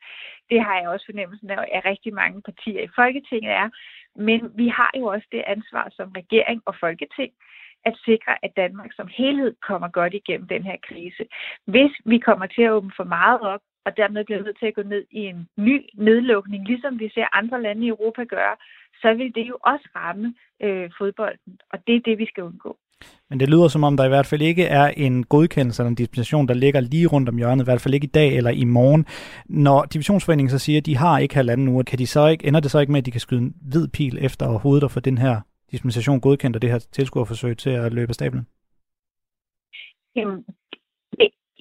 det 0.50 0.61
har 0.64 0.76
jeg 0.80 0.88
også 0.88 1.07
fornemmelsen 1.07 1.50
af, 1.50 1.59
at 1.72 1.85
rigtig 1.85 2.14
mange 2.14 2.42
partier 2.42 2.83
i 2.83 2.94
Folketinget 2.94 3.52
er, 3.52 3.68
men 4.16 4.40
vi 4.54 4.68
har 4.68 4.90
jo 4.98 5.04
også 5.04 5.26
det 5.33 5.42
ansvar 5.46 5.87
som 5.96 6.09
regering 6.16 6.62
og 6.66 6.74
Folketing, 6.80 7.33
at 7.85 7.94
sikre, 8.04 8.44
at 8.44 8.57
Danmark 8.57 8.92
som 8.96 9.09
helhed 9.09 9.54
kommer 9.68 9.88
godt 9.88 10.14
igennem 10.14 10.48
den 10.48 10.62
her 10.62 10.76
krise. 10.88 11.24
Hvis 11.66 11.92
vi 12.04 12.18
kommer 12.18 12.46
til 12.46 12.62
at 12.62 12.70
åbne 12.70 12.92
for 12.96 13.04
meget 13.04 13.40
op, 13.40 13.61
og 13.86 13.96
dermed 13.96 14.24
bliver 14.24 14.42
nødt 14.42 14.58
til 14.58 14.66
at 14.66 14.74
gå 14.74 14.82
ned 14.82 15.04
i 15.10 15.20
en 15.32 15.48
ny 15.56 15.76
nedlukning, 15.94 16.66
ligesom 16.66 16.98
vi 16.98 17.08
ser 17.14 17.36
andre 17.40 17.62
lande 17.62 17.86
i 17.86 17.88
Europa 17.88 18.24
gøre, 18.24 18.56
så 19.02 19.14
vil 19.14 19.34
det 19.34 19.44
jo 19.48 19.56
også 19.64 19.88
ramme 19.96 20.34
øh, 20.62 20.90
fodbolden, 20.98 21.52
og 21.72 21.78
det 21.86 21.96
er 21.96 22.00
det, 22.00 22.18
vi 22.18 22.26
skal 22.26 22.42
undgå. 22.44 22.76
Men 23.30 23.40
det 23.40 23.48
lyder 23.48 23.68
som 23.68 23.84
om, 23.84 23.96
der 23.96 24.04
i 24.04 24.08
hvert 24.08 24.26
fald 24.26 24.42
ikke 24.42 24.64
er 24.64 24.86
en 24.86 25.24
godkendelse 25.24 25.82
eller 25.82 25.88
en 25.88 25.94
dispensation, 25.94 26.48
der 26.48 26.54
ligger 26.54 26.80
lige 26.80 27.06
rundt 27.06 27.28
om 27.28 27.36
hjørnet, 27.36 27.64
i 27.64 27.68
hvert 27.68 27.80
fald 27.80 27.94
ikke 27.94 28.04
i 28.04 28.16
dag 28.20 28.36
eller 28.36 28.50
i 28.50 28.64
morgen. 28.64 29.06
Når 29.48 29.84
divisionsforeningen 29.84 30.50
så 30.50 30.58
siger, 30.58 30.78
at 30.80 30.86
de 30.86 30.96
har 30.96 31.18
ikke 31.18 31.34
halvanden 31.34 31.68
uge, 31.68 31.84
kan 31.84 31.98
de 31.98 32.06
så 32.06 32.26
ikke, 32.26 32.46
ender 32.46 32.60
det 32.60 32.70
så 32.70 32.78
ikke 32.78 32.92
med, 32.92 33.00
at 33.00 33.06
de 33.06 33.10
kan 33.10 33.20
skyde 33.20 33.40
en 33.40 33.54
hvid 33.72 33.88
pil 33.88 34.18
efter 34.20 34.46
hovedet 34.46 34.84
og 34.84 34.90
få 34.90 35.00
den 35.00 35.18
her 35.18 35.40
dispensation 35.70 36.20
godkendt 36.20 36.56
og 36.56 36.62
det 36.62 36.70
her 36.70 36.78
tilskuerforsøg 36.78 37.56
til 37.58 37.70
at 37.70 37.92
løbe 37.92 38.12
stablen? 38.12 38.46
Jamen, 40.16 40.44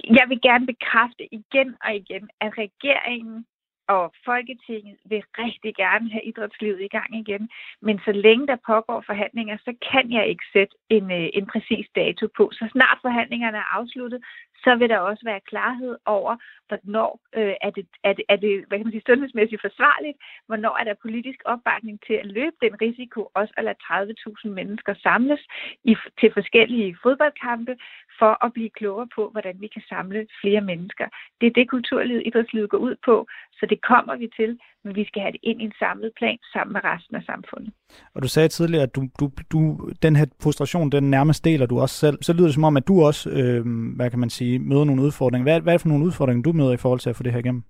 jeg 0.07 0.25
vil 0.29 0.41
gerne 0.41 0.65
bekræfte 0.65 1.33
igen 1.33 1.75
og 1.85 1.95
igen, 1.95 2.29
at 2.41 2.57
regeringen 2.57 3.45
og 3.87 4.13
Folketinget 4.25 4.97
vil 5.05 5.23
rigtig 5.43 5.75
gerne 5.75 6.11
have 6.11 6.23
idrætslivet 6.23 6.81
i 6.81 6.87
gang 6.87 7.15
igen. 7.23 7.49
Men 7.81 7.99
så 8.05 8.11
længe 8.11 8.47
der 8.47 8.57
pågår 8.71 9.03
forhandlinger, 9.05 9.57
så 9.57 9.71
kan 9.91 10.11
jeg 10.11 10.27
ikke 10.27 10.45
sætte 10.53 10.75
en, 10.89 11.11
øh, 11.11 11.29
en 11.33 11.45
præcis 11.45 11.87
dato 11.95 12.27
på. 12.37 12.49
Så 12.51 12.69
snart 12.71 12.97
forhandlingerne 13.01 13.57
er 13.57 13.75
afsluttet, 13.77 14.23
så 14.63 14.75
vil 14.75 14.89
der 14.89 14.99
også 14.99 15.23
være 15.25 15.47
klarhed 15.51 15.95
over, 16.05 16.33
hvornår 16.67 17.19
øh, 17.35 17.55
er, 17.61 17.69
det, 17.69 17.85
er, 18.03 18.13
det, 18.13 18.25
er 18.29 18.35
det 18.35 18.65
hvad 18.67 18.77
kan 18.77 18.85
man 18.85 18.91
sige, 18.91 19.09
sundhedsmæssigt 19.09 19.61
forsvarligt, 19.61 20.17
hvornår 20.47 20.77
er 20.79 20.83
der 20.83 21.01
politisk 21.01 21.39
opbakning 21.45 21.99
til 22.07 22.13
at 22.13 22.25
løbe 22.25 22.55
den 22.61 22.81
risiko, 22.81 23.29
også 23.33 23.53
at 23.57 23.63
lade 23.63 23.83
30.000 23.83 24.49
mennesker 24.49 24.93
samles 24.93 25.41
i, 25.83 25.95
til 26.19 26.29
forskellige 26.33 26.97
fodboldkampe, 27.03 27.75
for 28.19 28.45
at 28.45 28.53
blive 28.53 28.69
klogere 28.69 29.07
på, 29.15 29.29
hvordan 29.29 29.55
vi 29.61 29.67
kan 29.67 29.83
samle 29.89 30.27
flere 30.41 30.61
mennesker. 30.61 31.07
Det 31.41 31.47
er 31.47 31.53
det, 31.57 31.69
kulturlivet, 31.69 32.23
idrætslivet 32.25 32.69
går 32.69 32.77
ud 32.77 32.95
på, 33.05 33.27
så 33.59 33.65
det 33.65 33.79
kommer 33.81 34.15
vi 34.15 34.27
til, 34.39 34.59
men 34.83 34.95
vi 34.95 35.05
skal 35.05 35.21
have 35.21 35.31
det 35.31 35.39
ind 35.43 35.61
i 35.61 35.65
en 35.65 35.73
samlet 35.79 36.11
plan 36.17 36.37
sammen 36.53 36.73
med 36.73 36.81
resten 36.83 37.15
af 37.15 37.23
samfundet. 37.23 37.73
Og 38.15 38.23
du 38.23 38.27
sagde 38.27 38.47
tidligere, 38.47 38.83
at 38.83 38.95
du, 38.95 39.01
du, 39.19 39.31
du, 39.51 39.89
den 40.01 40.15
her 40.15 40.25
frustration, 40.43 40.91
den 40.91 41.09
nærmest 41.09 41.45
deler 41.45 41.65
du 41.65 41.79
også 41.79 41.95
selv. 41.95 42.17
Så 42.21 42.33
lyder 42.33 42.45
det 42.45 42.53
som 42.53 42.63
om, 42.63 42.77
at 42.77 42.87
du 42.87 43.03
også, 43.03 43.29
øh, 43.29 43.65
hvad 43.95 44.09
kan 44.09 44.19
man 44.19 44.29
sige, 44.29 44.59
møder 44.59 44.83
nogle 44.83 45.01
udfordringer. 45.01 45.43
Hvad, 45.43 45.61
hvad 45.61 45.73
er 45.73 45.77
det 45.77 45.81
for 45.81 45.89
nogle 45.89 46.05
udfordringer, 46.05 46.43
du 46.43 46.51
møder 46.51 46.71
i 46.73 46.77
forhold 46.77 46.99
til 46.99 47.09
at 47.09 47.15
få 47.15 47.23
det 47.23 47.31
her 47.31 47.39
igennem? 47.39 47.63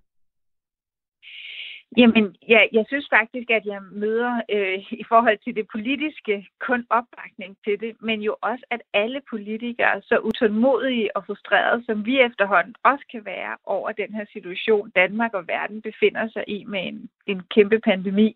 Jamen, 1.97 2.35
ja, 2.49 2.61
jeg 2.71 2.85
synes 2.87 3.07
faktisk, 3.09 3.49
at 3.49 3.65
jeg 3.65 3.81
møder 3.91 4.41
øh, 4.55 4.79
i 4.91 5.03
forhold 5.07 5.37
til 5.43 5.55
det 5.55 5.67
politiske 5.71 6.47
kun 6.59 6.85
opbakning 6.89 7.57
til 7.63 7.79
det, 7.79 7.95
men 8.01 8.21
jo 8.21 8.35
også, 8.41 8.65
at 8.71 8.81
alle 8.93 9.21
politikere, 9.29 10.01
så 10.01 10.17
utålmodige 10.17 11.17
og 11.17 11.25
frustrerede, 11.25 11.85
som 11.85 12.05
vi 12.05 12.19
efterhånden 12.19 12.75
også 12.83 13.05
kan 13.11 13.25
være 13.25 13.57
over 13.65 13.91
den 13.91 14.13
her 14.13 14.25
situation, 14.33 14.91
Danmark 14.95 15.33
og 15.33 15.47
verden 15.47 15.81
befinder 15.81 16.29
sig 16.29 16.43
i 16.47 16.63
med 16.63 16.87
en, 16.87 17.09
en 17.27 17.41
kæmpe 17.55 17.79
pandemi, 17.79 18.35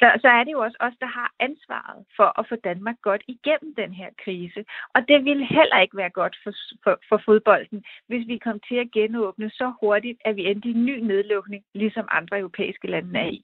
så, 0.00 0.06
så 0.22 0.28
er 0.28 0.44
det 0.44 0.52
jo 0.52 0.60
også 0.60 0.76
os, 0.80 0.96
der 1.00 1.06
har 1.06 1.32
ansvaret 1.40 2.04
for 2.16 2.40
at 2.40 2.48
få 2.48 2.56
Danmark 2.56 2.96
godt 3.02 3.22
igennem 3.28 3.74
den 3.74 3.92
her 3.92 4.10
krise. 4.24 4.64
Og 4.94 5.00
det 5.08 5.24
ville 5.24 5.46
heller 5.46 5.78
ikke 5.80 5.96
være 5.96 6.10
godt 6.10 6.36
for, 6.44 6.52
for, 6.84 6.98
for 7.08 7.22
fodbolden, 7.24 7.84
hvis 8.08 8.28
vi 8.28 8.38
kom 8.38 8.60
til 8.68 8.76
at 8.76 8.90
genåbne 8.90 9.50
så 9.50 9.72
hurtigt, 9.80 10.18
at 10.24 10.36
vi 10.36 10.46
endte 10.46 10.68
i 10.68 10.72
en 10.72 10.84
ny 10.84 10.98
nedlukning, 10.98 11.64
ligesom 11.74 12.06
andre 12.10 12.38
europæiske 12.38 12.88
lande 12.88 13.20
er 13.20 13.30
i. 13.30 13.42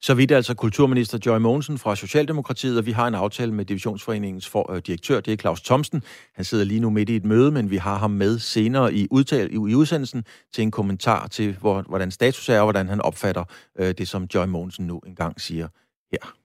Så 0.00 0.14
vidt 0.14 0.32
altså 0.32 0.54
kulturminister 0.54 1.18
Joy 1.26 1.38
Mogensen 1.38 1.78
fra 1.78 1.96
Socialdemokratiet, 1.96 2.78
og 2.78 2.86
vi 2.86 2.92
har 2.92 3.08
en 3.08 3.14
aftale 3.14 3.54
med 3.54 3.64
Divisionsforeningens 3.64 4.48
for, 4.48 4.72
øh, 4.72 4.82
direktør, 4.86 5.20
det 5.20 5.32
er 5.32 5.36
Claus 5.36 5.60
Thomsen. 5.60 6.02
Han 6.34 6.44
sidder 6.44 6.64
lige 6.64 6.80
nu 6.80 6.90
midt 6.90 7.08
i 7.08 7.16
et 7.16 7.24
møde, 7.24 7.50
men 7.50 7.70
vi 7.70 7.76
har 7.76 7.98
ham 7.98 8.10
med 8.10 8.38
senere 8.38 8.94
i, 8.94 9.06
udtal, 9.10 9.50
i, 9.50 9.54
i 9.54 9.74
udsendelsen 9.74 10.24
til 10.52 10.62
en 10.62 10.70
kommentar 10.70 11.26
til, 11.26 11.56
hvor, 11.60 11.82
hvordan 11.82 12.10
status 12.10 12.48
er, 12.48 12.58
og 12.58 12.64
hvordan 12.64 12.88
han 12.88 13.00
opfatter 13.00 13.44
øh, 13.78 13.94
det, 13.98 14.08
som 14.08 14.26
Joy 14.34 14.46
Mogensen 14.46 14.86
nu 14.86 14.98
engang 15.06 15.40
siger 15.40 15.68
her. 16.12 16.39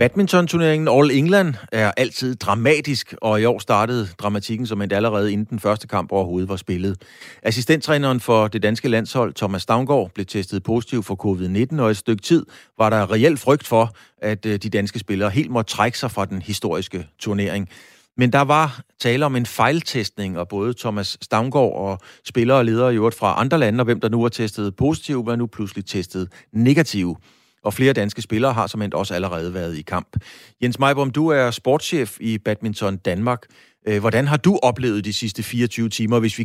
Badmintonturneringen 0.00 0.88
All 0.88 1.10
England 1.10 1.54
er 1.72 1.92
altid 1.96 2.36
dramatisk, 2.36 3.14
og 3.22 3.40
i 3.40 3.44
år 3.44 3.58
startede 3.58 4.08
dramatikken 4.18 4.66
som 4.66 4.82
en 4.82 4.92
allerede 4.92 5.32
inden 5.32 5.46
den 5.50 5.58
første 5.58 5.88
kamp 5.88 6.12
overhovedet 6.12 6.48
var 6.48 6.56
spillet. 6.56 7.02
Assistenttræneren 7.42 8.20
for 8.20 8.48
det 8.48 8.62
danske 8.62 8.88
landshold, 8.88 9.34
Thomas 9.34 9.62
Stavngård, 9.62 10.10
blev 10.14 10.26
testet 10.26 10.62
positiv 10.62 11.02
for 11.02 11.14
covid-19, 11.26 11.80
og 11.82 11.90
et 11.90 11.96
stykke 11.96 12.22
tid 12.22 12.46
var 12.78 12.90
der 12.90 13.12
reelt 13.12 13.40
frygt 13.40 13.66
for, 13.66 13.94
at 14.22 14.46
øh, 14.46 14.56
de 14.56 14.70
danske 14.70 14.98
spillere 14.98 15.30
helt 15.30 15.50
måtte 15.50 15.72
trække 15.72 15.98
sig 15.98 16.10
fra 16.10 16.24
den 16.24 16.42
historiske 16.42 17.06
turnering. 17.18 17.68
Men 18.16 18.32
der 18.32 18.42
var 18.42 18.80
tale 19.00 19.26
om 19.26 19.36
en 19.36 19.46
fejltestning, 19.46 20.38
og 20.38 20.48
både 20.48 20.74
Thomas 20.74 21.18
Stavngård 21.22 21.76
og 21.76 21.98
spillere 22.24 22.58
og 22.58 22.64
ledere 22.64 22.92
i 22.92 22.96
øvrigt 22.96 23.16
fra 23.16 23.40
andre 23.40 23.58
lande, 23.58 23.80
og 23.80 23.84
hvem 23.84 24.00
der 24.00 24.08
nu 24.08 24.24
er 24.24 24.28
testet 24.28 24.76
positiv, 24.76 25.26
var 25.26 25.36
nu 25.36 25.46
pludselig 25.46 25.86
testet 25.86 26.28
negativ 26.52 27.16
og 27.64 27.72
flere 27.72 27.92
danske 27.92 28.22
spillere 28.22 28.52
har 28.52 28.66
som 28.66 28.82
også 28.94 29.14
allerede 29.14 29.54
været 29.54 29.78
i 29.78 29.82
kamp. 29.82 30.08
Jens 30.62 30.78
Meibom, 30.78 31.10
du 31.10 31.28
er 31.28 31.50
sportschef 31.50 32.10
i 32.20 32.38
Badminton 32.44 32.96
Danmark. 32.96 33.42
Øh, 33.88 34.00
hvordan 34.00 34.26
har 34.26 34.36
du 34.36 34.58
oplevet 34.62 35.04
de 35.04 35.12
sidste 35.12 35.42
24 35.42 35.88
timer, 35.88 36.20
hvis 36.20 36.38
vi 36.38 36.44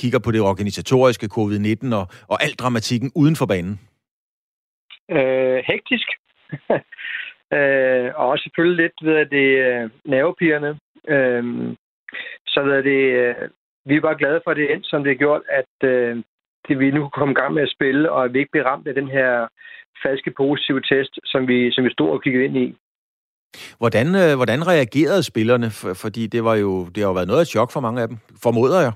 kigger 0.00 0.18
på 0.24 0.30
det 0.30 0.40
organisatoriske 0.40 1.28
covid-19 1.36 1.94
og, 1.94 2.06
og 2.28 2.42
al 2.44 2.54
dramatikken 2.60 3.12
uden 3.14 3.36
for 3.36 3.46
banen? 3.46 3.80
Øh, 5.10 5.58
hektisk. 5.70 6.08
øh, 7.56 8.08
og 8.18 8.24
også 8.28 8.42
selvfølgelig 8.42 8.82
lidt 8.82 8.98
ved 9.02 9.16
at 9.16 9.30
det 9.30 9.48
øh, 9.66 9.90
nervepirrende. 10.04 10.78
Øh, 11.08 11.44
så 12.46 12.62
ved 12.62 12.82
det, 12.82 13.02
øh, 13.22 13.34
vi 13.84 13.96
er 13.96 14.00
bare 14.00 14.18
glade 14.18 14.40
for, 14.44 14.50
at 14.50 14.56
det 14.56 14.72
endte, 14.72 14.88
som 14.88 15.04
det 15.04 15.12
er 15.12 15.22
gjort, 15.24 15.42
at 15.48 15.88
øh, 15.88 16.16
det, 16.68 16.78
vi 16.78 16.90
nu 16.90 17.00
kunne 17.00 17.18
komme 17.18 17.32
i 17.32 17.40
gang 17.40 17.54
med 17.54 17.62
at 17.62 17.74
spille, 17.76 18.12
og 18.12 18.24
at 18.24 18.32
vi 18.32 18.38
ikke 18.38 18.50
bliver 18.50 18.66
ramt 18.66 18.88
af 18.88 18.94
den 18.94 19.08
her 19.08 19.48
falske 20.04 20.30
positive 20.30 20.80
test, 20.80 21.18
som 21.24 21.48
vi, 21.48 21.72
som 21.72 21.84
vi 21.84 21.90
stod 21.90 22.10
og 22.10 22.22
kiggede 22.22 22.44
ind 22.44 22.56
i. 22.56 22.76
Hvordan, 23.78 24.06
øh, 24.22 24.36
hvordan 24.36 24.66
reagerede 24.72 25.22
spillerne? 25.22 25.68
For, 25.70 25.94
fordi 25.94 26.26
det, 26.26 26.44
var 26.44 26.54
jo, 26.54 26.70
det 26.92 26.96
har 26.96 27.08
jo 27.10 27.18
været 27.18 27.28
noget 27.28 27.40
af 27.40 27.44
et 27.44 27.54
chok 27.56 27.70
for 27.72 27.80
mange 27.80 28.02
af 28.02 28.08
dem, 28.08 28.16
formoder 28.42 28.80
jeg. 28.80 28.92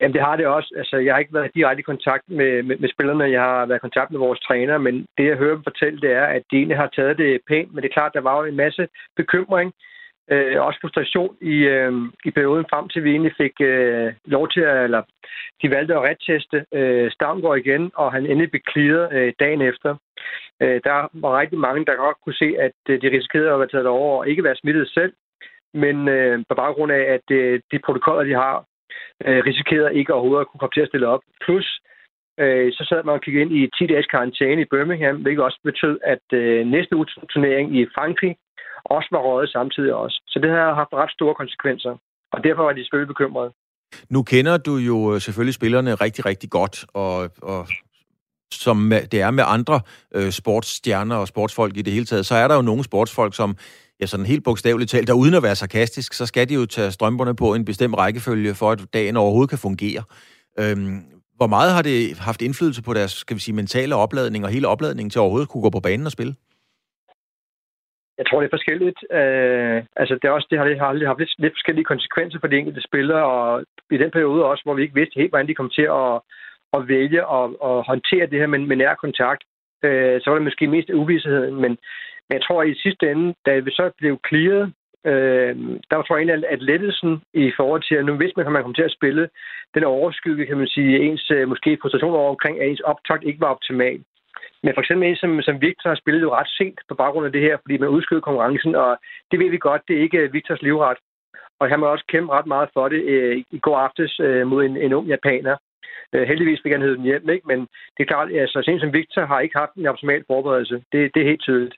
Jamen, 0.00 0.14
det 0.14 0.22
har 0.22 0.36
det 0.36 0.46
også. 0.46 0.74
Altså, 0.76 0.96
jeg 0.96 1.14
har 1.14 1.18
ikke 1.18 1.34
været 1.34 1.54
direkte 1.54 1.80
i 1.80 1.90
kontakt 1.92 2.24
med, 2.28 2.62
med, 2.62 2.76
med 2.82 2.88
spillerne. 2.94 3.24
Jeg 3.36 3.40
har 3.40 3.66
været 3.66 3.78
i 3.78 3.86
kontakt 3.86 4.10
med 4.10 4.18
vores 4.18 4.40
træner, 4.40 4.78
men 4.78 4.94
det, 5.18 5.24
jeg 5.26 5.36
hører 5.36 5.54
dem 5.54 5.64
fortælle, 5.70 6.00
det 6.00 6.12
er, 6.12 6.26
at 6.36 6.42
de 6.50 6.56
egentlig 6.56 6.76
har 6.76 6.90
taget 6.96 7.18
det 7.18 7.40
pænt. 7.48 7.74
Men 7.74 7.82
det 7.82 7.88
er 7.88 7.98
klart, 7.98 8.14
der 8.14 8.20
var 8.20 8.36
jo 8.38 8.44
en 8.44 8.56
masse 8.56 8.88
bekymring 9.16 9.72
øh, 10.30 10.62
også 10.66 10.78
frustration 10.80 11.36
i, 11.40 11.56
øh, 11.74 11.92
i 12.24 12.30
perioden 12.30 12.66
frem 12.70 12.88
til, 12.88 13.04
vi 13.04 13.10
egentlig 13.10 13.34
fik 13.36 13.60
øh, 13.60 14.12
lov 14.24 14.48
til 14.48 14.60
at, 14.60 14.84
eller 14.84 15.02
de 15.62 15.70
valgte 15.70 15.94
at 15.94 16.02
retteste 16.02 16.64
øh, 16.74 17.10
Stavngård 17.10 17.58
igen, 17.58 17.90
og 17.94 18.12
han 18.12 18.26
endelig 18.26 18.50
blev 18.50 18.62
clearet 18.72 19.12
øh, 19.12 19.32
dagen 19.40 19.60
efter. 19.60 19.96
Øh, 20.62 20.80
der 20.84 21.08
var 21.12 21.40
rigtig 21.40 21.58
mange, 21.58 21.84
der 21.84 21.94
godt 21.94 22.16
kunne 22.24 22.40
se, 22.42 22.48
at 22.66 22.78
øh, 22.88 23.02
de 23.02 23.10
risikerede 23.16 23.52
at 23.52 23.58
være 23.58 23.68
taget 23.68 23.86
over 23.86 24.18
og 24.18 24.28
ikke 24.28 24.44
være 24.44 24.56
smittet 24.56 24.88
selv, 24.88 25.12
men 25.74 26.08
øh, 26.08 26.44
på 26.48 26.54
baggrund 26.54 26.92
af, 26.92 27.04
at 27.16 27.26
øh, 27.30 27.60
de 27.72 27.78
protokoller, 27.78 28.24
de 28.24 28.34
har, 28.42 28.64
øh, 29.24 29.42
risikerede 29.44 29.94
ikke 29.94 30.14
overhovedet 30.14 30.40
at 30.40 30.48
kunne 30.48 30.58
komme 30.58 30.76
til 30.76 30.80
at 30.80 30.88
stille 30.88 31.08
op. 31.08 31.22
Plus, 31.44 31.80
øh, 32.40 32.72
så 32.72 32.86
sad 32.88 33.04
man 33.04 33.14
og 33.14 33.20
kiggede 33.20 33.44
ind 33.44 33.52
i 33.52 33.70
10 33.78 33.86
dages 33.86 34.06
karantæne 34.06 34.62
i 34.62 34.70
Birmingham, 34.70 35.16
hvilket 35.22 35.44
også 35.44 35.60
betød, 35.64 35.98
at 36.04 36.26
øh, 36.32 36.66
næste 36.66 36.96
uges 36.96 37.18
turnering 37.32 37.76
i 37.76 37.86
Frankrig 37.94 38.36
også 38.84 39.08
var 39.10 39.18
røget 39.18 39.50
samtidig 39.50 39.94
også. 39.94 40.19
Så 40.30 40.38
det 40.42 40.50
her 40.50 40.64
har 40.64 40.74
haft 40.74 40.92
ret 40.92 41.10
store 41.10 41.34
konsekvenser, 41.34 41.92
og 42.32 42.44
derfor 42.44 42.62
var 42.62 42.72
de 42.72 42.84
selvfølgelig 42.84 43.14
bekymrede. 43.14 43.50
Nu 44.08 44.22
kender 44.22 44.56
du 44.56 44.76
jo 44.76 45.14
øh, 45.14 45.20
selvfølgelig 45.20 45.54
spillerne 45.54 45.94
rigtig, 45.94 46.26
rigtig 46.26 46.50
godt, 46.50 46.84
og, 46.94 47.30
og 47.42 47.68
som 48.52 48.92
det 49.12 49.20
er 49.20 49.30
med 49.30 49.44
andre 49.46 49.80
øh, 50.14 50.30
sportsstjerner 50.30 51.16
og 51.16 51.28
sportsfolk 51.28 51.76
i 51.76 51.82
det 51.82 51.92
hele 51.92 52.04
taget, 52.04 52.26
så 52.26 52.34
er 52.34 52.48
der 52.48 52.54
jo 52.54 52.62
nogle 52.62 52.84
sportsfolk, 52.84 53.34
som 53.34 53.56
ja, 54.00 54.06
sådan 54.06 54.26
helt 54.26 54.44
bogstaveligt 54.44 54.90
talt, 54.90 55.08
der 55.08 55.14
uden 55.14 55.34
at 55.34 55.42
være 55.42 55.56
sarkastisk, 55.56 56.12
så 56.12 56.26
skal 56.26 56.48
de 56.48 56.54
jo 56.54 56.66
tage 56.66 56.90
strømperne 56.90 57.36
på 57.36 57.54
en 57.54 57.64
bestemt 57.64 57.96
rækkefølge, 57.96 58.54
for 58.54 58.70
at 58.70 58.80
dagen 58.92 59.16
overhovedet 59.16 59.50
kan 59.50 59.58
fungere. 59.58 60.02
Øhm, 60.58 61.02
hvor 61.36 61.46
meget 61.46 61.72
har 61.72 61.82
det 61.82 62.18
haft 62.18 62.42
indflydelse 62.42 62.82
på 62.82 62.94
deres, 62.94 63.10
skal 63.10 63.36
vi 63.36 63.40
sige, 63.40 63.54
mentale 63.54 63.94
opladning 63.94 64.44
og 64.44 64.50
hele 64.50 64.68
opladningen 64.68 65.10
til 65.10 65.20
overhovedet 65.20 65.48
kunne 65.48 65.62
gå 65.62 65.70
på 65.70 65.80
banen 65.80 66.06
og 66.06 66.12
spille? 66.12 66.34
Jeg 68.20 68.26
tror, 68.26 68.40
det 68.40 68.46
er 68.46 68.58
forskelligt. 68.58 69.00
Øh, 69.18 69.78
altså, 70.00 70.14
det, 70.14 70.24
er 70.24 70.36
også, 70.36 70.48
det 70.50 70.58
har, 70.58 70.66
det 70.66 70.78
har 70.80 70.86
aldrig 70.86 71.08
haft 71.08 71.22
lidt, 71.22 71.34
lidt 71.38 71.56
forskellige 71.56 71.90
konsekvenser 71.92 72.38
for 72.40 72.48
de 72.48 72.58
enkelte 72.58 72.82
spillere, 72.88 73.24
og 73.34 73.64
i 73.90 73.96
den 74.02 74.10
periode 74.10 74.44
også, 74.44 74.62
hvor 74.64 74.74
vi 74.74 74.82
ikke 74.82 74.98
vidste 75.00 75.18
helt, 75.20 75.30
hvordan 75.30 75.48
de 75.48 75.58
kom 75.60 75.70
til 75.78 75.86
at, 76.02 76.14
at 76.76 76.88
vælge 76.88 77.26
og 77.26 77.44
at 77.70 77.86
håndtere 77.90 78.26
det 78.30 78.38
her 78.40 78.46
med, 78.46 78.58
med 78.58 78.76
nær 78.76 78.94
kontakt, 78.94 79.42
øh, 79.84 80.20
så 80.20 80.24
var 80.26 80.36
det 80.36 80.48
måske 80.48 80.66
mest 80.66 80.90
uvidsheden. 80.90 81.54
Men, 81.54 81.72
men 82.26 82.34
jeg 82.36 82.42
tror, 82.42 82.62
at 82.62 82.68
i 82.68 82.82
sidste 82.84 83.10
ende, 83.10 83.34
da 83.46 83.58
vi 83.58 83.70
så 83.70 83.90
blev 83.98 84.20
clearet, 84.28 84.72
øh, 85.10 85.52
der 85.88 85.96
var 85.96 86.02
tror 86.02 86.16
jeg 86.16 86.22
egentlig, 86.22 86.50
at 86.54 86.62
lettelsen 86.62 87.22
i 87.34 87.52
forhold 87.56 87.82
til, 87.82 87.94
at 87.94 88.04
nu 88.04 88.14
vidste 88.16 88.36
man, 88.36 88.46
at 88.46 88.52
man 88.52 88.62
kom 88.62 88.74
til 88.74 88.88
at 88.88 88.96
spille, 88.98 89.28
den 89.74 89.84
overskygge, 89.84 90.46
kan 90.46 90.58
man 90.58 90.66
sige, 90.66 91.00
ens 91.06 91.30
øh, 91.30 91.48
måske 91.48 91.78
frustration 91.82 92.14
over 92.14 92.30
omkring, 92.30 92.60
at 92.60 92.68
ens 92.68 92.80
optakt 92.80 93.24
ikke 93.24 93.40
var 93.40 93.54
optimal. 93.56 94.00
Men 94.62 94.74
for 94.74 94.80
eksempel 94.80 95.08
en 95.08 95.16
som, 95.16 95.42
som 95.42 95.60
Victor 95.60 95.88
har 95.90 95.98
spillet 96.02 96.22
jo 96.22 96.34
ret 96.34 96.50
sent 96.58 96.80
på 96.88 96.94
baggrund 96.94 97.26
af 97.26 97.32
det 97.32 97.42
her, 97.46 97.56
fordi 97.62 97.76
man 97.78 97.88
udskød 97.88 98.20
konkurrencen, 98.20 98.74
og 98.74 98.90
det 99.30 99.38
ved 99.40 99.50
vi 99.50 99.58
godt, 99.58 99.82
det 99.88 99.96
er 99.96 100.02
ikke 100.02 100.18
øh, 100.18 100.32
Victors 100.32 100.62
livret. 100.62 100.98
Og 101.60 101.68
han 101.68 101.80
må 101.80 101.86
også 101.86 102.04
kæmpe 102.08 102.32
ret 102.32 102.46
meget 102.46 102.68
for 102.74 102.88
det 102.88 103.02
øh, 103.14 103.44
i 103.50 103.58
går 103.58 103.78
aftes 103.78 104.20
øh, 104.20 104.46
mod 104.46 104.64
en, 104.64 104.76
en 104.76 104.92
ung 104.92 105.06
japaner. 105.06 105.56
Øh, 106.14 106.28
heldigvis 106.28 106.60
fik 106.62 106.72
han 106.72 106.82
hedde 106.82 106.96
den 106.96 107.04
hjem, 107.10 107.30
ikke? 107.30 107.46
men 107.46 107.58
det 107.94 108.00
er 108.02 108.12
klart, 108.12 108.28
at 108.30 108.40
altså, 108.40 108.78
som 108.80 108.92
Victor 108.92 109.26
har 109.26 109.40
ikke 109.40 109.58
haft 109.58 109.74
en 109.74 109.86
optimal 109.86 110.22
forberedelse. 110.26 110.74
Det, 110.92 111.10
det 111.14 111.22
er 111.22 111.30
helt 111.32 111.42
tydeligt. 111.42 111.74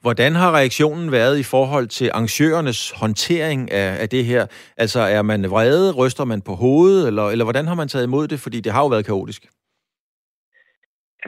Hvordan 0.00 0.32
har 0.34 0.56
reaktionen 0.56 1.12
været 1.12 1.38
i 1.38 1.42
forhold 1.42 1.86
til 1.86 2.10
arrangørernes 2.14 2.90
håndtering 2.90 3.72
af, 3.72 4.02
af 4.02 4.08
det 4.08 4.24
her? 4.24 4.46
Altså 4.76 5.00
er 5.00 5.22
man 5.22 5.50
vrede, 5.50 5.92
ryster 5.92 6.24
man 6.24 6.42
på 6.42 6.52
hovedet, 6.52 7.08
eller, 7.08 7.30
eller 7.30 7.44
hvordan 7.44 7.66
har 7.66 7.74
man 7.74 7.88
taget 7.88 8.06
imod 8.06 8.28
det? 8.28 8.40
Fordi 8.40 8.60
det 8.60 8.72
har 8.72 8.82
jo 8.82 8.86
været 8.86 9.06
kaotisk. 9.06 9.42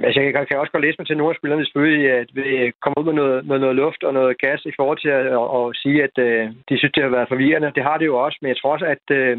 Altså, 0.07 0.21
jeg 0.21 0.33
kan 0.49 0.59
også 0.59 0.73
godt 0.73 0.85
læse 0.85 0.99
mig 0.99 1.07
til 1.07 1.17
nogle 1.17 1.33
af 1.33 1.39
spillerne 1.39 1.65
selvfølgelig, 1.65 2.07
øh, 2.07 2.21
at 2.21 2.31
vi 2.35 2.43
øh, 2.43 2.73
kommer 2.83 2.99
ud 3.01 3.05
med 3.05 3.17
noget, 3.23 3.47
med 3.47 3.59
noget 3.59 3.77
luft 3.77 4.03
og 4.05 4.13
noget 4.15 4.39
gas 4.39 4.61
i 4.65 4.77
forhold 4.77 4.99
til 4.99 5.09
at, 5.09 5.27
og, 5.41 5.51
og 5.51 5.75
sige, 5.75 5.99
at 6.03 6.17
øh, 6.27 6.45
de 6.69 6.79
synes, 6.79 6.93
det 6.95 7.03
har 7.03 7.11
været 7.17 7.29
forvirrende. 7.29 7.73
Det 7.77 7.83
har 7.83 7.97
det 7.99 8.07
jo 8.07 8.17
også, 8.25 8.39
men 8.41 8.49
jeg 8.49 8.57
tror 8.57 8.73
også, 8.73 8.87
at 8.87 9.07
øh, 9.19 9.39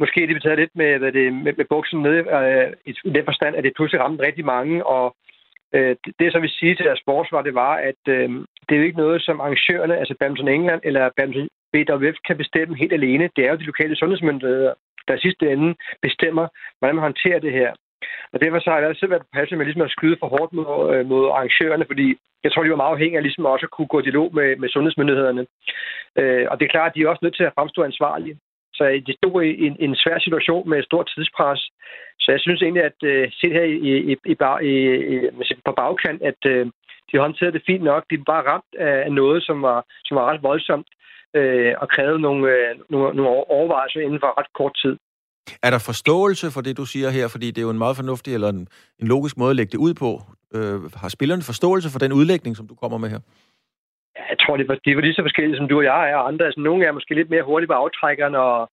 måske 0.00 0.26
de 0.26 0.40
taget 0.40 0.58
lidt 0.58 0.74
med, 0.74 0.98
hvad 0.98 1.12
det, 1.12 1.32
med, 1.32 1.52
med 1.56 1.66
buksen 1.70 2.02
nede 2.02 2.18
øh, 2.18 2.72
i 2.84 3.10
den 3.16 3.24
forstand, 3.24 3.56
at 3.56 3.64
det 3.64 3.76
pludselig 3.76 4.00
ramte 4.00 4.26
rigtig 4.26 4.44
mange, 4.44 4.86
og 4.86 5.16
øh, 5.74 5.96
det, 6.04 6.12
det, 6.18 6.32
som 6.32 6.42
vi 6.42 6.48
sige 6.48 6.74
til 6.74 6.84
deres 6.84 7.00
sportsvar, 7.04 7.42
det 7.42 7.54
var, 7.54 7.74
at 7.90 8.02
øh, 8.08 8.28
det 8.66 8.72
er 8.72 8.80
jo 8.80 8.88
ikke 8.88 9.04
noget, 9.04 9.22
som 9.22 9.40
arrangørerne, 9.40 9.96
altså 9.96 10.14
Badminton 10.20 10.48
England 10.48 10.80
eller 10.84 11.10
Badminton 11.16 11.48
BWF, 11.72 12.16
kan 12.26 12.36
bestemme 12.36 12.76
helt 12.76 12.92
alene. 12.92 13.30
Det 13.36 13.44
er 13.44 13.50
jo 13.50 13.56
de 13.56 13.70
lokale 13.72 13.96
sundhedsmyndigheder, 13.96 14.74
der 15.08 15.14
i 15.14 15.20
sidste 15.26 15.52
ende 15.52 15.74
bestemmer, 16.02 16.48
hvordan 16.78 16.94
man 16.94 17.02
håndterer 17.08 17.38
det 17.38 17.52
her. 17.52 17.72
Og 18.32 18.40
derfor 18.40 18.58
så 18.58 18.70
har 18.70 18.78
jeg 18.78 18.88
altid 18.88 19.08
været 19.08 19.32
passet 19.32 19.58
med 19.58 19.66
ligesom 19.66 19.82
at 19.82 19.94
skyde 19.96 20.16
for 20.20 20.28
hårdt 20.34 20.52
mod, 20.52 20.94
øh, 20.94 21.06
mod 21.06 21.22
arrangørerne, 21.28 21.86
fordi 21.90 22.16
jeg 22.44 22.52
tror, 22.52 22.62
de 22.62 22.70
var 22.70 22.82
meget 22.82 22.94
afhængige 22.94 23.16
af 23.16 23.22
ligesom 23.22 23.44
også 23.44 23.66
at 23.66 23.70
kunne 23.70 23.92
gå 23.92 23.98
i 24.00 24.02
dialog 24.02 24.34
med, 24.34 24.56
med 24.56 24.68
sundhedsmyndighederne. 24.68 25.46
Øh, 26.18 26.46
og 26.50 26.54
det 26.58 26.64
er 26.64 26.74
klart, 26.74 26.90
at 26.90 26.94
de 26.94 27.02
er 27.02 27.08
også 27.08 27.24
nødt 27.24 27.36
til 27.36 27.48
at 27.48 27.56
fremstå 27.58 27.82
ansvarlige. 27.82 28.38
Så 28.74 28.84
øh, 28.84 29.02
de 29.06 29.12
stod 29.16 29.42
i 29.42 29.66
en, 29.66 29.76
en 29.80 29.94
svær 29.96 30.18
situation 30.18 30.68
med 30.68 30.78
et 30.78 30.84
stort 30.84 31.06
tidspres. 31.14 31.60
Så 32.20 32.32
jeg 32.32 32.40
synes 32.40 32.62
egentlig, 32.62 32.84
at 32.84 32.98
uh, 33.02 33.32
set 33.38 33.52
her 33.52 33.62
i, 33.62 33.76
i, 33.90 33.92
i, 34.12 34.36
i, 34.62 34.74
i, 35.50 35.54
på 35.64 35.72
bagkant, 35.72 36.22
at 36.22 36.40
uh, 36.46 36.66
de 37.12 37.18
håndterede 37.18 37.52
det 37.52 37.62
fint 37.66 37.84
nok. 37.84 38.04
De 38.10 38.18
var 38.18 38.24
bare 38.24 38.48
ramt 38.50 38.74
af 38.78 39.12
noget, 39.12 39.42
som 39.42 39.62
var, 39.62 39.84
som 40.04 40.14
var 40.16 40.24
ret 40.30 40.42
voldsomt 40.42 40.88
uh, 41.38 41.72
og 41.82 41.88
krævede 41.88 42.20
nogle, 42.20 42.40
uh, 42.52 42.90
nogle, 42.90 43.16
nogle 43.16 43.50
overvejelser 43.56 44.00
inden 44.00 44.20
for 44.20 44.38
ret 44.38 44.52
kort 44.54 44.74
tid. 44.82 44.96
Er 45.62 45.70
der 45.70 45.78
forståelse 45.90 46.46
for 46.54 46.60
det, 46.60 46.76
du 46.76 46.84
siger 46.84 47.10
her? 47.10 47.28
Fordi 47.28 47.46
det 47.50 47.58
er 47.58 47.68
jo 47.68 47.70
en 47.70 47.84
meget 47.84 47.96
fornuftig 47.96 48.34
eller 48.34 48.48
en, 48.48 48.68
en 49.02 49.08
logisk 49.14 49.36
måde 49.36 49.50
at 49.50 49.56
lægge 49.56 49.72
det 49.72 49.78
ud 49.86 49.94
på. 49.94 50.10
Øh, 50.56 50.78
har 51.02 51.08
spillerne 51.08 51.42
forståelse 51.42 51.88
for 51.92 51.98
den 51.98 52.12
udlægning, 52.12 52.56
som 52.56 52.68
du 52.68 52.74
kommer 52.74 52.98
med 52.98 53.08
her? 53.14 53.20
Jeg 54.30 54.38
tror, 54.42 54.56
det 54.56 54.68
var, 54.68 54.78
det 54.84 54.96
var 54.96 55.02
lige 55.02 55.14
så 55.14 55.22
forskellige, 55.22 55.56
som 55.56 55.68
du 55.68 55.76
og 55.78 55.84
jeg 55.84 56.10
er 56.10 56.16
og 56.16 56.28
andre. 56.28 56.44
Altså, 56.46 56.60
nogle 56.60 56.86
er 56.86 56.92
måske 56.92 57.14
lidt 57.14 57.30
mere 57.30 57.48
hurtige 57.48 57.68
på 57.68 57.72
aftrækkerne 57.72 58.38
og, 58.38 58.70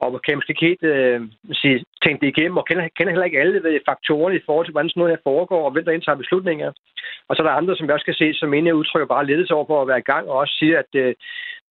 og 0.00 0.22
kan 0.22 0.36
måske 0.38 0.50
ikke 0.50 0.66
helt 0.70 0.84
øh, 0.94 1.20
sige, 1.60 1.84
tænke 2.04 2.20
det 2.20 2.32
igennem, 2.32 2.56
og 2.60 2.64
kender, 2.66 2.88
kender 2.96 3.12
heller 3.12 3.30
ikke 3.30 3.40
alle 3.40 3.62
ved 3.62 3.86
faktorerne 3.88 4.36
i 4.36 4.46
forhold 4.46 4.66
til, 4.66 4.72
hvordan 4.72 4.88
sådan 4.90 5.00
noget 5.00 5.14
her 5.14 5.26
foregår, 5.30 5.64
og 5.64 5.72
hvem 5.72 5.84
der 5.84 5.96
indtager 5.96 6.22
beslutninger. 6.22 6.68
Og 7.28 7.32
så 7.36 7.42
er 7.42 7.46
der 7.46 7.60
andre, 7.60 7.76
som 7.76 7.86
jeg 7.86 7.94
også 7.94 8.08
kan 8.08 8.20
se, 8.22 8.34
som 8.34 8.54
egentlig 8.54 8.74
udtrykker 8.74 9.06
bare 9.14 9.26
ledelse 9.26 9.54
over 9.54 9.64
på 9.64 9.80
at 9.80 9.88
være 9.88 10.04
i 10.04 10.10
gang, 10.12 10.28
og 10.28 10.36
også 10.42 10.54
siger, 10.60 10.78
at 10.78 10.92
øh, 11.02 11.14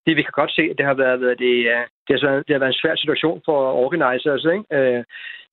det 0.08 0.16
vi 0.18 0.24
kan 0.24 0.40
godt 0.42 0.54
se, 0.58 0.64
at 0.72 0.78
det 0.78 0.86
har 0.86 0.98
været, 1.04 1.20
det, 1.44 1.56
øh, 1.74 1.84
det, 2.08 2.14
har, 2.16 2.22
været, 2.28 2.48
det 2.48 2.54
har 2.54 2.62
været 2.64 2.74
en 2.74 2.82
svær 2.82 2.96
situation 2.96 3.42
for 3.48 3.58
organisers. 3.86 4.46
Ikke? 4.56 4.66
Øh, 4.78 5.04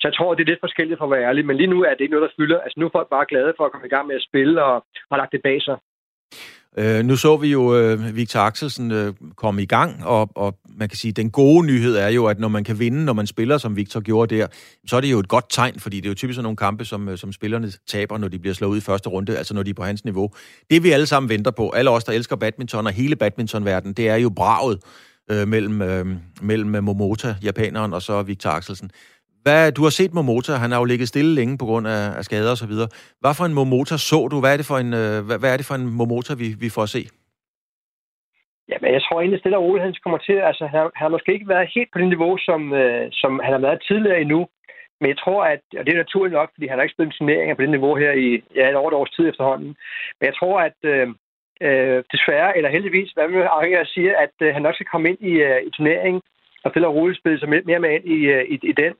så 0.01 0.05
jeg 0.09 0.15
tror, 0.15 0.35
det 0.35 0.43
er 0.43 0.53
lidt 0.53 0.67
forskelligt 0.67 0.99
for 0.99 1.07
at 1.07 1.15
være 1.15 1.27
ærlig. 1.29 1.47
Men 1.47 1.57
lige 1.57 1.73
nu 1.75 1.79
er 1.83 1.95
det 1.95 2.01
ikke 2.05 2.17
noget, 2.17 2.29
der 2.29 2.37
fylder. 2.39 2.59
Altså 2.61 2.77
nu 2.81 2.87
er 2.87 2.97
folk 2.99 3.09
bare 3.11 3.31
glade 3.33 3.55
for 3.57 3.65
at 3.65 3.73
komme 3.73 3.87
i 3.87 3.95
gang 3.95 4.07
med 4.07 4.17
at 4.17 4.27
spille 4.29 4.65
og 4.69 4.75
har 5.11 5.19
lagt 5.21 5.33
det 5.33 5.43
bag 5.43 5.63
sig. 5.63 5.77
Øh, 6.79 7.05
nu 7.05 7.17
så 7.17 7.37
vi 7.37 7.49
jo 7.49 7.77
øh, 7.77 8.17
Victor 8.17 8.41
Axelsen 8.41 8.91
øh, 8.91 9.15
komme 9.37 9.63
i 9.63 9.67
gang, 9.67 10.05
og, 10.05 10.31
og 10.35 10.59
man 10.79 10.89
kan 10.89 10.99
sige, 10.99 11.13
den 11.13 11.31
gode 11.31 11.67
nyhed 11.67 11.97
er 11.97 12.09
jo, 12.09 12.27
at 12.27 12.39
når 12.39 12.49
man 12.49 12.65
kan 12.65 12.79
vinde, 12.79 13.05
når 13.05 13.13
man 13.13 13.27
spiller, 13.27 13.59
som 13.59 13.77
Victor 13.77 14.01
gjorde 14.01 14.37
der, 14.37 14.47
så 14.87 14.97
er 14.97 15.01
det 15.01 15.11
jo 15.11 15.19
et 15.19 15.29
godt 15.29 15.45
tegn, 15.51 15.81
fordi 15.81 15.97
det 15.97 16.05
er 16.05 16.11
jo 16.11 16.15
typisk 16.15 16.35
sådan 16.35 16.43
nogle 16.43 16.57
kampe, 16.57 16.85
som, 16.85 17.09
øh, 17.09 17.19
som 17.19 17.33
spillerne 17.33 17.73
taber, 17.87 18.19
når 18.19 18.29
de 18.29 18.39
bliver 18.39 18.55
slået 18.55 18.71
ud 18.71 18.77
i 18.77 18.81
første 18.81 19.09
runde, 19.09 19.39
altså 19.39 19.55
når 19.55 19.63
de 19.63 19.71
er 19.71 19.75
på 19.75 19.85
hans 19.85 20.05
niveau. 20.05 20.31
Det 20.71 20.83
vi 20.83 20.91
alle 20.91 21.07
sammen 21.07 21.29
venter 21.29 21.51
på, 21.51 21.71
alle 21.71 21.91
os, 21.91 22.05
der 22.05 22.13
elsker 22.13 22.37
badminton 22.37 22.87
og 22.87 22.93
hele 22.93 23.17
badmintonverdenen, 23.17 23.95
det 23.95 24.09
er 24.09 24.17
jo 24.17 24.31
braget 24.31 24.79
øh, 25.31 25.49
mellem, 25.49 25.83
øh, 25.83 26.07
mellem 26.43 26.85
Momota, 26.85 27.35
japaneren, 27.43 27.93
og 27.93 28.03
så 28.03 28.23
Victor 28.23 28.51
Axelsen. 28.51 28.91
Hvad, 29.45 29.73
du 29.77 29.83
har 29.87 29.95
set 30.01 30.13
Momota, 30.19 30.53
han 30.53 30.71
har 30.73 30.79
jo 30.79 30.91
ligget 30.93 31.09
stille 31.09 31.33
længe 31.35 31.59
på 31.59 31.67
grund 31.71 31.87
af, 31.97 32.03
af 32.19 32.25
skader 32.25 32.51
og 32.51 32.61
så 32.63 32.69
videre. 32.73 32.89
Hvad 33.23 33.35
for 33.39 33.45
en 33.45 33.59
Momota 33.61 33.97
så 34.11 34.21
du? 34.31 34.37
Hvad 34.41 34.53
er 34.53 34.59
det 34.61 34.71
for 34.71 34.79
en, 34.85 34.93
øh, 35.03 35.17
hvad, 35.27 35.39
hvad 35.41 35.51
er 35.53 35.59
det 35.59 35.67
for 35.71 35.77
en 35.81 35.87
Momota, 36.01 36.33
vi, 36.43 36.49
vi 36.65 36.69
får 36.75 36.83
at 36.83 36.95
se? 36.97 37.03
Ja, 38.71 38.77
men 38.83 38.91
jeg 38.97 39.03
tror 39.03 39.21
egentlig 39.21 39.41
stille 39.41 39.59
og 39.59 39.65
roligt, 39.65 39.85
han 39.85 39.95
kommer 40.05 40.19
til, 40.19 40.37
altså 40.51 40.65
han, 40.67 40.81
han 40.81 41.05
har 41.07 41.15
måske 41.17 41.35
ikke 41.37 41.53
været 41.55 41.73
helt 41.75 41.91
på 41.93 41.99
det 41.99 42.09
niveau, 42.09 42.33
som, 42.49 42.61
øh, 42.83 43.07
som 43.13 43.41
han 43.45 43.53
har 43.57 43.63
været 43.67 43.85
tidligere 43.89 44.21
endnu. 44.21 44.41
Men 45.01 45.09
jeg 45.13 45.19
tror, 45.25 45.41
at, 45.55 45.63
og 45.79 45.83
det 45.85 45.93
er 45.93 46.05
naturligt 46.05 46.39
nok, 46.39 46.51
fordi 46.55 46.67
han 46.67 46.77
har 46.77 46.83
ikke 46.83 46.97
spillet 46.97 47.15
turneringer 47.15 47.55
på 47.55 47.63
det 47.63 47.71
niveau 47.71 47.95
her 48.03 48.13
i 48.27 48.29
ja, 48.57 48.69
et 48.71 48.77
over 48.81 48.91
et 48.91 48.99
års 49.01 49.15
tid 49.17 49.29
efterhånden. 49.29 49.71
Men 50.19 50.25
jeg 50.29 50.35
tror, 50.41 50.57
at 50.69 50.79
øh, 50.93 51.09
øh, 51.67 51.99
desværre, 52.15 52.57
eller 52.57 52.71
heldigvis, 52.71 53.11
hvad 53.13 53.29
man 53.29 53.55
Arke 53.59 53.87
siger, 53.95 54.13
at 54.25 54.35
øh, 54.45 54.55
han 54.55 54.63
nok 54.63 54.75
skal 54.75 54.91
komme 54.93 55.09
ind 55.11 55.21
i, 55.33 55.35
øh, 55.49 55.61
i 55.69 55.71
turneringen 55.77 56.23
og 56.65 56.71
stille 56.71 56.89
og 56.89 56.95
roligt 56.95 57.19
spille 57.19 57.39
sig 57.39 57.49
mere 57.49 57.79
med 57.79 57.91
ind 57.91 58.05
i, 58.05 58.19
øh, 58.35 58.45
i, 58.45 58.59
i 58.63 58.73
den. 58.73 58.95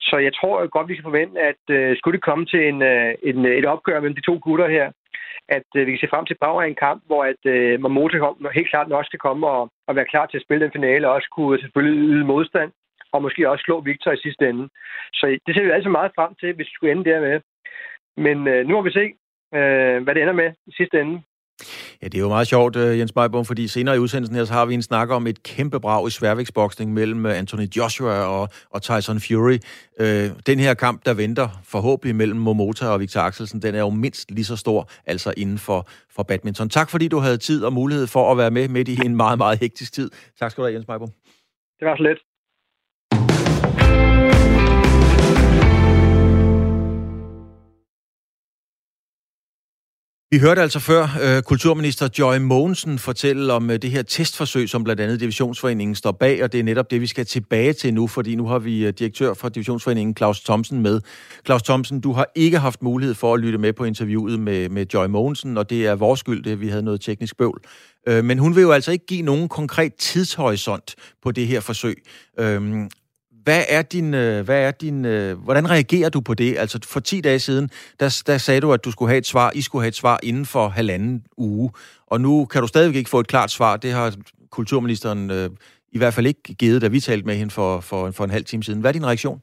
Så 0.00 0.16
jeg 0.16 0.32
tror 0.34 0.66
godt, 0.66 0.88
vi 0.88 0.94
kan 0.94 1.08
forvente, 1.10 1.40
at 1.40 1.62
øh, 1.70 1.96
skulle 1.96 2.16
det 2.16 2.24
komme 2.24 2.46
til 2.46 2.68
en, 2.68 2.82
øh, 2.82 3.14
en, 3.22 3.44
et 3.44 3.66
opgør 3.66 4.00
mellem 4.00 4.14
de 4.16 4.28
to 4.28 4.38
gutter 4.42 4.68
her, 4.68 4.86
at 5.48 5.68
øh, 5.76 5.86
vi 5.86 5.90
kan 5.92 6.00
se 6.00 6.12
frem 6.12 6.26
til 6.26 6.36
bag 6.40 6.68
en 6.68 6.82
kamp, 6.86 7.02
hvor 7.06 7.24
at 7.24 7.42
øh, 7.44 7.80
Mamoto 7.80 8.16
helt 8.54 8.70
klart 8.70 8.88
nok 8.88 9.04
skal 9.06 9.18
komme 9.18 9.46
og, 9.46 9.70
og 9.86 9.96
være 9.96 10.10
klar 10.12 10.26
til 10.26 10.36
at 10.38 10.42
spille 10.42 10.64
den 10.64 10.72
finale, 10.72 11.08
og 11.08 11.14
også 11.14 11.28
kunne 11.36 11.60
selvfølgelig 11.60 12.08
yde 12.10 12.24
modstand, 12.24 12.70
og 13.12 13.22
måske 13.22 13.50
også 13.50 13.62
slå 13.62 13.80
Victor 13.80 14.12
i 14.12 14.22
sidste 14.24 14.48
ende. 14.48 14.68
Så 15.12 15.38
det 15.46 15.54
ser 15.54 15.64
vi 15.64 15.70
altså 15.70 15.90
meget 15.90 16.12
frem 16.14 16.34
til, 16.34 16.54
hvis 16.54 16.66
vi 16.66 16.74
skulle 16.74 16.92
ende 16.92 17.10
dermed. 17.10 17.40
Men 18.16 18.48
øh, 18.48 18.66
nu 18.66 18.74
må 18.74 18.82
vi 18.82 18.92
se, 18.92 19.04
øh, 19.54 20.02
hvad 20.02 20.14
det 20.14 20.22
ender 20.22 20.40
med 20.42 20.50
i 20.66 20.72
sidste 20.76 21.00
ende. 21.00 21.22
Ja, 22.02 22.08
det 22.08 22.14
er 22.14 22.22
jo 22.22 22.28
meget 22.28 22.46
sjovt, 22.46 22.76
øh, 22.76 22.98
Jens 22.98 23.14
Meibom, 23.16 23.44
fordi 23.44 23.68
senere 23.68 23.96
i 23.96 23.98
udsendelsen 23.98 24.36
her, 24.36 24.44
så 24.44 24.52
har 24.52 24.66
vi 24.66 24.74
en 24.74 24.82
snak 24.82 25.10
om 25.10 25.26
et 25.26 25.42
kæmpe 25.42 25.80
brag 25.80 26.06
i 26.06 26.10
sværvægtsboksning 26.10 26.92
mellem 26.92 27.26
øh, 27.26 27.38
Anthony 27.38 27.66
Joshua 27.76 28.24
og, 28.24 28.48
og 28.70 28.82
Tyson 28.82 29.20
Fury. 29.20 29.58
Øh, 30.00 30.30
den 30.46 30.58
her 30.58 30.74
kamp, 30.74 31.06
der 31.06 31.14
venter 31.14 31.48
forhåbentlig 31.64 32.16
mellem 32.16 32.38
Momota 32.40 32.86
og 32.86 33.00
Victor 33.00 33.20
Axelsen, 33.20 33.62
den 33.62 33.74
er 33.74 33.80
jo 33.80 33.90
mindst 33.90 34.30
lige 34.30 34.44
så 34.44 34.56
stor, 34.56 34.90
altså 35.06 35.34
inden 35.36 35.58
for, 35.58 35.88
for 36.10 36.22
badminton. 36.22 36.68
Tak 36.68 36.90
fordi 36.90 37.08
du 37.08 37.18
havde 37.18 37.36
tid 37.36 37.64
og 37.64 37.72
mulighed 37.72 38.06
for 38.06 38.32
at 38.32 38.38
være 38.38 38.50
med 38.50 38.68
midt 38.68 38.88
i 38.88 38.98
en 39.04 39.16
meget, 39.16 39.38
meget 39.38 39.58
hektisk 39.58 39.92
tid. 39.92 40.10
Tak 40.38 40.50
skal 40.50 40.62
du 40.62 40.66
have, 40.66 40.74
Jens 40.74 40.88
Meibom. 40.88 41.08
Det 41.78 41.88
var 41.88 41.96
så 41.96 42.02
lidt. 42.02 42.18
Vi 50.32 50.38
hørte 50.38 50.62
altså 50.62 50.78
før 50.78 51.08
øh, 51.22 51.42
kulturminister 51.42 52.08
Joy 52.18 52.36
Mogensen 52.36 52.98
fortælle 52.98 53.52
om 53.52 53.70
øh, 53.70 53.82
det 53.82 53.90
her 53.90 54.02
testforsøg, 54.02 54.68
som 54.68 54.84
blandt 54.84 55.00
andet 55.00 55.20
Divisionsforeningen 55.20 55.94
står 55.94 56.12
bag, 56.12 56.44
og 56.44 56.52
det 56.52 56.60
er 56.60 56.64
netop 56.64 56.90
det, 56.90 57.00
vi 57.00 57.06
skal 57.06 57.26
tilbage 57.26 57.72
til 57.72 57.94
nu, 57.94 58.06
fordi 58.06 58.34
nu 58.34 58.46
har 58.46 58.58
vi 58.58 58.86
øh, 58.86 58.92
direktør 58.92 59.34
for 59.34 59.48
Divisionsforeningen, 59.48 60.16
Claus 60.16 60.40
Thomsen, 60.40 60.82
med. 60.82 61.00
Claus 61.46 61.62
Thomsen, 61.62 62.00
du 62.00 62.12
har 62.12 62.26
ikke 62.34 62.58
haft 62.58 62.82
mulighed 62.82 63.14
for 63.14 63.34
at 63.34 63.40
lytte 63.40 63.58
med 63.58 63.72
på 63.72 63.84
interviewet 63.84 64.40
med, 64.40 64.68
med 64.68 64.86
Joy 64.94 65.06
Mogensen, 65.06 65.58
og 65.58 65.70
det 65.70 65.86
er 65.86 65.94
vores 65.94 66.20
skyld, 66.20 66.44
det 66.44 66.60
vi 66.60 66.68
havde 66.68 66.82
noget 66.82 67.00
teknisk 67.00 67.36
bøvl. 67.36 67.60
Øh, 68.08 68.24
men 68.24 68.38
hun 68.38 68.56
vil 68.56 68.62
jo 68.62 68.72
altså 68.72 68.92
ikke 68.92 69.06
give 69.06 69.22
nogen 69.22 69.48
konkret 69.48 69.94
tidshorisont 69.94 70.94
på 71.22 71.32
det 71.32 71.46
her 71.46 71.60
forsøg. 71.60 72.02
Øh, 72.40 72.86
hvad 73.44 73.62
er 73.68 73.82
din, 73.82 74.14
øh, 74.14 74.44
hvad 74.44 74.60
er 74.68 74.70
din, 74.70 75.04
øh, 75.04 75.38
hvordan 75.44 75.70
reagerer 75.70 76.10
du 76.10 76.20
på 76.20 76.34
det? 76.34 76.58
Altså 76.58 76.78
for 76.92 77.00
10 77.00 77.20
dage 77.20 77.38
siden, 77.38 77.68
der, 78.00 78.22
der 78.26 78.38
sagde 78.38 78.60
du, 78.60 78.72
at 78.72 78.84
du 78.84 78.90
skulle 78.90 79.08
have 79.08 79.18
et 79.18 79.26
svar, 79.26 79.50
I 79.54 79.62
skulle 79.62 79.82
have 79.82 79.88
et 79.88 80.00
svar 80.02 80.18
inden 80.22 80.46
for 80.46 80.68
halvanden 80.68 81.24
uge. 81.38 81.70
Og 82.06 82.20
nu 82.20 82.44
kan 82.44 82.60
du 82.60 82.68
stadigvæk 82.68 82.96
ikke 82.96 83.10
få 83.10 83.20
et 83.20 83.28
klart 83.28 83.50
svar. 83.50 83.76
Det 83.76 83.92
har 83.92 84.16
kulturministeren 84.50 85.30
øh, 85.30 85.50
i 85.92 85.98
hvert 85.98 86.14
fald 86.14 86.26
ikke 86.26 86.54
givet, 86.58 86.82
da 86.82 86.88
vi 86.88 87.00
talte 87.00 87.26
med 87.26 87.34
hende 87.34 87.52
for, 87.58 87.80
for, 87.80 88.10
for 88.16 88.24
en 88.24 88.30
halv 88.30 88.44
time 88.44 88.62
siden. 88.62 88.80
Hvad 88.80 88.90
er 88.90 88.98
din 88.98 89.06
reaktion? 89.06 89.38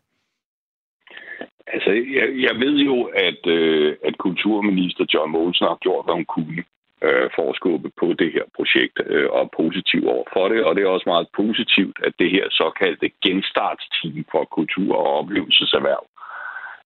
Altså, 1.74 1.89
jeg, 2.18 2.28
jeg 2.45 2.56
ved 2.64 2.76
jo, 2.89 2.98
at, 3.04 3.41
øh, 3.58 3.95
at 4.08 4.18
kulturminister 4.18 5.06
John 5.14 5.32
Mogensen 5.32 5.68
har 5.68 5.78
gjort, 5.86 6.06
hvad 6.06 6.16
hun 6.16 6.26
kunne 6.36 6.64
øh, 7.02 7.30
for 7.36 7.50
at 7.50 7.56
skubbe 7.56 7.89
på 8.00 8.14
det 8.20 8.34
her 8.34 8.43
projekt 8.56 9.00
øh, 9.06 9.30
og 9.30 9.41
er 9.41 9.56
positiv 9.58 10.08
over 10.08 10.26
for 10.34 10.48
det. 10.48 10.64
Og 10.64 10.76
det 10.76 10.84
er 10.84 10.88
også 10.88 11.10
meget 11.10 11.28
positivt, 11.36 11.98
at 12.04 12.14
det 12.20 12.30
her 12.32 12.45
såkaldte 12.52 13.10
genstartsteam 13.26 14.26
for 14.32 14.43
kultur- 14.45 14.95
og 14.95 15.14
oplevelseserhverv 15.20 16.06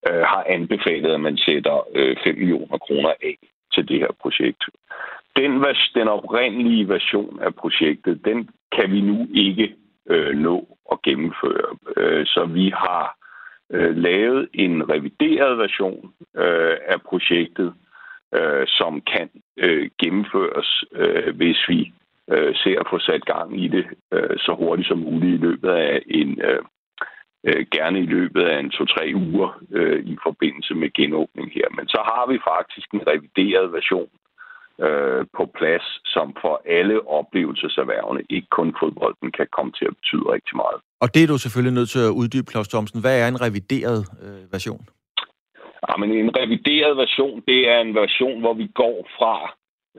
øh, 0.07 0.23
har 0.31 0.43
anbefalet, 0.49 1.11
at 1.11 1.21
man 1.21 1.37
sætter 1.37 1.87
øh, 1.95 2.15
5 2.23 2.35
millioner 2.37 2.77
kroner 2.77 3.09
af 3.09 3.37
til 3.73 3.87
det 3.87 3.99
her 3.99 4.11
projekt. 4.21 4.63
Den, 5.35 5.51
den 5.95 6.07
oprindelige 6.07 6.87
version 6.87 7.39
af 7.41 7.55
projektet, 7.55 8.25
den 8.25 8.49
kan 8.71 8.91
vi 8.91 9.01
nu 9.01 9.27
ikke 9.33 9.75
øh, 10.09 10.35
nå 10.35 10.77
at 10.91 11.01
gennemføre. 11.01 11.77
Øh, 11.97 12.25
så 12.25 12.45
vi 12.45 12.69
har 12.69 13.17
øh, 13.71 13.97
lavet 13.97 14.49
en 14.53 14.89
revideret 14.89 15.57
version 15.57 16.13
øh, 16.37 16.77
af 16.87 17.01
projektet, 17.01 17.73
øh, 18.33 18.67
som 18.67 19.01
kan 19.01 19.29
øh, 19.57 19.89
gennemføres, 20.01 20.83
øh, 20.91 21.35
hvis 21.35 21.59
vi 21.67 21.93
øh, 22.31 22.55
ser 22.55 22.79
at 22.79 22.87
få 22.89 22.99
sat 22.99 23.25
gang 23.25 23.63
i 23.63 23.67
det 23.67 23.85
øh, 24.13 24.37
så 24.37 24.55
hurtigt 24.59 24.87
som 24.87 24.97
muligt 24.97 25.33
i 25.33 25.43
løbet 25.45 25.69
af 25.69 26.01
en 26.07 26.41
øh, 26.41 26.63
øh, 27.47 27.65
gerne 27.71 27.99
i 27.99 28.05
løbet 28.05 28.43
af 28.43 28.59
en 28.59 28.69
to-tre 28.69 29.11
uger 29.15 29.61
øh, 29.71 29.99
i 30.05 30.17
forbindelse 30.23 30.73
med 30.73 30.93
genåbning 30.93 31.51
her. 31.53 31.67
Men 31.77 31.87
så 31.87 32.01
har 32.05 32.25
vi 32.31 32.37
faktisk 32.51 32.87
en 32.93 33.07
revideret 33.07 33.73
version 33.73 34.09
øh, 34.85 35.25
på 35.37 35.43
plads, 35.57 35.85
som 36.05 36.27
for 36.41 36.61
alle 36.77 37.07
oplevelseserhvervene, 37.07 38.21
ikke 38.29 38.47
kun 38.57 38.75
fodbolden, 38.79 39.31
kan 39.31 39.47
komme 39.57 39.71
til 39.71 39.85
at 39.85 39.95
betyde 39.95 40.25
rigtig 40.35 40.55
meget. 40.63 40.79
Og 41.03 41.07
det 41.13 41.23
er 41.23 41.27
du 41.27 41.37
selvfølgelig 41.37 41.73
nødt 41.79 41.89
til 41.89 41.99
at 41.99 42.15
uddybe, 42.21 42.51
Claus 42.51 42.67
Thomsen. 42.67 43.01
Hvad 43.01 43.15
er 43.21 43.27
en 43.27 43.41
revideret 43.41 44.01
øh, 44.25 44.53
version? 44.55 44.85
Ja, 45.87 45.97
men 45.97 46.11
en 46.11 46.37
revideret 46.37 46.97
version, 46.97 47.43
det 47.47 47.69
er 47.69 47.79
en 47.79 47.95
version, 47.95 48.39
hvor 48.39 48.53
vi 48.53 48.67
går 48.73 49.07
fra, 49.17 49.35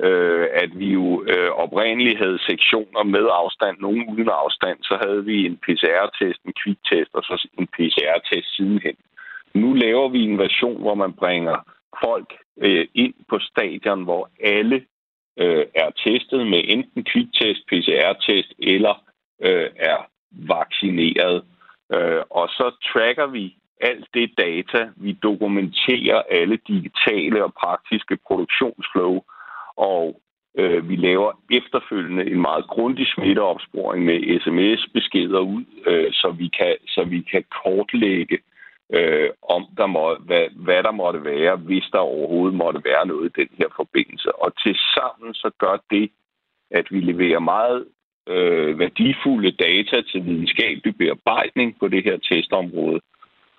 øh, 0.06 0.46
at 0.52 0.78
vi 0.78 0.92
jo 0.92 1.24
øh, 1.28 1.50
oprindeligt 1.50 2.18
havde 2.18 2.38
sektioner 2.38 3.02
med 3.02 3.26
afstand, 3.32 3.76
nogen 3.78 4.08
uden 4.08 4.28
afstand, 4.28 4.78
så 4.82 4.98
havde 5.04 5.24
vi 5.24 5.46
en 5.46 5.56
PCR-test, 5.56 6.40
en 6.44 6.54
kviktest 6.64 7.10
og 7.14 7.22
så 7.22 7.48
en 7.58 7.66
PCR-test 7.66 8.56
sidenhen. 8.56 8.96
Nu 9.54 9.72
laver 9.72 10.08
vi 10.08 10.20
en 10.24 10.38
version, 10.38 10.80
hvor 10.80 10.94
man 10.94 11.12
bringer 11.12 11.56
folk 12.04 12.34
øh, 12.60 12.86
ind 12.94 13.14
på 13.28 13.38
stadion, 13.38 14.04
hvor 14.04 14.30
alle 14.40 14.84
øh, 15.38 15.66
er 15.74 15.90
testet 16.04 16.46
med 16.46 16.62
enten 16.64 17.04
kviktest, 17.04 17.60
PCR-test 17.66 18.52
eller 18.58 18.94
øh, 19.42 19.70
er 19.76 19.98
vaccineret. 20.30 21.44
Øh, 21.94 22.22
og 22.30 22.48
så 22.48 22.66
tracker 22.92 23.26
vi 23.26 23.56
alt 23.82 24.06
det 24.14 24.30
data, 24.38 24.90
vi 24.96 25.12
dokumenterer 25.12 26.22
alle 26.30 26.58
digitale 26.68 27.44
og 27.44 27.54
praktiske 27.54 28.18
produktionsflow, 28.26 29.22
og 29.76 30.20
øh, 30.58 30.88
vi 30.88 30.96
laver 30.96 31.32
efterfølgende 31.50 32.30
en 32.30 32.40
meget 32.40 32.66
grundig 32.66 33.06
smitteopsporing 33.06 34.04
med 34.04 34.40
sms-beskeder 34.40 35.40
ud, 35.40 35.64
øh, 35.86 36.12
så, 36.12 36.34
vi 36.38 36.48
kan, 36.58 36.76
så 36.86 37.04
vi 37.04 37.20
kan 37.20 37.44
kortlægge, 37.62 38.38
øh, 38.94 39.30
om 39.42 39.66
der 39.76 39.86
må, 39.86 40.16
hvad, 40.20 40.46
hvad 40.56 40.82
der 40.82 40.90
måtte 40.90 41.24
være, 41.24 41.56
hvis 41.56 41.84
der 41.92 41.98
overhovedet 41.98 42.54
måtte 42.54 42.80
være 42.84 43.06
noget 43.06 43.26
i 43.26 43.40
den 43.40 43.48
her 43.58 43.68
forbindelse. 43.76 44.32
Og 44.42 44.52
til 44.62 44.76
sammen 44.94 45.34
så 45.34 45.50
gør 45.58 45.76
det, 45.90 46.10
at 46.70 46.86
vi 46.90 47.00
leverer 47.00 47.38
meget 47.38 47.86
øh, 48.28 48.78
værdifulde 48.78 49.50
data 49.50 50.02
til 50.02 50.26
videnskabelig 50.26 50.96
bearbejdning 50.96 51.78
på 51.80 51.88
det 51.88 52.04
her 52.04 52.16
testområde, 52.16 53.00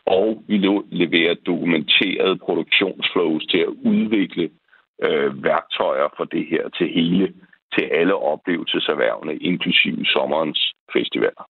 og 0.05 0.43
vi 0.47 0.57
leverer 0.91 1.35
dokumenterede 1.45 2.37
produktionsflows 2.37 3.45
til 3.45 3.57
at 3.57 3.73
udvikle 3.91 4.49
øh, 5.03 5.43
værktøjer 5.43 6.07
for 6.17 6.23
det 6.23 6.45
her 6.51 6.69
til 6.77 6.87
hele 6.93 7.33
til 7.75 7.85
alle 7.99 8.15
oplevelseserhvervene, 8.15 9.33
inklusive 9.35 10.05
sommerens 10.05 10.73
festivaler. 10.93 11.43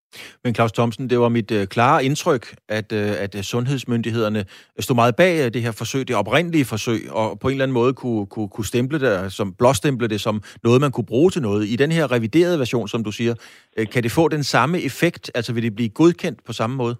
Men 0.44 0.54
Claus 0.54 0.72
Thomsen, 0.72 1.10
det 1.10 1.18
var 1.18 1.28
mit 1.28 1.50
øh, 1.50 1.66
klare 1.66 2.04
indtryk, 2.04 2.44
at, 2.68 2.92
øh, 2.92 3.10
at 3.24 3.34
øh, 3.34 3.42
sundhedsmyndighederne 3.42 4.44
stod 4.80 4.96
meget 4.96 5.16
bag 5.16 5.44
øh, 5.44 5.54
det 5.54 5.62
her 5.62 5.72
forsøg, 5.72 6.08
det 6.08 6.16
oprindelige 6.16 6.64
forsøg, 6.64 7.00
og 7.10 7.38
på 7.40 7.48
en 7.48 7.52
eller 7.52 7.64
anden 7.64 7.74
måde 7.74 7.92
kunne, 7.94 8.26
kunne, 8.26 8.48
kunne 8.48 8.64
stemple 8.64 8.98
det, 9.00 9.32
som 9.32 9.54
blåstemple 9.58 10.08
det 10.08 10.20
som 10.20 10.42
noget, 10.64 10.80
man 10.80 10.92
kunne 10.92 11.06
bruge 11.06 11.30
til 11.30 11.42
noget. 11.42 11.66
I 11.66 11.76
den 11.76 11.92
her 11.92 12.12
reviderede 12.12 12.58
version, 12.58 12.88
som 12.88 13.04
du 13.04 13.12
siger, 13.12 13.34
øh, 13.78 13.86
kan 13.92 14.02
det 14.02 14.12
få 14.12 14.28
den 14.28 14.44
samme 14.44 14.80
effekt? 14.82 15.30
Altså 15.34 15.52
vil 15.52 15.62
det 15.62 15.74
blive 15.74 15.88
godkendt 15.88 16.44
på 16.46 16.52
samme 16.52 16.76
måde? 16.76 16.96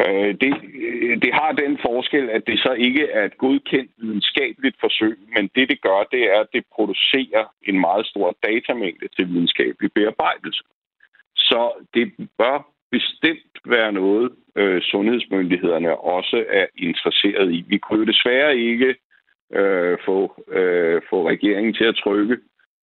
Øh, 0.00 0.34
det, 0.40 0.52
det 1.22 1.32
har 1.34 1.52
den 1.52 1.78
forskel, 1.86 2.30
at 2.30 2.46
det 2.46 2.58
så 2.58 2.72
ikke 2.72 3.10
er 3.10 3.24
et 3.24 3.38
godkendt 3.38 3.90
videnskabeligt 3.98 4.76
forsøg, 4.80 5.18
men 5.36 5.50
det, 5.54 5.68
det 5.68 5.80
gør, 5.80 6.08
det 6.12 6.22
er, 6.34 6.40
at 6.40 6.52
det 6.52 6.64
producerer 6.74 7.44
en 7.62 7.80
meget 7.80 8.06
stor 8.06 8.36
datamængde 8.42 9.08
til 9.08 9.28
videnskabelig 9.28 9.92
bearbejdelse. 9.92 10.64
Så 11.36 11.72
det 11.94 12.12
bør 12.38 12.72
bestemt 12.90 13.56
være 13.64 13.92
noget, 13.92 14.32
øh, 14.56 14.82
sundhedsmyndighederne 14.82 15.96
også 15.96 16.44
er 16.48 16.66
interesseret 16.76 17.52
i. 17.52 17.64
Vi 17.68 17.78
kunne 17.78 17.98
jo 17.98 18.04
desværre 18.04 18.56
ikke 18.56 18.94
øh, 19.54 19.98
få, 20.04 20.44
øh, 20.48 21.02
få 21.10 21.28
regeringen 21.28 21.74
til 21.74 21.84
at 21.84 21.96
trykke 22.04 22.36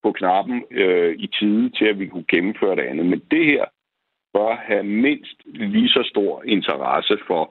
på 0.03 0.12
knappen 0.12 0.64
øh, 0.72 1.16
i 1.18 1.28
tide 1.28 1.70
til, 1.70 1.86
at 1.86 1.99
vi 1.99 2.07
kunne 2.07 2.26
gennemføre 2.28 2.76
det 2.76 2.82
andet. 2.82 3.05
Men 3.05 3.22
det 3.32 3.45
her 3.45 3.66
bør 4.39 4.55
have 4.69 4.85
mindst 5.07 5.37
lige 5.45 5.89
så 5.95 6.01
stor 6.11 6.31
interesse 6.55 7.15
for 7.27 7.43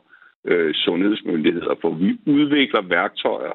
øh, 0.50 0.70
sundhedsmyndigheder, 0.84 1.74
for 1.82 1.90
vi 2.02 2.10
udvikler 2.36 2.82
værktøjer 2.96 3.54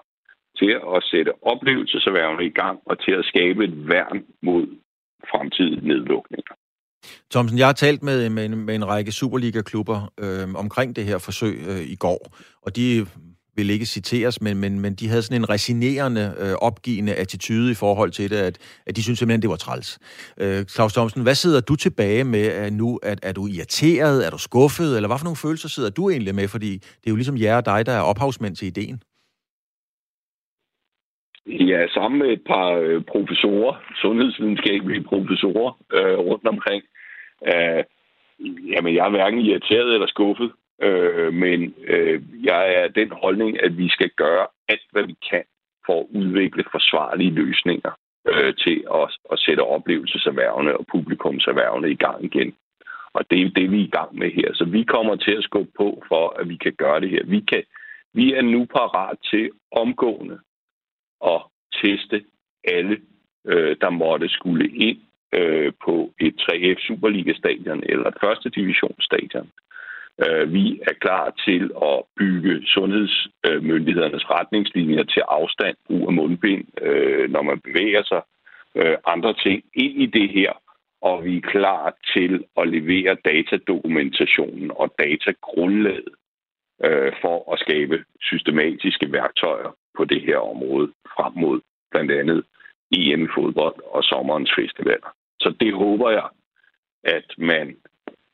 til 0.60 0.72
at 0.96 1.00
sætte 1.12 1.32
oplevelseserhvervene 1.52 2.46
i 2.52 2.54
gang 2.62 2.78
og 2.90 2.96
til 3.06 3.14
at 3.20 3.26
skabe 3.32 3.64
et 3.64 3.76
værn 3.92 4.20
mod 4.48 4.64
fremtidige 5.32 5.88
nedlukninger. 5.88 6.56
Thomsen, 7.32 7.58
jeg 7.60 7.68
har 7.68 7.74
talt 7.86 8.04
med, 8.04 8.30
med, 8.30 8.50
med 8.50 8.76
en 8.76 8.88
række 8.88 9.12
Superliga-klubber 9.12 10.00
øh, 10.24 10.46
omkring 10.64 10.96
det 10.96 11.06
her 11.06 11.18
forsøg 11.28 11.56
øh, 11.70 11.84
i 11.96 11.96
går, 11.96 12.22
og 12.66 12.76
de 12.76 12.86
vil 13.56 13.70
ikke 13.70 13.86
citeres, 13.86 14.42
men, 14.42 14.58
men, 14.58 14.80
men 14.80 14.94
de 14.96 15.08
havde 15.08 15.22
sådan 15.22 15.42
en 15.42 15.50
resinerende, 15.50 16.26
øh, 16.44 16.54
opgivende 16.62 17.14
attitude 17.16 17.72
i 17.72 17.76
forhold 17.84 18.12
til 18.12 18.30
det, 18.30 18.38
at, 18.38 18.56
at 18.88 18.96
de 18.96 19.04
synes 19.04 19.20
simpelthen, 19.20 19.42
det 19.42 19.50
var 19.50 19.56
træls. 19.56 20.00
Øh, 20.42 20.66
Claus 20.66 20.94
Thomsen, 20.94 21.24
hvad 21.24 21.36
sidder 21.36 21.62
du 21.62 21.76
tilbage 21.76 22.24
med 22.24 22.46
at 22.64 22.74
nu? 22.74 23.00
Er, 23.04 23.16
er 23.24 23.34
du 23.34 23.48
irriteret? 23.48 24.26
Er 24.26 24.30
du 24.30 24.38
skuffet? 24.38 24.96
Eller 24.96 25.08
hvad 25.10 25.18
for 25.20 25.30
nogle 25.30 25.44
følelser 25.46 25.70
sidder 25.70 25.90
du 25.90 26.10
egentlig 26.10 26.36
med? 26.36 26.48
Fordi 26.48 26.72
det 26.78 27.06
er 27.08 27.14
jo 27.14 27.16
ligesom 27.16 27.38
jer 27.38 27.58
og 27.58 27.66
dig, 27.66 27.86
der 27.86 27.92
er 27.92 28.02
ophavsmænd 28.02 28.56
til 28.56 28.68
ideen. 28.68 29.02
Ja, 31.46 31.88
sammen 31.88 32.20
med 32.20 32.30
et 32.30 32.44
par 32.48 32.70
øh, 32.84 33.02
professorer, 33.12 33.74
sundhedsvidenskabelige 34.02 35.04
professorer 35.04 35.72
øh, 35.94 36.18
rundt 36.30 36.48
omkring. 36.48 36.84
Øh, 37.52 37.84
jamen, 38.72 38.96
jeg 38.96 39.06
er 39.06 39.10
hverken 39.10 39.40
irriteret 39.40 39.94
eller 39.94 40.08
skuffet. 40.08 40.52
Øh, 40.82 41.34
men 41.34 41.76
øh, 41.88 42.22
jeg 42.44 42.74
er 42.74 42.88
den 42.88 43.12
holdning, 43.12 43.64
at 43.64 43.78
vi 43.78 43.90
skal 43.90 44.10
gøre 44.10 44.48
alt, 44.68 44.88
hvad 44.92 45.04
vi 45.04 45.16
kan 45.30 45.44
for 45.86 46.00
at 46.00 46.08
udvikle 46.10 46.64
forsvarlige 46.72 47.32
løsninger 47.32 47.92
øh, 48.28 48.54
til 48.56 48.86
at, 48.94 49.18
at 49.32 49.40
sætte 49.40 49.62
oplevelseserhvervene 49.62 50.78
og 50.78 50.86
publikumserhvervene 50.92 51.92
i 51.92 51.96
gang 51.96 52.26
igen. 52.26 52.56
Og 53.14 53.32
det 53.32 53.42
er 53.42 53.50
det, 53.50 53.72
vi 53.72 53.80
er 53.80 53.88
i 53.88 53.96
gang 53.98 54.16
med 54.16 54.32
her. 54.32 54.54
Så 54.54 54.66
vi 54.66 54.84
kommer 54.84 55.16
til 55.16 55.32
at 55.32 55.44
skubbe 55.44 55.72
på 55.78 56.04
for, 56.08 56.40
at 56.40 56.50
vi 56.50 56.56
kan 56.56 56.74
gøre 56.74 57.02
det 57.02 57.10
her. 57.10 57.24
Vi, 57.26 57.40
kan, 57.40 57.64
vi 58.14 58.34
er 58.34 58.42
nu 58.42 58.66
parat 58.66 59.18
til 59.32 59.52
omgående 59.72 60.40
at 61.26 61.42
teste 61.82 62.26
alle, 62.64 63.02
øh, 63.48 63.76
der 63.82 63.90
måtte 63.90 64.30
skulle 64.30 64.70
ind 64.70 65.00
øh, 65.34 65.74
på 65.86 66.14
et 66.20 66.36
3F 66.42 66.88
Superliga-stadion 66.88 67.84
eller 67.84 68.06
et 68.06 68.18
første 68.24 68.50
divisionsstadion. 68.50 69.50
Øh, 70.22 70.54
vi 70.54 70.82
er 70.88 70.94
klar 70.94 71.34
til 71.46 71.72
at 71.82 72.04
bygge 72.18 72.66
sundhedsmyndighedernes 72.66 74.30
retningslinjer 74.30 75.04
til 75.04 75.24
afstand, 75.28 75.78
brug 75.88 76.08
af 76.08 76.14
mundbind, 76.14 76.66
øh, 76.82 77.30
når 77.32 77.42
man 77.42 77.60
bevæger 77.60 78.04
sig, 78.04 78.22
øh, 78.76 78.98
andre 79.06 79.34
ting 79.34 79.64
ind 79.74 80.02
i 80.02 80.06
det 80.06 80.30
her, 80.30 80.52
og 81.02 81.26
vi 81.26 81.38
er 81.38 81.42
klar 81.42 81.96
til 82.14 82.46
at 82.58 82.68
levere 82.68 83.18
datadokumentationen 83.26 84.72
og 84.76 84.96
datagrundlaget 85.00 86.10
for 87.22 87.54
at 87.54 87.60
skabe 87.60 88.04
systematiske 88.22 89.12
værktøjer 89.12 89.76
på 89.98 90.06
det 90.06 90.22
her 90.22 90.38
område 90.38 90.92
frem 91.16 91.34
mod 91.36 91.62
blandt 91.92 92.12
andet 92.12 92.44
EM 92.92 93.24
i 93.24 93.28
fodbold 93.36 93.76
og 93.94 94.04
sommerens 94.04 94.52
festivaler. 94.60 95.12
Så 95.40 95.54
det 95.60 95.74
håber 95.74 96.10
jeg, 96.10 96.28
at 97.04 97.28
man 97.38 97.76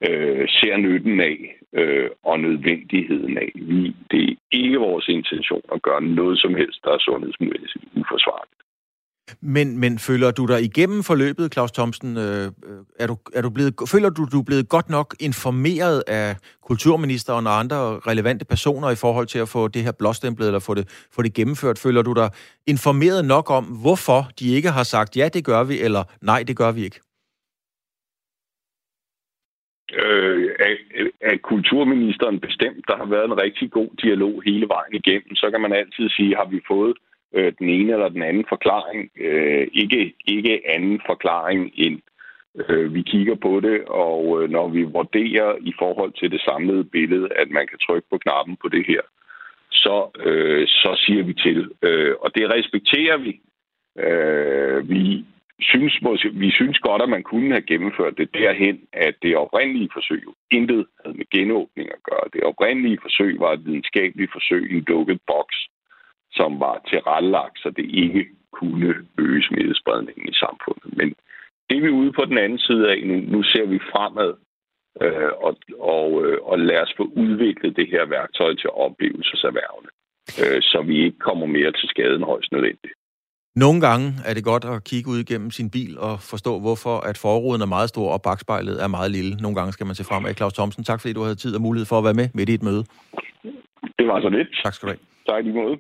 øh, 0.08 0.48
ser 0.50 0.78
nytten 0.78 1.20
af 1.20 1.59
øh, 1.74 2.10
og 2.24 2.40
nødvendigheden 2.40 3.38
af. 3.38 3.52
Vi, 3.56 3.96
det 4.12 4.30
er 4.30 4.36
ikke 4.52 4.78
vores 4.78 5.08
intention 5.08 5.62
at 5.74 5.82
gøre 5.82 6.02
noget 6.02 6.40
som 6.40 6.56
helst, 6.56 6.80
der 6.84 6.92
er 6.92 7.00
sundhedsmæssigt 7.00 7.86
uforsvarligt. 7.96 8.60
Men, 9.42 9.78
men 9.78 10.00
føler 10.00 10.32
du 10.32 10.46
dig 10.46 10.64
igennem 10.64 11.04
forløbet, 11.04 11.54
Claus 11.54 11.72
Thomsen? 11.72 12.18
Øh, 12.18 12.46
øh, 12.46 12.52
er 13.00 13.08
du, 13.08 13.18
er 13.34 13.42
du 13.42 13.50
blevet, 13.50 13.74
føler 13.92 14.10
du, 14.10 14.28
du 14.32 14.40
er 14.40 14.44
blevet 14.44 14.70
godt 14.70 14.90
nok 14.90 15.16
informeret 15.20 16.04
af 16.08 16.36
kulturministeren 16.62 17.48
og 17.48 17.60
andre 17.60 17.78
relevante 18.00 18.46
personer 18.46 18.90
i 18.90 18.96
forhold 18.96 19.28
til 19.28 19.40
at 19.40 19.50
få 19.50 19.68
det 19.68 19.84
her 19.84 19.92
blåstemplet 19.92 20.48
eller 20.48 20.60
få 20.60 20.74
det, 20.74 21.08
få 21.12 21.22
det 21.22 21.34
gennemført? 21.34 21.80
Føler 21.80 22.02
du 22.02 22.14
dig 22.14 22.30
informeret 22.68 23.26
nok 23.26 23.50
om, 23.50 23.64
hvorfor 23.64 24.30
de 24.40 24.56
ikke 24.56 24.70
har 24.70 24.84
sagt, 24.84 25.18
ja, 25.18 25.30
det 25.34 25.46
gør 25.46 25.64
vi, 25.64 25.80
eller 25.82 26.04
nej, 26.22 26.44
det 26.48 26.58
gør 26.58 26.72
vi 26.72 26.84
ikke? 26.84 27.00
Øh, 29.94 30.50
af, 30.60 30.76
af 31.22 31.42
kulturministeren 31.42 32.40
bestemt. 32.40 32.88
Der 32.88 32.98
har 32.98 33.06
været 33.06 33.26
en 33.26 33.42
rigtig 33.42 33.72
god 33.72 33.90
dialog 34.04 34.42
hele 34.46 34.68
vejen 34.68 34.94
igennem. 34.94 35.36
Så 35.36 35.52
kan 35.52 35.62
man 35.62 35.74
altid 35.74 36.10
sige, 36.10 36.36
har 36.36 36.46
vi 36.46 36.60
fået 36.68 36.98
øh, 37.36 37.54
den 37.60 37.70
ene 37.70 37.94
eller 37.94 38.10
den 38.10 38.24
anden 38.24 38.46
forklaring? 38.50 39.12
Øh, 39.20 39.68
ikke, 39.74 40.14
ikke 40.26 40.62
anden 40.76 41.02
forklaring 41.06 41.72
end 41.76 42.00
øh, 42.56 42.94
vi 42.94 43.02
kigger 43.02 43.36
på 43.36 43.60
det, 43.60 43.86
og 43.88 44.44
øh, 44.44 44.50
når 44.50 44.68
vi 44.68 44.84
vurderer 44.84 45.56
i 45.62 45.74
forhold 45.80 46.14
til 46.14 46.32
det 46.32 46.42
samlede 46.42 46.84
billede, 46.84 47.28
at 47.36 47.50
man 47.50 47.68
kan 47.68 47.80
trykke 47.88 48.08
på 48.10 48.18
knappen 48.18 48.58
på 48.62 48.68
det 48.68 48.86
her, 48.88 49.02
så, 49.72 50.10
øh, 50.26 50.68
så 50.68 51.02
siger 51.06 51.24
vi 51.24 51.34
til. 51.34 51.72
Øh, 51.82 52.16
og 52.20 52.36
det 52.36 52.54
respekterer 52.54 53.18
vi. 53.18 53.42
Øh, 54.06 54.90
vi 54.90 55.26
synes, 55.62 55.94
vi 56.34 56.52
synes 56.52 56.80
godt, 56.80 57.02
at 57.02 57.10
man 57.10 57.24
kunne 57.24 57.52
have 57.52 57.70
gennemført 57.72 58.18
det 58.18 58.34
derhen, 58.34 58.80
at 58.94 59.16
det 59.22 59.36
oprindelige 59.36 59.90
forsøg 59.94 60.24
jo 60.24 60.34
intet 60.52 60.86
havde 61.00 61.18
med 61.18 61.26
genåbning 61.36 61.88
at 61.92 62.04
gøre. 62.04 62.26
Det 62.34 62.44
oprindelige 62.44 63.00
forsøg 63.02 63.40
var 63.40 63.52
et 63.54 63.66
videnskabeligt 63.66 64.32
forsøg 64.32 64.72
i 64.72 64.78
en 64.78 64.86
lukket 64.88 65.20
boks, 65.28 65.58
som 66.32 66.60
var 66.60 66.82
tilrettelagt, 66.90 67.60
så 67.60 67.70
det 67.70 67.86
ikke 68.04 68.26
kunne 68.52 68.96
øge 69.18 69.44
smittespredningen 69.44 70.30
i 70.30 70.34
samfundet. 70.34 70.98
Men 70.98 71.16
det 71.70 71.78
er 71.78 71.82
vi 71.82 71.90
ude 71.90 72.12
på 72.12 72.26
den 72.26 72.38
anden 72.38 72.60
side 72.60 72.92
af 72.92 73.00
nu. 73.06 73.16
Nu 73.16 73.44
ser 73.44 73.66
vi 73.66 73.80
fremad, 73.92 74.34
øh, 75.02 75.32
og, 75.46 75.58
og, 75.80 76.26
øh, 76.26 76.38
og 76.42 76.60
lad 76.60 76.82
os 76.82 76.94
få 76.98 77.04
udviklet 77.04 77.76
det 77.76 77.88
her 77.88 78.06
værktøj 78.06 78.56
til 78.56 78.70
oplevelseserhvervene, 78.70 79.90
øh, 80.42 80.62
så 80.62 80.82
vi 80.82 80.96
ikke 81.06 81.20
kommer 81.20 81.46
mere 81.46 81.72
til 81.72 81.90
skaden 81.90 82.24
højst 82.24 82.52
nødvendigt. 82.52 82.94
Nogle 83.66 83.82
gange 83.82 84.14
er 84.26 84.34
det 84.34 84.44
godt 84.44 84.66
at 84.66 84.84
kigge 84.84 85.10
ud 85.10 85.20
igennem 85.20 85.52
sin 85.52 85.70
bil 85.70 86.00
og 86.00 86.22
forstå, 86.22 86.60
hvorfor 86.60 86.98
at 87.00 87.18
forruden 87.18 87.62
er 87.62 87.66
meget 87.66 87.90
stor 87.90 88.12
og 88.12 88.22
bagspejlet 88.22 88.84
er 88.84 88.88
meget 88.88 89.12
lille. 89.12 89.36
Nogle 89.36 89.56
gange 89.56 89.74
skal 89.74 89.86
man 89.86 89.96
se 89.96 90.04
fremad. 90.04 90.34
Claus 90.36 90.54
Thomsen, 90.54 90.84
tak 90.84 91.02
fordi 91.02 91.14
du 91.14 91.22
havde 91.22 91.36
tid 91.36 91.56
og 91.56 91.62
mulighed 91.62 91.86
for 91.86 91.98
at 91.98 92.04
være 92.04 92.14
med 92.14 92.30
midt 92.34 92.50
i 92.50 92.54
et 92.54 92.64
møde. 92.64 92.86
Det 93.98 94.08
var 94.08 94.22
så 94.22 94.30
lidt. 94.30 94.48
Tak 94.64 94.74
skal 94.74 94.88
du 94.88 94.92
have. 94.92 95.00
Tak 95.28 95.46
i 95.46 95.52
måde. 95.52 95.78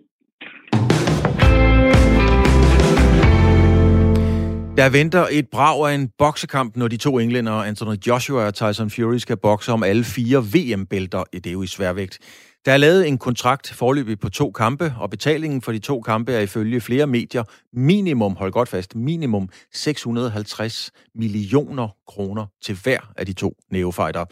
Der 4.77 4.89
venter 4.89 5.25
et 5.31 5.47
brag 5.51 5.89
af 5.89 5.95
en 5.95 6.09
boksekamp, 6.17 6.75
når 6.75 6.87
de 6.87 6.97
to 6.97 7.19
englænder, 7.19 7.51
Anthony 7.51 7.95
Joshua 8.07 8.45
og 8.45 8.53
Tyson 8.53 8.89
Fury, 8.89 9.17
skal 9.17 9.37
bokse 9.37 9.71
om 9.71 9.83
alle 9.83 10.03
fire 10.03 10.43
VM-bælter. 10.53 11.23
Det 11.33 11.47
er 11.47 11.51
jo 11.51 11.63
i 11.63 11.67
sværvægt. 11.67 12.19
Der 12.65 12.71
er 12.71 12.77
lavet 12.77 13.07
en 13.07 13.17
kontrakt 13.17 13.73
forløbig 13.73 14.19
på 14.19 14.29
to 14.29 14.51
kampe, 14.51 14.93
og 14.99 15.09
betalingen 15.09 15.61
for 15.61 15.71
de 15.71 15.79
to 15.79 16.01
kampe 16.01 16.31
er 16.31 16.39
ifølge 16.39 16.81
flere 16.81 17.07
medier 17.07 17.43
minimum, 17.73 18.35
hold 18.35 18.51
godt 18.51 18.69
fast, 18.69 18.95
minimum 18.95 19.49
650 19.73 20.91
millioner 21.15 21.87
kroner 22.07 22.45
til 22.61 22.77
hver 22.83 22.99
af 23.17 23.25
de 23.25 23.33
to 23.33 23.57
neofighter. 23.71 24.25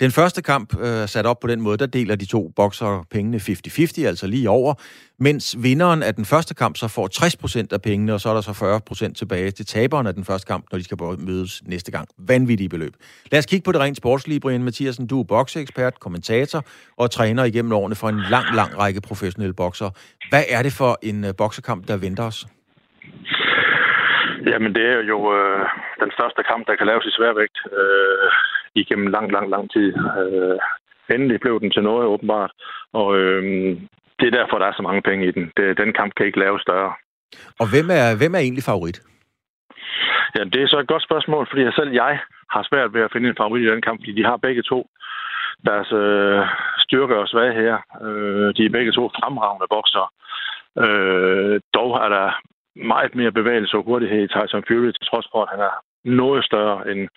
Den 0.00 0.10
første 0.10 0.42
kamp 0.42 0.78
øh, 0.78 0.88
er 0.88 1.06
sat 1.06 1.26
op 1.26 1.40
på 1.40 1.46
den 1.46 1.60
måde, 1.60 1.78
der 1.78 1.86
deler 1.86 2.16
de 2.16 2.24
to 2.24 2.52
bokser 2.56 3.06
pengene 3.10 3.36
50-50, 3.36 4.02
altså 4.02 4.26
lige 4.26 4.50
over, 4.50 4.74
mens 5.18 5.56
vinderen 5.62 6.02
af 6.02 6.14
den 6.14 6.24
første 6.24 6.54
kamp 6.54 6.76
så 6.76 6.88
får 6.88 7.08
60% 7.64 7.66
af 7.72 7.82
pengene, 7.82 8.14
og 8.14 8.20
så 8.20 8.28
er 8.28 8.34
der 8.34 8.40
så 8.40 9.10
40% 9.10 9.12
tilbage 9.12 9.50
til 9.50 9.66
taberen 9.66 10.06
af 10.06 10.14
den 10.14 10.24
første 10.24 10.46
kamp, 10.46 10.66
når 10.72 10.78
de 10.78 10.84
skal 10.84 10.98
mødes 11.18 11.62
næste 11.66 11.90
gang. 11.90 12.08
Vanvittige 12.18 12.68
beløb. 12.68 12.96
Lad 13.32 13.38
os 13.38 13.46
kigge 13.46 13.64
på 13.64 13.72
det 13.72 13.80
rent 13.80 13.96
sportslige, 13.96 14.40
Brian 14.40 14.62
Mathiasen. 14.62 15.06
Du 15.06 15.20
er 15.20 15.24
bokseekspert, 15.24 16.00
kommentator 16.00 16.64
og 16.96 17.10
træner 17.10 17.44
igennem 17.44 17.72
årene 17.72 17.94
for 17.94 18.08
en 18.08 18.20
lang, 18.30 18.54
lang 18.54 18.78
række 18.78 19.00
professionelle 19.00 19.54
bokser. 19.54 19.90
Hvad 20.30 20.44
er 20.48 20.62
det 20.62 20.72
for 20.72 20.98
en 21.02 21.24
øh, 21.24 21.34
boksekamp, 21.34 21.88
der 21.88 21.96
venter 21.96 22.24
os? 22.24 22.46
Jamen, 24.50 24.74
det 24.74 24.84
er 24.94 25.00
jo 25.12 25.18
øh, 25.36 25.66
den 26.02 26.10
største 26.16 26.42
kamp, 26.50 26.66
der 26.66 26.74
kan 26.76 26.86
laves 26.86 27.06
i 27.06 27.16
sværvægt 27.16 27.58
øh, 27.78 28.30
igennem 28.74 29.06
lang, 29.06 29.32
lang, 29.32 29.50
lang 29.50 29.70
tid. 29.70 29.88
Øh, 30.22 30.58
endelig 31.14 31.40
blev 31.40 31.60
den 31.60 31.70
til 31.70 31.82
noget, 31.82 32.06
åbenbart. 32.06 32.52
Og 32.92 33.18
øh, 33.18 33.42
det 34.18 34.26
er 34.26 34.38
derfor, 34.38 34.58
der 34.58 34.66
er 34.66 34.76
så 34.76 34.82
mange 34.82 35.02
penge 35.02 35.26
i 35.26 35.30
den. 35.30 35.52
Det, 35.56 35.78
den 35.78 35.92
kamp 35.92 36.14
kan 36.14 36.26
ikke 36.26 36.38
laves 36.38 36.62
større. 36.62 36.92
Og 37.60 37.66
hvem 37.72 37.88
er, 38.00 38.16
hvem 38.20 38.34
er 38.34 38.38
egentlig 38.38 38.64
favorit? 38.64 38.98
Ja, 40.36 40.44
det 40.44 40.62
er 40.62 40.68
så 40.68 40.78
et 40.78 40.92
godt 40.92 41.02
spørgsmål, 41.08 41.46
fordi 41.50 41.62
selv 41.78 41.92
jeg 41.92 42.20
har 42.50 42.66
svært 42.70 42.94
ved 42.94 43.02
at 43.02 43.12
finde 43.12 43.28
en 43.28 43.40
favorit 43.40 43.66
i 43.66 43.72
den 43.74 43.82
kamp, 43.82 44.00
fordi 44.00 44.12
de 44.12 44.24
har 44.24 44.36
begge 44.36 44.62
to 44.62 44.86
deres 45.68 45.92
øh, 45.92 46.40
styrke 46.78 47.16
og 47.16 47.28
svagheder. 47.28 47.78
Øh, 48.06 48.48
de 48.56 48.62
er 48.64 48.76
begge 48.76 48.92
to 48.92 49.04
fremragende 49.16 49.66
bokser. 49.74 50.06
Øh, 50.84 51.60
dog 51.74 51.90
er 52.04 52.08
der 52.16 52.28
meget 52.76 53.14
mere 53.14 53.32
bevægelse 53.32 53.76
og 53.76 53.84
hurtighed 53.84 54.22
i 54.22 54.32
Tyson 54.34 54.64
Fury, 54.68 54.90
til 54.92 55.06
trods 55.10 55.26
for, 55.32 55.42
at 55.42 55.50
han 55.52 55.60
er 55.60 55.74
noget 56.04 56.44
større 56.44 56.90
end, 56.90 57.08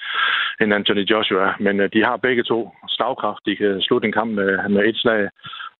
end 0.61 0.73
Anthony 0.73 1.05
Joshua. 1.11 1.55
Men 1.59 1.79
øh, 1.79 1.89
de 1.93 2.03
har 2.07 2.17
begge 2.17 2.43
to 2.43 2.71
slagkraft. 2.87 3.45
De 3.45 3.55
kan 3.55 3.81
slutte 3.81 4.05
en 4.05 4.17
kamp 4.19 4.31
med, 4.31 4.69
med 4.69 4.83
et 4.89 4.97
slag. 4.97 5.29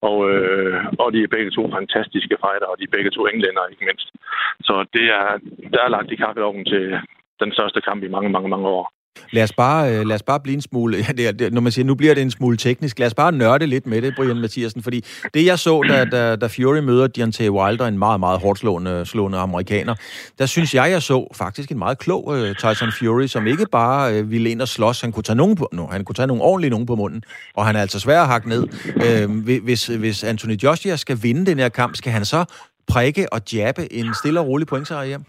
Og, 0.01 0.17
øh, 0.31 0.85
og 0.99 1.13
de 1.13 1.23
er 1.23 1.35
begge 1.35 1.51
to 1.51 1.63
fantastiske 1.77 2.37
fighter, 2.43 2.67
og 2.71 2.77
de 2.77 2.83
er 2.83 2.95
begge 2.95 3.11
to 3.11 3.21
englænder, 3.25 3.71
ikke 3.71 3.85
mindst. 3.89 4.07
Så 4.67 4.85
det 4.93 5.05
er, 5.19 5.27
der 5.73 5.81
er 5.83 5.89
lagt 5.95 6.11
i 6.11 6.15
kakkeloven 6.15 6.65
til 6.65 6.99
den 7.39 7.51
største 7.53 7.81
kamp 7.81 8.03
i 8.03 8.13
mange, 8.15 8.29
mange, 8.29 8.49
mange 8.49 8.67
år. 8.67 8.96
Lad 9.31 9.43
os 9.43 9.53
bare, 9.53 9.95
øh, 9.95 10.05
lad 10.05 10.15
os 10.15 10.23
bare 10.23 10.39
blive 10.39 10.53
en 10.53 10.61
smule, 10.61 10.97
ja, 11.07 11.11
det 11.11 11.27
er, 11.27 11.31
det, 11.31 11.53
når 11.53 11.61
man 11.61 11.71
siger, 11.71 11.85
nu 11.85 11.95
bliver 11.95 12.13
det 12.13 12.21
en 12.21 12.31
smule 12.31 12.57
teknisk, 12.57 12.99
lad 12.99 13.07
os 13.07 13.13
bare 13.13 13.31
nørde 13.31 13.67
lidt 13.67 13.87
med 13.87 14.01
det, 14.01 14.13
Brian 14.15 14.37
Mathiasen, 14.37 14.83
fordi 14.83 15.05
det 15.33 15.45
jeg 15.45 15.59
så, 15.59 15.81
da, 15.89 16.05
da, 16.05 16.35
da 16.35 16.47
Fury 16.47 16.77
møder 16.77 17.07
Deontay 17.07 17.49
Wilder, 17.49 17.87
en 17.87 17.97
meget, 17.97 18.19
meget 18.19 18.39
hårdt 18.39 18.59
slående, 18.59 19.05
slående 19.05 19.37
amerikaner, 19.37 19.95
der 20.39 20.45
synes 20.45 20.75
jeg, 20.75 20.91
jeg 20.91 21.01
så 21.01 21.33
faktisk 21.35 21.71
en 21.71 21.77
meget 21.77 21.97
klog 21.97 22.27
uh, 22.27 22.53
Tyson 22.53 22.91
Fury, 22.99 23.27
som 23.27 23.47
ikke 23.47 23.65
bare 23.71 24.19
uh, 24.19 24.31
ville 24.31 24.49
ind 24.49 24.61
og 24.61 24.67
slås, 24.67 25.01
han 25.01 25.11
kunne 25.11 25.23
tage 25.23 25.37
nogen 25.37 25.55
på, 25.55 25.69
no, 25.71 25.87
han 25.87 26.05
kunne 26.05 26.15
tage 26.15 26.27
nogle 26.27 26.43
ordentlige 26.43 26.69
nogen 26.69 26.85
på 26.85 26.95
munden, 26.95 27.23
og 27.53 27.65
han 27.65 27.75
er 27.75 27.81
altså 27.81 27.99
svær 27.99 28.21
at 28.21 28.27
hakke 28.27 28.49
ned. 28.49 28.63
Uh, 29.25 29.63
hvis, 29.63 29.87
hvis 29.87 30.23
Anthony 30.23 30.55
Joshua 30.63 30.95
skal 30.95 31.19
vinde 31.21 31.45
den 31.45 31.59
her 31.59 31.69
kamp, 31.69 31.95
skal 31.95 32.11
han 32.11 32.25
så 32.25 32.45
prikke 32.87 33.33
og 33.33 33.41
jabbe 33.53 33.93
en 33.93 34.13
stille 34.13 34.39
og 34.39 34.47
rolig 34.47 34.67
pointserie 34.67 35.07
hjem? 35.07 35.23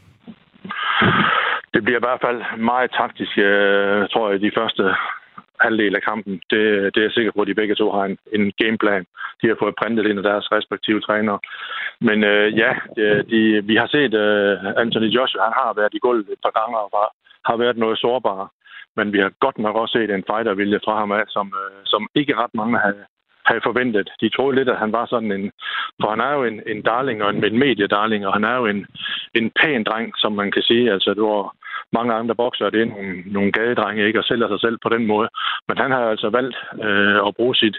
Det 1.75 1.85
bliver 1.85 2.01
i 2.01 2.07
hvert 2.07 2.25
fald 2.27 2.41
meget 2.59 2.91
taktisk, 3.01 3.39
øh, 3.39 4.09
tror 4.13 4.31
jeg, 4.31 4.41
de 4.41 4.57
første 4.59 4.85
halvdel 5.61 5.97
af 5.97 6.03
kampen. 6.03 6.35
Det, 6.51 6.63
det 6.93 6.99
er 7.01 7.09
jeg 7.09 7.17
sikker 7.17 7.33
på, 7.33 7.41
at 7.43 7.49
de 7.49 7.61
begge 7.61 7.75
to 7.75 7.91
har 7.91 8.05
en, 8.05 8.19
en 8.33 8.53
gameplan. 8.61 9.07
De 9.41 9.49
har 9.49 9.57
fået 9.59 9.79
printet 9.81 10.07
ind 10.07 10.19
af 10.19 10.27
deres 10.31 10.53
respektive 10.53 11.01
trænere. 11.01 11.39
Men 12.01 12.25
øh, 12.25 12.59
ja, 12.59 12.73
de, 12.97 13.03
de, 13.31 13.41
vi 13.71 13.77
har 13.77 13.87
set 13.87 14.15
øh, 14.15 14.55
Anthony 14.83 15.09
Joshua, 15.17 15.45
han 15.45 15.53
har 15.63 15.73
været 15.81 15.95
i 15.95 15.99
gulvet 15.99 16.29
et 16.33 16.43
par 16.45 16.55
gange 16.61 16.79
og 16.79 16.89
var, 16.93 17.09
har 17.49 17.57
været 17.57 17.77
noget 17.77 17.99
sårbar. 17.99 18.51
Men 18.97 19.13
vi 19.13 19.19
har 19.19 19.33
godt 19.41 19.59
nok 19.59 19.77
også 19.77 19.93
set 19.93 20.11
en 20.11 20.25
fightervilje 20.31 20.81
fra 20.85 20.99
ham 20.99 21.13
af, 21.13 21.25
som, 21.29 21.47
øh, 21.63 21.81
som 21.85 22.03
ikke 22.15 22.37
ret 22.37 22.55
mange 22.55 22.79
havde, 22.79 23.05
havde 23.49 23.67
forventet. 23.69 24.09
De 24.21 24.29
troede 24.29 24.57
lidt, 24.57 24.69
at 24.69 24.79
han 24.79 24.93
var 24.93 25.07
sådan 25.07 25.33
en... 25.33 25.45
For 26.01 26.09
han 26.11 26.21
er 26.21 26.33
jo 26.37 26.45
en, 26.45 26.59
en 26.73 26.83
darling 26.83 27.23
og 27.25 27.31
en, 27.31 27.45
en 27.45 27.59
mediedarling, 27.59 28.27
og 28.27 28.33
han 28.33 28.45
er 28.45 28.57
jo 28.57 28.67
en, 28.67 28.87
en 29.35 29.51
pæn 29.61 29.85
dreng, 29.85 30.13
som 30.17 30.33
man 30.33 30.51
kan 30.51 30.63
sige. 30.63 30.93
Altså, 30.93 31.15
du 31.15 31.25
har 31.33 31.55
mange 31.93 32.15
andre 32.15 32.35
bokser, 32.35 32.71
det 32.71 32.83
er 32.83 32.93
nogle, 32.95 33.23
nogle 33.27 33.53
gadedrenge, 33.53 34.07
ikke? 34.07 34.19
Og 34.19 34.25
sælger 34.25 34.49
sig 34.49 34.61
selv 34.61 34.79
på 34.83 34.89
den 34.89 35.07
måde. 35.07 35.29
Men 35.69 35.79
han 35.79 35.91
har 35.91 36.05
altså 36.11 36.29
valgt 36.31 36.57
øh, 36.85 37.19
at 37.27 37.37
bruge 37.37 37.57
sit... 37.57 37.77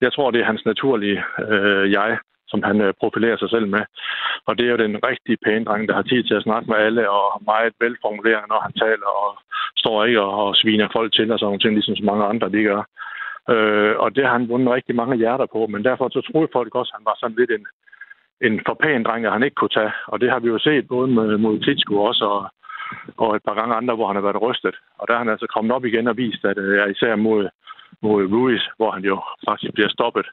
Jeg 0.00 0.12
tror, 0.12 0.30
det 0.30 0.40
er 0.40 0.50
hans 0.52 0.64
naturlige 0.64 1.22
øh, 1.48 1.92
jeg, 1.92 2.18
som 2.48 2.62
han 2.62 2.80
øh, 2.80 2.94
profilerer 3.00 3.36
sig 3.36 3.50
selv 3.50 3.66
med. 3.66 3.82
Og 4.46 4.58
det 4.58 4.66
er 4.66 4.70
jo 4.70 4.84
den 4.86 4.96
rigtige 5.10 5.38
pæne 5.44 5.64
dreng, 5.64 5.88
der 5.88 5.94
har 5.94 6.02
tid 6.02 6.22
til 6.24 6.34
at 6.34 6.42
snakke 6.42 6.70
med 6.70 6.76
alle, 6.76 7.10
og 7.10 7.42
meget 7.44 7.72
velformuleret, 7.80 8.44
når 8.48 8.60
han 8.66 8.72
taler, 8.72 9.10
og 9.22 9.30
står 9.76 10.04
ikke 10.04 10.20
og, 10.20 10.46
og 10.46 10.56
sviner 10.56 10.88
folk 10.92 11.12
til, 11.12 11.32
og 11.32 11.38
sådan 11.38 11.46
nogle 11.46 11.60
ting, 11.60 11.74
ligesom 11.74 11.96
så 11.96 12.04
mange 12.04 12.24
andre, 12.24 12.48
de 12.48 12.62
gør. 12.62 12.82
Øh, 13.52 13.94
og 13.98 14.16
det 14.16 14.24
har 14.24 14.32
han 14.32 14.48
vundet 14.48 14.74
rigtig 14.74 14.94
mange 14.94 15.16
hjerter 15.16 15.46
på, 15.46 15.66
men 15.66 15.84
derfor 15.84 16.08
så 16.08 16.20
troede 16.20 16.48
folk 16.52 16.74
også, 16.74 16.90
at 16.94 16.98
han 16.98 17.04
var 17.10 17.16
sådan 17.18 17.36
lidt 17.40 17.50
en, 17.50 17.66
en 18.46 18.60
forpæn 18.66 19.02
dreng, 19.04 19.26
at 19.26 19.32
han 19.32 19.42
ikke 19.42 19.54
kunne 19.60 19.76
tage. 19.78 19.92
Og 20.06 20.20
det 20.20 20.30
har 20.30 20.38
vi 20.38 20.48
jo 20.48 20.58
set 20.58 20.88
både 20.88 21.08
med, 21.08 21.38
mod 21.38 21.60
Titsko 21.60 21.94
også, 22.10 22.24
og, 22.24 22.42
og 23.16 23.36
et 23.36 23.42
par 23.46 23.54
gange 23.54 23.74
andre, 23.74 23.94
hvor 23.94 24.06
han 24.06 24.16
har 24.16 24.26
været 24.28 24.42
rystet. 24.42 24.74
Og 24.98 25.08
der 25.08 25.14
er 25.14 25.18
han 25.18 25.28
altså 25.28 25.46
kommet 25.54 25.72
op 25.72 25.84
igen 25.84 26.08
og 26.08 26.16
vist, 26.16 26.44
at 26.44 26.58
øh, 26.58 26.90
især 26.90 27.16
mod, 27.16 27.48
mod 28.02 28.32
Ruiz, 28.32 28.62
hvor 28.76 28.90
han 28.90 29.04
jo 29.04 29.22
faktisk 29.48 29.72
bliver 29.74 29.88
stoppet. 29.88 30.26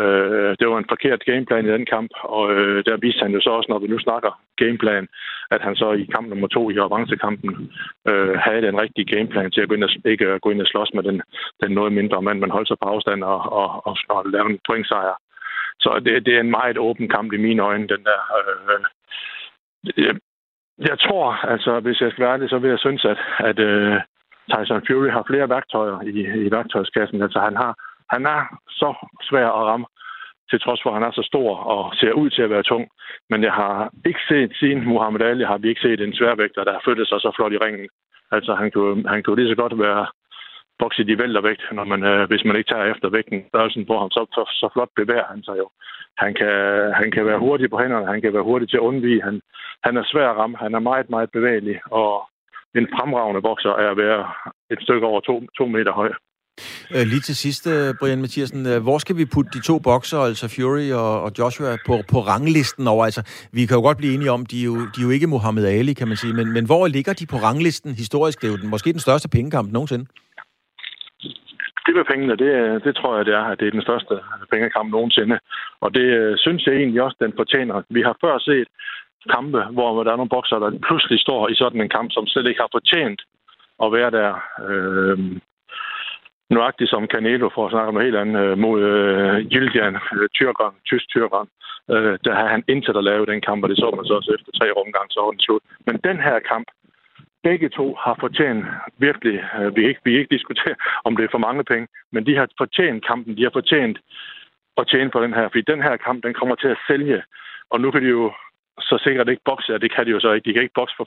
Øh, 0.00 0.56
det 0.58 0.66
var 0.68 0.78
en 0.78 0.92
forkert 0.92 1.24
gameplan 1.24 1.66
i 1.66 1.74
den 1.76 1.86
kamp, 1.86 2.10
og 2.22 2.52
øh, 2.54 2.84
der 2.86 2.96
viste 2.96 3.22
han 3.22 3.32
jo 3.32 3.40
så 3.40 3.50
også, 3.50 3.68
når 3.70 3.78
vi 3.78 3.86
nu 3.86 3.98
snakker 3.98 4.40
gameplan, 4.56 5.08
at 5.50 5.60
han 5.62 5.76
så 5.76 5.92
i 5.92 6.04
kamp 6.14 6.28
nummer 6.28 6.48
to 6.48 6.70
i 6.70 6.76
avancekampen 6.78 7.72
øh, 8.08 8.34
havde 8.44 8.62
den 8.62 8.80
rigtige 8.80 9.10
gameplan 9.14 9.50
til 9.50 9.60
at 9.60 9.68
gå 9.68 9.74
ind 9.74 9.84
og, 9.84 9.90
ikke 10.04 10.26
at 10.26 10.40
gå 10.40 10.50
ind 10.50 10.60
og 10.60 10.66
slås 10.66 10.90
med 10.94 11.02
den, 11.02 11.22
den 11.62 11.70
noget 11.70 11.92
mindre 11.92 12.22
mand, 12.22 12.38
men 12.40 12.50
holdt 12.50 12.68
sig 12.68 12.76
på 12.82 12.88
afstand 12.88 13.24
og, 13.24 13.52
og, 13.60 13.86
og, 13.86 13.96
og 14.08 14.30
lave 14.30 14.50
en 14.50 14.58
pointsejr. 14.68 15.16
Så 15.80 16.00
det, 16.04 16.26
det 16.26 16.34
er 16.36 16.40
en 16.40 16.56
meget 16.58 16.78
åben 16.78 17.08
kamp 17.08 17.32
i 17.32 17.44
mine 17.46 17.62
øjne, 17.62 17.88
den 17.88 18.02
der. 18.08 18.20
Øh, 18.38 18.74
øh 18.74 18.84
jeg, 19.96 20.14
jeg 20.78 20.98
tror, 20.98 21.26
altså 21.32 21.80
hvis 21.80 22.00
jeg 22.00 22.10
skal 22.10 22.24
være 22.24 22.38
det, 22.38 22.50
så 22.50 22.58
vil 22.58 22.70
jeg 22.70 22.78
synes, 22.78 23.04
at, 23.04 23.18
at 23.38 23.58
øh, 23.58 24.00
Tyson 24.52 24.86
Fury 24.86 25.08
har 25.08 25.24
flere 25.26 25.48
værktøjer 25.48 26.00
i, 26.02 26.46
i 26.46 26.50
værktøjskassen. 26.50 27.22
Altså 27.22 27.38
han 27.38 27.56
har 27.56 27.72
han 28.14 28.24
er 28.36 28.40
så 28.68 28.90
svær 29.28 29.48
at 29.58 29.66
ramme, 29.70 29.86
til 30.50 30.60
trods 30.60 30.80
for, 30.82 30.90
at 30.90 30.96
han 30.98 31.08
er 31.08 31.12
så 31.12 31.24
stor 31.32 31.50
og 31.74 31.82
ser 32.00 32.12
ud 32.12 32.30
til 32.30 32.42
at 32.42 32.50
være 32.50 32.68
tung. 32.70 32.84
Men 33.30 33.40
jeg 33.42 33.52
har 33.52 33.90
ikke 34.08 34.22
set, 34.28 34.50
siden 34.60 34.88
Muhammad 34.92 35.22
Ali, 35.22 35.44
har 35.44 35.58
vi 35.58 35.68
ikke 35.68 35.86
set 35.86 36.00
en 36.00 36.14
sværvægter, 36.18 36.64
der 36.64 36.72
har 36.72 36.82
flyttet 36.84 37.08
sig 37.08 37.18
så 37.20 37.30
flot 37.36 37.52
i 37.52 37.62
ringen. 37.64 37.88
Altså, 38.36 38.54
han 38.54 38.70
kunne, 38.70 39.08
han 39.12 39.22
kunne 39.22 39.38
lige 39.40 39.52
så 39.52 39.58
godt 39.62 39.78
være 39.86 40.06
bokset 40.78 41.08
i 41.08 41.18
væltervægt, 41.18 41.62
når 41.72 41.84
man, 41.84 42.00
øh, 42.10 42.28
hvis 42.28 42.44
man 42.44 42.56
ikke 42.56 42.70
tager 42.70 42.90
efter 42.92 43.08
vægten. 43.08 43.44
Størrelsen 43.48 43.86
på 43.86 43.98
ham, 43.98 44.10
så, 44.10 44.22
så, 44.36 44.42
så 44.60 44.66
flot 44.74 44.92
bevæger 44.96 45.26
han 45.32 45.42
sig 45.42 45.56
jo. 45.62 45.66
Han 46.18 46.34
kan, 46.34 46.54
han 47.00 47.10
kan 47.10 47.26
være 47.26 47.38
hurtig 47.38 47.70
på 47.70 47.78
hænderne, 47.78 48.06
han 48.06 48.20
kan 48.20 48.32
være 48.32 48.48
hurtig 48.50 48.68
til 48.68 48.76
at 48.76 48.86
undvige. 48.90 49.22
Han, 49.22 49.40
han 49.84 49.96
er 49.96 50.04
svær 50.06 50.28
at 50.30 50.36
ramme, 50.36 50.56
han 50.56 50.74
er 50.74 50.78
meget, 50.90 51.10
meget 51.10 51.30
bevægelig, 51.30 51.80
og 51.90 52.28
en 52.74 52.88
fremragende 52.94 53.42
bokser 53.42 53.70
er 53.70 53.90
at 53.90 53.96
være 53.96 54.32
et 54.70 54.80
stykke 54.82 55.06
over 55.06 55.20
to, 55.20 55.46
to 55.58 55.66
meter 55.66 55.92
høj. 55.92 56.12
Øh, 56.94 57.04
lige 57.12 57.20
til 57.28 57.36
sidst, 57.36 57.66
øh, 57.66 57.94
Brian 58.00 58.20
Mathiasen, 58.20 58.66
øh, 58.66 58.82
hvor 58.82 58.98
skal 58.98 59.16
vi 59.16 59.24
putte 59.34 59.50
de 59.56 59.60
to 59.70 59.78
bokser, 59.78 60.18
altså 60.18 60.46
Fury 60.54 60.88
og, 61.02 61.22
og 61.24 61.30
Joshua, 61.38 61.76
på, 61.86 61.94
på 62.12 62.18
ranglisten 62.30 62.86
over? 62.88 63.04
Altså, 63.04 63.22
vi 63.52 63.66
kan 63.66 63.76
jo 63.76 63.82
godt 63.88 63.98
blive 63.98 64.14
enige 64.14 64.30
om, 64.36 64.46
de 64.46 64.60
er 64.60 64.64
jo, 64.64 64.76
de 64.92 64.98
er 65.02 65.06
jo 65.08 65.10
ikke 65.10 65.26
Muhammad 65.26 65.64
Ali, 65.66 65.92
kan 65.92 66.08
man 66.08 66.16
sige, 66.16 66.34
men, 66.38 66.52
men 66.52 66.64
hvor 66.66 66.86
ligger 66.86 67.12
de 67.12 67.26
på 67.26 67.36
ranglisten 67.36 67.94
historisk? 68.02 68.40
Det 68.40 68.46
er 68.46 68.52
jo 68.52 68.60
den, 68.62 68.70
måske 68.70 68.92
den 68.92 69.06
største 69.06 69.28
pengekamp 69.28 69.72
nogensinde. 69.72 70.06
Det 71.86 71.94
med 71.94 72.04
pengene, 72.12 72.36
det, 72.42 72.84
det 72.84 72.96
tror 72.96 73.16
jeg, 73.16 73.24
det 73.26 73.34
er, 73.34 73.44
at 73.52 73.58
det 73.60 73.66
er 73.66 73.76
den 73.78 73.86
største 73.88 74.14
pengekamp 74.52 74.88
nogensinde. 74.90 75.38
Og 75.80 75.94
det 75.94 76.06
øh, 76.20 76.34
synes 76.44 76.66
jeg 76.66 76.74
egentlig 76.74 77.02
også, 77.02 77.16
den 77.20 77.32
fortjener. 77.36 77.82
Vi 77.90 78.02
har 78.02 78.16
før 78.24 78.38
set 78.38 78.68
kampe, 79.36 79.60
hvor 79.76 80.04
der 80.04 80.12
er 80.12 80.16
nogle 80.16 80.34
bokser, 80.36 80.58
der 80.58 80.78
pludselig 80.88 81.20
står 81.20 81.48
i 81.48 81.54
sådan 81.54 81.80
en 81.80 81.94
kamp, 81.96 82.08
som 82.12 82.26
slet 82.26 82.46
ikke 82.48 82.60
har 82.64 82.76
fortjent 82.78 83.20
at 83.84 83.92
være 83.92 84.10
der. 84.18 84.30
Øh, 84.68 85.18
nøjagtigt 86.50 86.90
som 86.90 87.06
Canelo, 87.06 87.48
for 87.54 87.66
at 87.66 87.72
snakke 87.72 87.88
om 87.88 88.00
helt 88.00 88.16
andet, 88.16 88.40
øh, 88.44 88.58
mod 88.58 88.80
øh, 88.82 89.36
Yildian, 89.54 89.94
øh, 89.94 90.28
tyrkeren, 90.38 90.74
tysk 90.86 91.08
tyrkeren. 91.08 91.48
Øh, 91.90 92.18
der 92.24 92.34
har 92.34 92.48
han 92.48 92.64
intet 92.68 92.96
at 92.96 93.04
lave 93.04 93.26
den 93.26 93.40
kamp, 93.40 93.62
og 93.64 93.68
det 93.68 93.78
så 93.78 93.90
man 93.96 94.04
så 94.04 94.14
også 94.14 94.32
efter 94.36 94.52
tre 94.58 94.66
omgange, 94.82 95.10
så 95.10 95.20
var 95.20 95.30
den 95.30 95.40
slut. 95.40 95.62
Men 95.86 95.96
den 96.08 96.18
her 96.20 96.38
kamp, 96.38 96.68
begge 97.42 97.68
to 97.68 97.86
har 98.04 98.16
fortjent 98.20 98.64
virkelig, 98.98 99.36
øh, 99.58 99.76
vi 99.76 99.88
ikke, 99.88 100.00
vi 100.04 100.18
ikke 100.18 100.34
diskutere, 100.36 100.74
om 101.06 101.16
det 101.16 101.24
er 101.24 101.34
for 101.34 101.46
mange 101.46 101.64
penge, 101.64 101.86
men 102.12 102.26
de 102.26 102.36
har 102.36 102.48
fortjent 102.58 103.06
kampen, 103.06 103.36
de 103.36 103.42
har 103.42 103.54
fortjent 103.58 103.98
at 104.80 104.86
tjene 104.88 105.10
på 105.10 105.20
den 105.24 105.32
her, 105.34 105.48
fordi 105.48 105.72
den 105.72 105.82
her 105.82 105.96
kamp, 105.96 106.24
den 106.24 106.34
kommer 106.34 106.54
til 106.54 106.68
at 106.68 106.82
sælge, 106.88 107.22
og 107.70 107.80
nu 107.80 107.90
kan 107.90 108.02
de 108.02 108.08
jo 108.08 108.32
så 108.80 108.98
sikkert 109.04 109.28
ikke 109.28 109.42
bokse, 109.44 109.74
og 109.74 109.80
det 109.80 109.94
kan 109.94 110.06
de 110.06 110.10
jo 110.10 110.20
så 110.20 110.32
ikke. 110.32 110.44
De 110.48 110.52
kan 110.52 110.62
ikke 110.62 110.78
bokse 110.80 110.94
for 110.96 111.06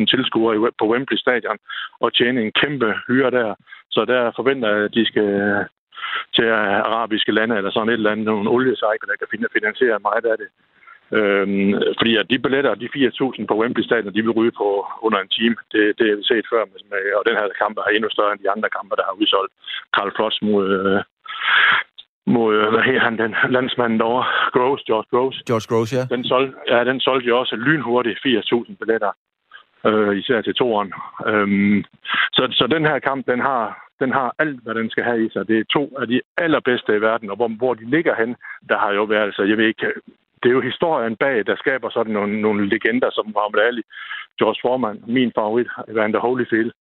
80.000 0.00 0.06
tilskuere 0.06 0.70
på 0.78 0.88
Wembley 0.92 1.18
Stadion 1.18 1.58
og 2.00 2.14
tjene 2.14 2.42
en 2.42 2.52
kæmpe 2.52 2.94
hyre 3.08 3.30
der. 3.30 3.54
Så 3.98 4.04
der 4.04 4.22
forventer 4.38 4.68
jeg, 4.74 4.84
at 4.84 4.94
de 4.94 5.04
skal 5.06 5.30
til 6.36 6.46
arabiske 6.90 7.32
lande 7.32 7.56
eller 7.56 7.70
sådan 7.70 7.88
et 7.88 8.00
eller 8.00 8.10
andet, 8.10 8.26
nogle 8.26 8.50
oliesejker, 8.50 9.06
der 9.06 9.16
kan 9.18 9.28
finansiere 9.56 9.98
meget 10.08 10.26
af 10.32 10.36
det. 10.42 10.50
Øhm, 11.18 11.72
fordi 11.98 12.12
at 12.20 12.30
de 12.30 12.38
billetter, 12.44 12.74
de 12.74 12.88
4.000 12.96 13.46
på 13.46 13.54
Wembley 13.60 13.84
Stadion, 13.84 14.14
de 14.14 14.22
vil 14.22 14.38
ryge 14.38 14.54
på 14.60 14.68
under 15.06 15.18
en 15.20 15.28
time. 15.38 15.56
Det, 15.72 15.82
det 15.98 16.06
har 16.08 16.16
vi 16.16 16.24
set 16.32 16.46
før, 16.52 16.62
med, 16.90 17.02
og 17.18 17.22
den 17.28 17.36
her 17.40 17.48
kamp 17.62 17.74
er 17.78 17.90
endnu 17.96 18.08
større 18.10 18.32
end 18.32 18.40
de 18.44 18.50
andre 18.54 18.70
kampe, 18.76 18.96
der 18.96 19.04
har 19.08 19.18
udsolgt. 19.20 19.52
Karl 19.94 20.12
Frost 20.16 20.42
mod, 20.42 20.66
øh, 20.78 21.00
mod, 22.34 22.50
øh, 22.60 22.68
hvad 22.72 22.82
hedder 22.88 23.04
han, 23.08 23.18
den 23.18 23.34
landsmanden 23.56 23.98
derovre, 24.00 24.26
Groves, 24.54 24.82
George 24.88 25.08
Groves. 25.12 25.36
George 25.50 25.66
Groves, 25.70 25.92
ja. 25.96 26.02
Den, 26.14 26.24
solg, 26.24 26.48
ja, 26.72 26.84
den 26.90 27.00
solgte 27.00 27.28
jo 27.28 27.38
også 27.38 27.56
lynhurtigt 27.56 28.18
80.000 28.26 28.76
billetter, 28.80 29.12
øh, 29.88 30.12
især 30.20 30.40
til 30.40 30.54
toeren. 30.54 30.92
Øhm, 31.26 31.84
så, 32.36 32.42
så 32.58 32.64
den 32.66 32.84
her 32.90 32.98
kamp, 32.98 33.26
den 33.26 33.40
har, 33.40 33.87
den 34.00 34.12
har 34.12 34.34
alt, 34.38 34.60
hvad 34.62 34.74
den 34.74 34.90
skal 34.90 35.04
have 35.04 35.24
i 35.26 35.30
sig. 35.30 35.48
Det 35.48 35.58
er 35.58 35.64
to 35.64 35.96
af 36.00 36.06
de 36.06 36.20
allerbedste 36.36 36.96
i 36.96 37.00
verden, 37.00 37.30
og 37.30 37.36
hvor, 37.36 37.48
hvor 37.48 37.74
de 37.74 37.90
ligger 37.90 38.14
hen, 38.14 38.36
der 38.68 38.78
har 38.78 38.92
jo 38.92 39.02
været, 39.04 39.22
altså, 39.22 39.42
jeg 39.42 39.56
ved 39.56 39.66
ikke, 39.66 39.86
det 40.42 40.48
er 40.48 40.52
jo 40.58 40.60
historien 40.60 41.16
bag, 41.16 41.46
der 41.46 41.56
skaber 41.56 41.90
sådan 41.90 42.12
nogle, 42.12 42.40
nogle 42.40 42.68
legender 42.68 43.10
som 43.12 43.26
Muhammad 43.34 43.62
Ali, 43.62 43.82
George 44.38 44.60
Foreman, 44.62 45.02
min 45.06 45.32
favorit, 45.34 45.68
Evander 45.88 46.20
Holyfield, 46.20 46.72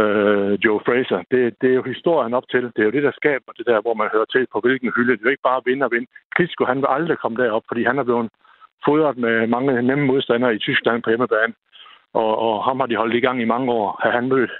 øh, 0.00 0.52
Joe 0.64 0.80
Fraser. 0.86 1.20
Det, 1.30 1.54
det 1.60 1.70
er 1.70 1.74
jo 1.74 1.82
historien 1.82 2.34
op 2.34 2.48
til. 2.50 2.64
Det 2.74 2.80
er 2.80 2.88
jo 2.88 2.96
det, 2.96 3.02
der 3.02 3.18
skaber 3.20 3.52
det 3.58 3.66
der, 3.66 3.80
hvor 3.80 3.94
man 3.94 4.08
hører 4.12 4.30
til 4.34 4.46
på 4.52 4.60
hvilken 4.60 4.92
hylde. 4.96 5.12
Det 5.12 5.20
er 5.20 5.28
jo 5.28 5.36
ikke 5.36 5.50
bare 5.50 5.62
vinde 5.64 5.84
og 5.86 5.92
vinde. 5.92 6.06
Klitschko, 6.34 6.64
han 6.64 6.80
vil 6.80 6.94
aldrig 6.96 7.18
komme 7.18 7.44
derop, 7.44 7.64
fordi 7.68 7.82
han 7.84 7.98
er 7.98 8.04
blevet 8.04 8.28
fodret 8.84 9.16
med 9.18 9.46
mange 9.46 9.82
nemme 9.82 10.06
modstandere 10.06 10.54
i 10.54 10.58
Tyskland 10.58 11.02
på 11.02 11.10
hjemmebane. 11.10 11.54
Og, 12.12 12.38
og 12.38 12.64
ham 12.64 12.80
har 12.80 12.86
de 12.86 12.96
holdt 12.96 13.14
i 13.14 13.20
gang 13.20 13.42
i 13.42 13.52
mange 13.54 13.72
år. 13.72 14.00
Har 14.02 14.10
han 14.10 14.28
mødt 14.28 14.52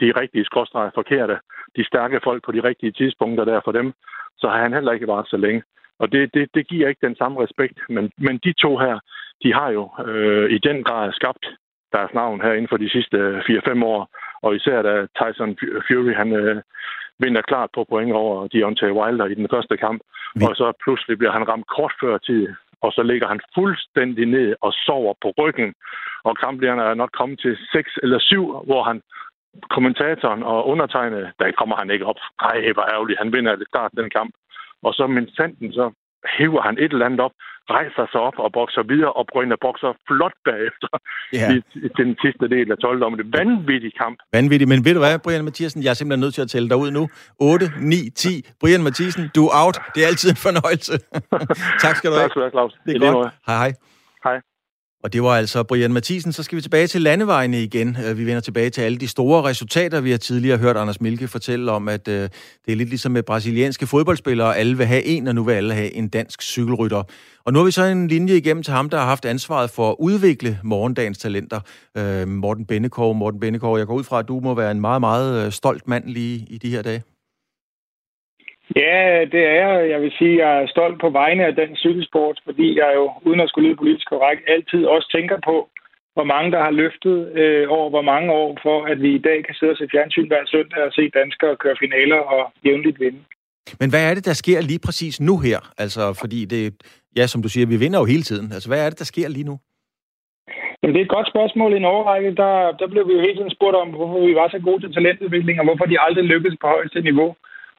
de 0.00 0.12
rigtige 0.20 0.44
skråstreger 0.44 0.90
forkerte, 0.94 1.36
de 1.76 1.84
stærke 1.84 2.20
folk 2.24 2.44
på 2.44 2.52
de 2.52 2.62
rigtige 2.62 2.92
tidspunkter 2.92 3.44
der 3.44 3.60
for 3.64 3.72
dem, 3.72 3.92
så 4.38 4.48
har 4.48 4.62
han 4.62 4.72
heller 4.72 4.92
ikke 4.92 5.08
været 5.08 5.28
så 5.28 5.36
længe. 5.36 5.62
Og 5.98 6.12
det, 6.12 6.34
det, 6.34 6.48
det 6.54 6.68
giver 6.68 6.88
ikke 6.88 7.06
den 7.06 7.16
samme 7.16 7.42
respekt. 7.44 7.78
Men, 7.88 8.10
men 8.18 8.38
de 8.38 8.52
to 8.52 8.78
her, 8.78 8.98
de 9.42 9.54
har 9.54 9.70
jo 9.70 9.90
øh, 10.06 10.50
i 10.50 10.58
den 10.58 10.84
grad 10.84 11.12
skabt 11.12 11.46
deres 11.92 12.14
navn 12.14 12.40
her 12.40 12.52
inden 12.52 12.68
for 12.68 12.76
de 12.76 12.90
sidste 12.90 13.16
4-5 13.38 13.84
år. 13.84 14.08
Og 14.42 14.56
især 14.56 14.82
da 14.82 15.06
Tyson 15.18 15.56
Fury, 15.86 16.14
han 16.14 16.32
øh, 16.32 16.62
vinder 17.18 17.42
klart 17.42 17.70
på 17.74 17.84
point 17.84 18.12
over 18.12 18.48
Deontay 18.48 18.90
Wilder 18.90 19.26
i 19.26 19.34
den 19.34 19.48
første 19.54 19.76
kamp. 19.76 20.02
Vi... 20.34 20.44
Og 20.48 20.56
så 20.56 20.72
pludselig 20.84 21.18
bliver 21.18 21.32
han 21.32 21.48
ramt 21.48 21.66
kort 21.76 21.92
før 22.00 22.18
tid 22.18 22.48
og 22.84 22.90
så 22.96 23.02
ligger 23.10 23.26
han 23.32 23.40
fuldstændig 23.56 24.26
ned 24.26 24.48
og 24.66 24.72
sover 24.86 25.14
på 25.22 25.28
ryggen. 25.38 25.74
Og 26.28 26.34
kamplederne 26.44 26.82
er 26.82 26.94
nok 26.94 27.12
kommet 27.18 27.38
til 27.40 27.54
6 27.72 27.90
eller 28.02 28.18
7, 28.18 28.46
hvor 28.68 28.82
han 28.82 28.98
kommentatoren 29.74 30.42
og 30.42 30.68
undertegnet, 30.72 31.32
der 31.38 31.52
kommer 31.58 31.76
han 31.76 31.90
ikke 31.90 32.06
op. 32.06 32.20
Nej, 32.42 32.72
hvor 32.74 32.86
ærgerligt, 32.94 33.18
han 33.22 33.32
vinder 33.32 33.56
det 33.56 33.68
start 33.68 33.92
den 34.00 34.10
kamp. 34.10 34.32
Og 34.82 34.94
så 34.94 35.06
med 35.06 35.26
sanden, 35.36 35.72
så 35.72 35.84
hæver 36.36 36.62
han 36.62 36.78
et 36.78 36.92
eller 36.92 37.06
andet 37.06 37.20
op, 37.20 37.34
rejser 37.70 38.06
sig 38.12 38.20
op 38.20 38.38
og 38.44 38.52
bokser 38.52 38.82
videre, 38.82 39.12
og 39.12 39.24
Brønne 39.32 39.56
bokser 39.66 39.92
flot 40.08 40.36
bagefter 40.44 40.88
ja. 41.32 41.48
i, 41.54 41.56
i 41.86 41.88
den 42.00 42.16
sidste 42.22 42.46
del 42.54 42.66
af 42.72 42.78
12 42.78 43.00
dommen. 43.00 43.18
Det 43.18 43.38
vanvittig 43.38 43.92
kamp. 44.02 44.18
Vanvittig, 44.32 44.68
men 44.68 44.84
ved 44.84 44.94
du 44.94 45.00
hvad, 45.00 45.18
Brian 45.24 45.44
Mathisen, 45.44 45.82
jeg 45.84 45.90
er 45.90 45.94
simpelthen 45.94 46.20
nødt 46.24 46.34
til 46.34 46.42
at 46.42 46.50
tælle 46.54 46.68
dig 46.68 46.76
ud 46.76 46.90
nu. 46.90 47.08
8, 47.40 47.66
9, 47.80 47.96
10. 48.10 48.28
Brian 48.60 48.82
Mathisen, 48.82 49.30
du 49.36 49.42
er 49.46 49.52
out. 49.64 49.76
Det 49.94 50.00
er 50.04 50.08
altid 50.12 50.30
en 50.30 50.40
fornøjelse. 50.46 50.94
tak 51.84 51.94
skal 51.96 52.10
du 52.10 52.14
have. 52.16 52.24
Tak 52.24 52.30
skal 52.30 52.40
du 52.40 52.46
have, 52.46 52.56
Claus. 52.56 52.72
Det 52.86 52.92
er 52.96 53.12
godt. 53.12 53.32
Hej, 53.46 53.56
hej. 53.62 53.72
Hej. 54.26 54.53
Og 55.04 55.12
det 55.12 55.22
var 55.22 55.36
altså 55.36 55.62
Brian 55.62 55.92
Mathisen. 55.92 56.32
Så 56.32 56.42
skal 56.42 56.56
vi 56.56 56.62
tilbage 56.62 56.86
til 56.86 57.02
landevejene 57.02 57.62
igen. 57.62 57.96
Øh, 58.06 58.18
vi 58.18 58.26
vender 58.26 58.40
tilbage 58.40 58.70
til 58.70 58.80
alle 58.80 58.98
de 58.98 59.08
store 59.08 59.42
resultater. 59.42 60.00
Vi 60.00 60.10
har 60.10 60.18
tidligere 60.18 60.58
hørt 60.58 60.76
Anders 60.76 61.00
Milke 61.00 61.28
fortælle 61.28 61.72
om, 61.72 61.88
at 61.88 62.08
øh, 62.08 62.22
det 62.66 62.72
er 62.72 62.76
lidt 62.76 62.88
ligesom 62.88 63.12
med 63.12 63.22
brasilianske 63.22 63.86
fodboldspillere. 63.86 64.56
Alle 64.56 64.76
vil 64.76 64.86
have 64.86 65.04
en, 65.04 65.26
og 65.28 65.34
nu 65.34 65.44
vil 65.44 65.52
alle 65.52 65.74
have 65.74 65.94
en 65.94 66.08
dansk 66.08 66.42
cykelrytter. 66.42 67.02
Og 67.44 67.52
nu 67.52 67.58
har 67.58 67.64
vi 67.64 67.70
så 67.70 67.84
en 67.84 68.08
linje 68.08 68.36
igennem 68.36 68.62
til 68.62 68.74
ham, 68.74 68.90
der 68.90 68.98
har 68.98 69.06
haft 69.06 69.24
ansvaret 69.24 69.70
for 69.70 69.90
at 69.90 69.96
udvikle 69.98 70.58
morgendagens 70.62 71.18
talenter. 71.18 71.60
Øh, 71.96 72.28
Morten 72.28 72.66
Bennekov. 72.66 73.14
Morten 73.14 73.40
Bennekov, 73.40 73.78
jeg 73.78 73.86
går 73.86 73.94
ud 73.94 74.04
fra, 74.04 74.18
at 74.18 74.28
du 74.28 74.40
må 74.40 74.54
være 74.54 74.70
en 74.70 74.80
meget, 74.80 75.00
meget 75.00 75.46
øh, 75.46 75.52
stolt 75.52 75.88
mand 75.88 76.04
lige 76.08 76.46
i 76.50 76.58
de 76.58 76.70
her 76.70 76.82
dage. 76.82 77.02
Ja, 78.76 79.24
det 79.32 79.42
er 79.52 79.56
jeg. 79.62 79.90
Jeg 79.90 80.00
vil 80.02 80.12
sige, 80.18 80.32
at 80.32 80.38
jeg 80.38 80.62
er 80.62 80.66
stolt 80.66 81.00
på 81.00 81.10
vegne 81.10 81.46
af 81.46 81.54
den 81.54 81.76
cykelsport, 81.76 82.40
fordi 82.44 82.78
jeg 82.78 82.90
jo, 82.94 83.12
uden 83.22 83.40
at 83.40 83.48
skulle 83.48 83.68
lyde 83.68 83.76
politisk 83.76 84.08
korrekt, 84.08 84.42
altid 84.48 84.84
også 84.84 85.08
tænker 85.16 85.38
på, 85.44 85.56
hvor 86.14 86.24
mange 86.24 86.52
der 86.52 86.62
har 86.62 86.70
løftet 86.70 87.16
øh, 87.40 87.66
over 87.68 87.90
hvor 87.90 88.02
mange 88.02 88.32
år, 88.32 88.58
for 88.62 88.84
at 88.84 89.02
vi 89.02 89.14
i 89.14 89.24
dag 89.28 89.44
kan 89.44 89.54
sidde 89.54 89.72
og 89.72 89.76
se 89.76 89.88
fjernsyn 89.92 90.28
hver 90.28 90.44
søndag 90.46 90.82
og 90.82 90.92
se 90.92 91.10
danskere 91.20 91.56
køre 91.56 91.76
finaler 91.84 92.20
og 92.34 92.52
jævnligt 92.66 93.00
vinde. 93.00 93.20
Men 93.80 93.90
hvad 93.90 94.10
er 94.10 94.14
det, 94.14 94.24
der 94.26 94.32
sker 94.32 94.60
lige 94.60 94.84
præcis 94.86 95.20
nu 95.20 95.38
her? 95.38 95.60
Altså, 95.78 96.02
fordi 96.20 96.44
det, 96.44 96.62
ja, 97.16 97.26
som 97.26 97.42
du 97.42 97.48
siger, 97.48 97.66
vi 97.66 97.76
vinder 97.76 97.98
jo 97.98 98.04
hele 98.04 98.22
tiden. 98.22 98.52
Altså, 98.52 98.68
hvad 98.68 98.80
er 98.86 98.90
det, 98.90 98.98
der 98.98 99.04
sker 99.04 99.28
lige 99.28 99.48
nu? 99.50 99.58
Jamen, 100.78 100.94
det 100.94 101.00
er 101.00 101.08
et 101.08 101.16
godt 101.16 101.28
spørgsmål. 101.34 101.72
I 101.72 101.76
en 101.76 101.92
overrække, 101.94 102.30
der, 102.42 102.54
der 102.80 102.86
blev 102.92 103.08
vi 103.08 103.12
jo 103.14 103.20
hele 103.20 103.36
tiden 103.36 103.56
spurgt 103.56 103.76
om, 103.76 103.88
hvorfor 103.88 104.26
vi 104.26 104.34
var 104.34 104.48
så 104.48 104.58
gode 104.68 104.80
til 104.82 104.92
talentudvikling, 104.92 105.56
og 105.60 105.66
hvorfor 105.66 105.84
de 105.84 106.00
aldrig 106.06 106.24
lykkedes 106.24 106.56
på 106.60 106.66
højeste 106.66 107.00
niveau. 107.00 107.30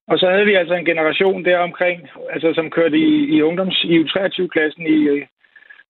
Og 0.08 0.20
så 0.20 0.30
havde 0.30 0.45
vi 0.45 0.53
altså 0.53 0.76
en 0.76 0.86
generation 0.86 1.45
der 1.45 1.58
omkring, 1.58 2.10
altså 2.30 2.53
som 2.53 2.70
kørte 2.70 2.97
i, 2.97 3.36
i 3.36 3.41
ungdoms 3.41 3.84
i 3.84 3.97
23-klassen 4.01 4.88
i 4.88 4.97
øh, 5.14 5.26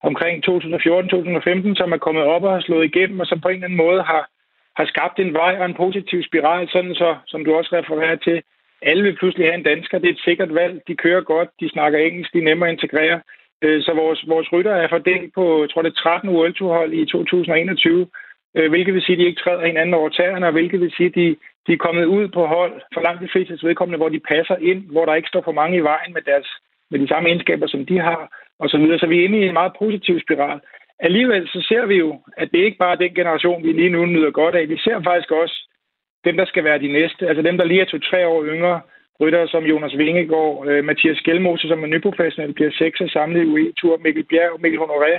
omkring 0.02 0.44
2014-2015, 0.48 1.74
som 1.80 1.92
er 1.92 2.04
kommet 2.06 2.24
op 2.24 2.42
og 2.42 2.52
har 2.52 2.60
slået 2.60 2.84
igennem, 2.84 3.20
og 3.20 3.26
som 3.26 3.40
på 3.40 3.48
en 3.48 3.54
eller 3.54 3.66
anden 3.66 3.84
måde 3.86 4.02
har, 4.02 4.30
har 4.76 4.86
skabt 4.86 5.18
en 5.18 5.32
vej 5.32 5.56
og 5.58 5.66
en 5.66 5.74
positiv 5.74 6.22
spiral, 6.22 6.68
sådan 6.68 6.94
så, 6.94 7.16
som 7.26 7.44
du 7.44 7.54
også 7.54 7.70
refererer 7.72 8.16
til, 8.16 8.42
alle 8.82 9.02
vil 9.02 9.16
pludselig 9.16 9.46
have 9.46 9.58
en 9.58 9.62
dansker. 9.62 9.98
Det 9.98 10.08
er 10.08 10.12
et 10.12 10.26
sikkert 10.28 10.54
valg. 10.54 10.82
De 10.88 10.94
kører 10.96 11.20
godt, 11.20 11.48
de 11.60 11.68
snakker 11.68 11.98
engelsk, 11.98 12.32
de 12.32 12.38
er 12.38 12.42
nemmere 12.42 12.68
at 12.68 12.72
integrere. 12.72 13.20
Øh, 13.62 13.82
så 13.82 13.92
vores, 13.94 14.24
vores 14.28 14.52
rytter 14.52 14.74
er 14.74 14.88
fordelt 14.88 15.34
på, 15.34 15.62
jeg 15.62 15.70
tror 15.70 15.82
det 15.82 15.90
er 15.90 16.02
13 16.02 16.30
World 16.30 16.54
Tour 16.54 16.74
hold 16.74 16.92
i 16.92 17.04
2021, 17.04 18.06
øh, 18.56 18.68
hvilket 18.70 18.94
vil 18.94 19.02
sige, 19.02 19.16
at 19.16 19.18
de 19.18 19.26
ikke 19.26 19.42
træder 19.42 19.66
hinanden 19.66 19.94
over 19.94 20.08
tæerne, 20.08 20.46
og 20.46 20.52
hvilket 20.52 20.80
vil 20.80 20.92
sige, 20.96 21.06
at 21.06 21.14
de, 21.14 21.36
de 21.66 21.72
er 21.72 21.84
kommet 21.86 22.04
ud 22.04 22.28
på 22.28 22.46
hold 22.46 22.74
for 22.94 23.00
langt 23.00 23.22
de 23.22 23.28
fleste 23.32 23.66
vedkommende, 23.66 23.98
hvor 23.98 24.08
de 24.08 24.20
passer 24.20 24.56
ind, 24.56 24.80
hvor 24.90 25.04
der 25.04 25.14
ikke 25.14 25.28
står 25.28 25.42
for 25.44 25.52
mange 25.52 25.76
i 25.76 25.86
vejen 25.92 26.12
med, 26.12 26.22
deres, 26.22 26.48
med 26.90 26.98
de 26.98 27.08
samme 27.08 27.28
egenskaber, 27.28 27.66
som 27.66 27.86
de 27.86 27.98
har, 27.98 28.20
og 28.58 28.68
så 28.68 28.78
videre. 28.78 28.98
Så 28.98 29.06
vi 29.06 29.20
er 29.20 29.24
inde 29.24 29.38
i 29.38 29.46
en 29.46 29.52
meget 29.52 29.72
positiv 29.78 30.20
spiral. 30.20 30.60
Alligevel 31.00 31.48
så 31.48 31.60
ser 31.68 31.86
vi 31.86 31.96
jo, 31.96 32.20
at 32.36 32.48
det 32.52 32.58
ikke 32.58 32.78
bare 32.78 32.92
er 32.92 33.02
den 33.04 33.14
generation, 33.14 33.64
vi 33.64 33.72
lige 33.72 33.90
nu 33.90 34.06
nyder 34.06 34.30
godt 34.30 34.54
af. 34.54 34.68
Vi 34.68 34.78
ser 34.78 35.02
faktisk 35.02 35.30
også 35.30 35.56
dem, 36.24 36.36
der 36.36 36.44
skal 36.44 36.64
være 36.64 36.78
de 36.78 36.92
næste. 36.92 37.28
Altså 37.28 37.42
dem, 37.42 37.56
der 37.58 37.64
lige 37.64 37.80
er 37.80 37.84
to-tre 37.84 38.26
år 38.26 38.44
yngre, 38.44 38.80
rytter 39.20 39.46
som 39.46 39.64
Jonas 39.64 39.98
Vingegaard, 39.98 40.66
øh, 40.68 40.84
Mathias 40.84 41.20
Gjelmose, 41.24 41.68
som 41.68 41.82
er 41.82 41.86
nyprofessionel, 41.86 42.52
bliver 42.54 42.70
sekser 42.78 43.08
samlet 43.08 43.42
i 43.42 43.46
UE-tur, 43.46 43.96
Mikkel 43.96 44.24
Bjerg, 44.24 44.60
Mikkel 44.60 44.80
Honoré, 44.80 45.12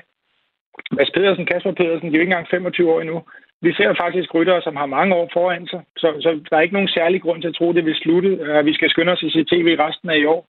Mads 0.92 1.12
Pedersen, 1.12 1.46
Kasper 1.46 1.72
Pedersen, 1.72 2.10
de 2.10 2.14
er 2.14 2.18
jo 2.18 2.22
ikke 2.22 2.32
engang 2.32 2.48
25 2.50 2.92
år 2.94 3.02
endnu 3.02 3.24
vi 3.62 3.74
ser 3.74 3.94
faktisk 4.04 4.34
ryttere, 4.36 4.62
som 4.62 4.76
har 4.76 4.86
mange 4.86 5.16
år 5.16 5.30
foran 5.34 5.68
sig, 5.68 5.82
så, 5.98 6.08
så 6.24 6.30
der 6.50 6.58
er 6.58 6.62
ikke 6.62 6.78
nogen 6.78 6.96
særlig 6.98 7.22
grund 7.22 7.42
til 7.42 7.48
at 7.48 7.56
tro, 7.56 7.70
at 7.70 7.76
det 7.76 7.86
vil 7.86 7.96
slutte, 7.96 8.30
at 8.60 8.66
vi 8.66 8.74
skal 8.74 8.90
skynde 8.90 9.12
os 9.12 9.24
i 9.24 9.44
tv 9.44 9.68
resten 9.80 10.10
af 10.10 10.18
i 10.18 10.26
år. 10.26 10.42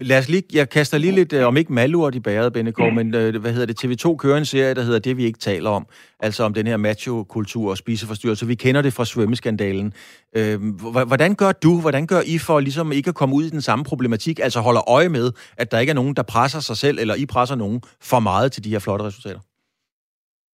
Lad 0.00 0.18
os 0.18 0.28
lige, 0.28 0.42
jeg 0.52 0.70
kaster 0.70 0.98
lige 0.98 1.12
lidt, 1.12 1.32
øh, 1.32 1.46
om 1.46 1.56
ikke 1.56 1.72
malurt 1.72 2.14
i 2.14 2.20
bæret, 2.20 2.52
Bennekov, 2.52 2.90
mm. 2.90 2.96
men 2.96 3.14
øh, 3.14 3.40
hvad 3.40 3.52
hedder 3.52 3.66
det, 3.66 3.84
TV2 3.84 4.16
kører 4.16 4.38
en 4.38 4.44
serie, 4.44 4.74
der 4.74 4.82
hedder 4.82 4.98
Det, 4.98 5.16
vi 5.16 5.24
ikke 5.24 5.38
taler 5.38 5.70
om, 5.70 5.86
altså 6.20 6.44
om 6.44 6.54
den 6.54 6.66
her 6.66 6.76
macho-kultur 6.76 7.70
og 7.70 7.76
spiseforstyrrelse. 7.76 8.46
Vi 8.46 8.54
kender 8.54 8.82
det 8.82 8.92
fra 8.92 9.04
svømmeskandalen. 9.04 9.92
Øh, 10.36 10.60
hvordan 11.06 11.34
gør 11.34 11.52
du, 11.52 11.80
hvordan 11.80 12.06
gør 12.06 12.20
I 12.26 12.38
for 12.38 12.60
ligesom 12.60 12.92
ikke 12.92 13.08
at 13.08 13.14
komme 13.14 13.34
ud 13.34 13.44
i 13.44 13.50
den 13.50 13.60
samme 13.60 13.84
problematik, 13.84 14.40
altså 14.42 14.60
holder 14.60 14.90
øje 14.90 15.08
med, 15.08 15.32
at 15.56 15.70
der 15.70 15.78
ikke 15.78 15.90
er 15.90 15.94
nogen, 15.94 16.14
der 16.14 16.22
presser 16.22 16.60
sig 16.60 16.76
selv, 16.76 16.98
eller 16.98 17.14
I 17.14 17.26
presser 17.26 17.56
nogen 17.56 17.82
for 18.02 18.20
meget 18.20 18.52
til 18.52 18.64
de 18.64 18.70
her 18.70 18.78
flotte 18.78 19.04
resultater? 19.04 19.40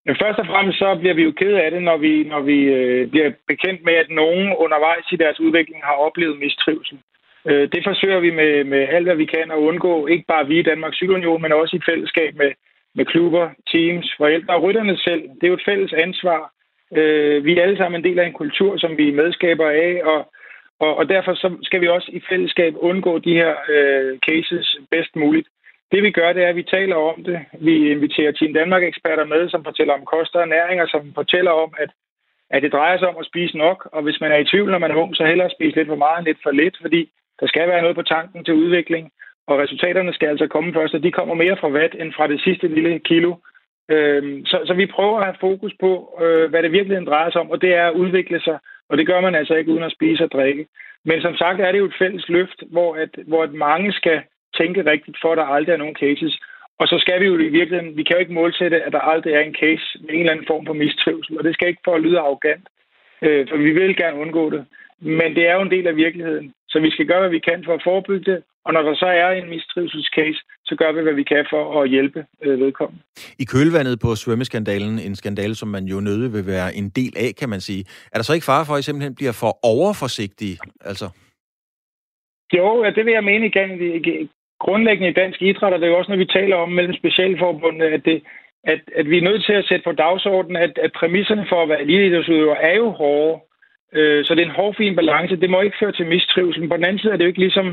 Men 0.06 0.16
først 0.22 0.38
og 0.38 0.46
fremmest 0.46 0.78
så 0.78 0.96
bliver 1.00 1.14
vi 1.14 1.22
jo 1.22 1.32
ked 1.32 1.54
af 1.54 1.70
det, 1.70 1.82
når 1.82 1.96
vi, 1.96 2.24
når 2.24 2.40
vi 2.40 2.58
øh, 2.62 3.08
bliver 3.10 3.30
bekendt 3.48 3.84
med, 3.84 3.94
at 3.94 4.10
nogen 4.10 4.54
undervejs 4.64 5.06
i 5.12 5.16
deres 5.16 5.40
udvikling 5.40 5.80
har 5.84 5.96
oplevet 6.06 6.38
mistrivsel. 6.38 6.98
Øh, 7.48 7.68
det 7.72 7.84
forsøger 7.84 8.20
vi 8.20 8.30
med, 8.30 8.64
med 8.64 8.88
alt, 8.88 9.06
hvad 9.06 9.16
vi 9.16 9.24
kan 9.24 9.50
at 9.50 9.56
undgå, 9.68 10.06
ikke 10.06 10.24
bare 10.28 10.46
vi 10.46 10.58
i 10.58 10.62
Danmarks 10.62 10.96
Cykelunion, 10.96 11.42
men 11.42 11.52
også 11.52 11.76
i 11.76 11.86
fællesskab 11.90 12.34
med, 12.36 12.52
med 12.94 13.04
klubber, 13.04 13.50
teams, 13.72 14.14
forældre 14.16 14.54
og 14.54 14.62
rytterne 14.62 14.96
selv. 14.96 15.22
Det 15.22 15.44
er 15.44 15.48
jo 15.48 15.54
et 15.54 15.68
fælles 15.68 15.92
ansvar. 15.92 16.52
Øh, 16.96 17.44
vi 17.44 17.58
er 17.58 17.62
alle 17.62 17.76
sammen 17.76 18.00
en 18.00 18.04
del 18.04 18.18
af 18.18 18.26
en 18.26 18.40
kultur, 18.42 18.76
som 18.76 18.96
vi 18.98 19.08
er 19.08 19.20
medskaber 19.22 19.68
af, 19.70 20.00
og, 20.04 20.32
og, 20.80 20.96
og 20.96 21.08
derfor 21.08 21.34
så 21.34 21.56
skal 21.62 21.80
vi 21.80 21.88
også 21.88 22.10
i 22.12 22.20
fællesskab 22.28 22.74
undgå 22.76 23.18
de 23.18 23.34
her 23.34 23.54
øh, 23.68 24.18
cases 24.28 24.76
bedst 24.90 25.16
muligt. 25.16 25.48
Det 25.92 26.02
vi 26.02 26.10
gør, 26.10 26.32
det 26.32 26.42
er, 26.44 26.48
at 26.48 26.56
vi 26.56 26.62
taler 26.62 26.96
om 26.96 27.24
det. 27.24 27.38
Vi 27.60 27.90
inviterer 27.90 28.32
Team 28.32 28.52
Danmark-eksperter 28.54 29.24
med, 29.24 29.48
som 29.48 29.64
fortæller 29.64 29.94
om 29.94 30.04
kost 30.04 30.34
og 30.34 30.42
ernæring, 30.42 30.82
og 30.82 30.88
som 30.88 31.12
fortæller 31.14 31.50
om, 31.50 31.74
at, 31.78 31.90
at 32.50 32.62
det 32.62 32.72
drejer 32.72 32.98
sig 32.98 33.08
om 33.08 33.16
at 33.20 33.26
spise 33.26 33.58
nok. 33.58 33.88
Og 33.92 34.02
hvis 34.02 34.20
man 34.20 34.32
er 34.32 34.36
i 34.36 34.44
tvivl, 34.44 34.70
når 34.70 34.78
man 34.78 34.90
er 34.90 34.94
ung, 34.94 35.16
så 35.16 35.24
hellere 35.24 35.50
spise 35.50 35.76
lidt 35.76 35.88
for 35.88 36.02
meget 36.04 36.18
end 36.18 36.26
lidt 36.26 36.42
for 36.42 36.50
lidt, 36.50 36.76
fordi 36.80 37.10
der 37.40 37.46
skal 37.46 37.68
være 37.68 37.82
noget 37.82 37.96
på 37.96 38.02
tanken 38.02 38.44
til 38.44 38.54
udvikling. 38.54 39.12
Og 39.46 39.58
resultaterne 39.58 40.12
skal 40.12 40.28
altså 40.28 40.46
komme 40.46 40.72
først, 40.72 40.94
og 40.94 41.02
de 41.02 41.12
kommer 41.12 41.34
mere 41.34 41.56
fra 41.60 41.68
vat 41.68 41.94
end 42.00 42.12
fra 42.12 42.26
det 42.26 42.40
sidste 42.40 42.68
lille 42.68 42.98
kilo. 42.98 43.34
Øhm, 43.90 44.46
så, 44.46 44.62
så 44.66 44.74
vi 44.74 44.86
prøver 44.86 45.18
at 45.18 45.24
have 45.24 45.36
fokus 45.40 45.72
på, 45.80 46.18
øh, 46.22 46.50
hvad 46.50 46.62
det 46.62 46.72
virkelig 46.72 47.06
drejer 47.06 47.30
sig 47.30 47.40
om, 47.40 47.50
og 47.50 47.62
det 47.62 47.74
er 47.74 47.86
at 47.86 47.94
udvikle 47.94 48.40
sig. 48.40 48.58
Og 48.88 48.98
det 48.98 49.06
gør 49.06 49.20
man 49.20 49.34
altså 49.34 49.54
ikke 49.54 49.72
uden 49.72 49.82
at 49.82 49.92
spise 49.92 50.24
og 50.24 50.30
drikke. 50.30 50.66
Men 51.04 51.20
som 51.22 51.36
sagt 51.36 51.60
er 51.60 51.72
det 51.72 51.78
jo 51.78 51.84
et 51.84 51.98
fælles 51.98 52.28
løft, 52.28 52.62
hvor, 52.70 52.94
at, 52.94 53.18
hvor 53.26 53.42
at 53.42 53.52
mange 53.52 53.92
skal 53.92 54.22
tænke 54.60 54.90
rigtigt, 54.92 55.16
for 55.22 55.30
at 55.32 55.38
der 55.38 55.54
aldrig 55.56 55.72
er 55.72 55.82
nogen 55.82 56.00
cases. 56.04 56.34
Og 56.80 56.86
så 56.88 56.96
skal 57.04 57.20
vi 57.20 57.26
jo 57.26 57.34
i 57.38 57.54
virkeligheden, 57.58 57.96
vi 57.96 58.02
kan 58.02 58.16
jo 58.16 58.20
ikke 58.20 58.38
målsætte, 58.40 58.82
at 58.86 58.92
der 58.92 59.08
aldrig 59.12 59.32
er 59.34 59.40
en 59.40 59.58
case 59.62 59.86
med 60.04 60.12
en 60.14 60.20
eller 60.20 60.32
anden 60.32 60.50
form 60.52 60.66
for 60.66 60.72
mistrivsel, 60.72 61.38
og 61.38 61.44
det 61.44 61.54
skal 61.54 61.68
ikke 61.68 61.86
for 61.86 61.94
at 61.94 62.04
lyde 62.04 62.18
arrogant, 62.18 62.64
øh, 63.24 63.42
for 63.48 63.56
vi 63.56 63.72
vil 63.78 63.96
gerne 63.96 64.20
undgå 64.24 64.50
det. 64.50 64.62
Men 65.00 65.28
det 65.36 65.44
er 65.48 65.54
jo 65.54 65.62
en 65.62 65.74
del 65.76 65.86
af 65.86 65.96
virkeligheden, 65.96 66.52
så 66.68 66.80
vi 66.80 66.90
skal 66.90 67.06
gøre, 67.06 67.20
hvad 67.20 67.30
vi 67.30 67.46
kan 67.48 67.64
for 67.66 67.74
at 67.74 67.82
forebygge 67.84 68.32
det, 68.32 68.42
og 68.64 68.72
når 68.72 68.82
der 68.82 68.94
så 68.94 69.06
er 69.06 69.30
en 69.30 69.48
mistrivselscase, 69.50 70.40
så 70.64 70.74
gør 70.80 70.92
vi, 70.92 71.00
hvad 71.02 71.12
vi 71.12 71.22
kan 71.22 71.46
for 71.50 71.82
at 71.82 71.90
hjælpe 71.90 72.24
øh, 72.42 72.60
vedkommende. 72.60 73.02
I 73.38 73.44
kølvandet 73.44 74.00
på 74.00 74.14
svømmeskandalen, 74.14 74.98
en 74.98 75.16
skandale, 75.16 75.54
som 75.54 75.68
man 75.68 75.84
jo 75.84 76.00
nødig 76.00 76.32
vil 76.32 76.46
være 76.46 76.74
en 76.74 76.88
del 76.88 77.12
af, 77.16 77.30
kan 77.40 77.48
man 77.48 77.60
sige, 77.60 77.84
er 78.12 78.16
der 78.18 78.22
så 78.22 78.34
ikke 78.34 78.50
fare 78.52 78.66
for, 78.66 78.74
at 78.74 78.80
I 78.80 78.82
simpelthen 78.82 79.14
bliver 79.14 79.32
for 79.42 79.52
overforsigtige? 79.62 80.58
Altså? 80.80 81.06
Jo, 82.56 82.84
ja, 82.84 82.90
det 82.90 83.04
vil 83.06 83.12
jeg 83.12 83.24
mene 83.24 83.46
igen 83.46 83.70
grundlæggende 84.64 85.10
i 85.10 85.18
dansk 85.22 85.42
idræt, 85.42 85.72
og 85.72 85.78
det 85.78 85.86
er 85.86 85.90
jo 85.90 85.98
også, 85.98 86.10
når 86.10 86.22
vi 86.24 86.34
taler 86.38 86.56
om 86.56 86.72
mellem 86.72 86.94
specialforbundene, 86.94 87.84
at, 87.84 88.04
det, 88.04 88.22
at, 88.64 88.80
at 88.96 89.10
vi 89.10 89.16
er 89.18 89.28
nødt 89.28 89.44
til 89.44 89.52
at 89.52 89.66
sætte 89.68 89.84
på 89.84 89.92
dagsordenen, 89.92 90.56
at, 90.56 90.78
at 90.78 90.92
præmisserne 90.92 91.46
for 91.48 91.62
at 91.62 91.68
være 91.68 91.82
eliteidrætsudøver 91.82 92.56
er 92.56 92.74
jo 92.76 92.90
hårde. 92.90 93.40
Øh, 93.92 94.24
så 94.24 94.34
det 94.34 94.42
er 94.42 94.46
en 94.46 94.58
hård, 94.60 94.74
fin 94.74 94.96
balance. 94.96 95.36
Det 95.36 95.50
må 95.50 95.60
ikke 95.60 95.80
føre 95.80 95.92
til 95.92 96.06
mistrivsel. 96.06 96.68
På 96.68 96.76
den 96.76 96.84
anden 96.84 96.98
side 96.98 97.12
er 97.12 97.16
det 97.16 97.24
jo 97.24 97.32
ikke 97.32 97.44
ligesom, 97.46 97.66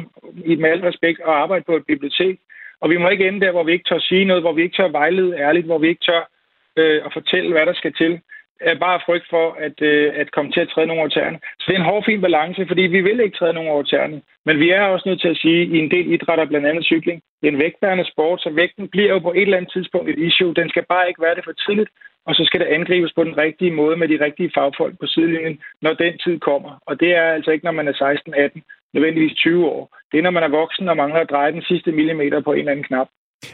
i 0.45 0.55
med 0.55 0.69
al 0.69 0.81
respekt, 0.81 1.19
at 1.19 1.33
arbejde 1.43 1.63
på 1.67 1.75
et 1.75 1.85
bibliotek. 1.87 2.39
Og 2.81 2.89
vi 2.89 2.97
må 2.97 3.09
ikke 3.09 3.27
ende 3.27 3.45
der, 3.45 3.51
hvor 3.51 3.63
vi 3.63 3.71
ikke 3.71 3.89
tør 3.89 3.99
sige 3.99 4.25
noget, 4.25 4.43
hvor 4.43 4.53
vi 4.53 4.61
ikke 4.61 4.77
tør 4.77 4.87
vejlede 4.87 5.37
ærligt, 5.37 5.65
hvor 5.65 5.77
vi 5.77 5.87
ikke 5.87 6.05
tør 6.09 6.29
øh, 6.77 7.01
at 7.05 7.13
fortælle, 7.13 7.51
hvad 7.51 7.65
der 7.65 7.73
skal 7.73 7.93
til 7.93 8.21
er 8.61 8.75
bare 8.85 8.99
frygt 9.05 9.27
for 9.29 9.45
at, 9.65 9.81
øh, 9.81 10.13
at 10.15 10.31
komme 10.31 10.51
til 10.51 10.59
at 10.59 10.69
træde 10.69 10.87
nogle 10.87 11.01
over 11.01 11.09
tæerne. 11.09 11.39
Så 11.59 11.63
det 11.67 11.73
er 11.73 11.79
en 11.79 11.89
hård, 11.91 12.03
fin 12.05 12.21
balance, 12.21 12.67
fordi 12.67 12.81
vi 12.81 13.01
vil 13.01 13.19
ikke 13.19 13.37
træde 13.37 13.53
nogen 13.53 13.69
over 13.69 13.83
tæerne. 13.83 14.21
Men 14.45 14.59
vi 14.59 14.69
er 14.69 14.81
også 14.81 15.09
nødt 15.09 15.21
til 15.21 15.33
at 15.33 15.37
sige, 15.37 15.61
at 15.61 15.67
i 15.67 15.77
en 15.77 15.91
del 15.91 16.13
idrætter, 16.13 16.45
blandt 16.45 16.67
andet 16.67 16.85
cykling, 16.85 17.21
det 17.41 17.47
er 17.47 17.51
en 17.51 17.63
vægtbærende 17.63 18.05
sport, 18.11 18.41
så 18.41 18.49
vægten 18.49 18.87
bliver 18.87 19.09
jo 19.13 19.19
på 19.19 19.31
et 19.31 19.41
eller 19.41 19.57
andet 19.57 19.71
tidspunkt 19.71 20.09
et 20.09 20.19
issue. 20.19 20.53
Den 20.53 20.69
skal 20.69 20.85
bare 20.89 21.07
ikke 21.07 21.21
være 21.21 21.35
det 21.35 21.43
for 21.43 21.51
tidligt, 21.51 21.89
og 22.27 22.35
så 22.35 22.43
skal 22.45 22.59
det 22.59 22.73
angribes 22.77 23.13
på 23.13 23.23
den 23.23 23.37
rigtige 23.37 23.71
måde 23.71 23.97
med 23.97 24.07
de 24.07 24.23
rigtige 24.25 24.51
fagfolk 24.55 24.99
på 24.99 25.07
sidelinjen, 25.07 25.59
når 25.81 25.93
den 25.93 26.17
tid 26.17 26.39
kommer. 26.39 26.71
Og 26.85 26.99
det 26.99 27.15
er 27.15 27.27
altså 27.37 27.51
ikke, 27.51 27.65
når 27.65 27.71
man 27.79 27.87
er 27.87 27.93
16, 27.93 28.33
18, 28.33 28.63
nødvendigvis 28.93 29.37
20 29.37 29.65
år. 29.65 29.97
Det 30.11 30.17
er, 30.17 30.21
når 30.21 30.37
man 30.37 30.43
er 30.43 30.57
voksen 30.61 30.89
og 30.89 30.97
mangler 30.97 31.19
at 31.19 31.29
dreje 31.29 31.51
den 31.51 31.61
sidste 31.61 31.91
millimeter 31.91 32.39
på 32.41 32.53
en 32.53 32.59
eller 32.59 32.71
anden 32.71 32.85
knap. 32.85 33.09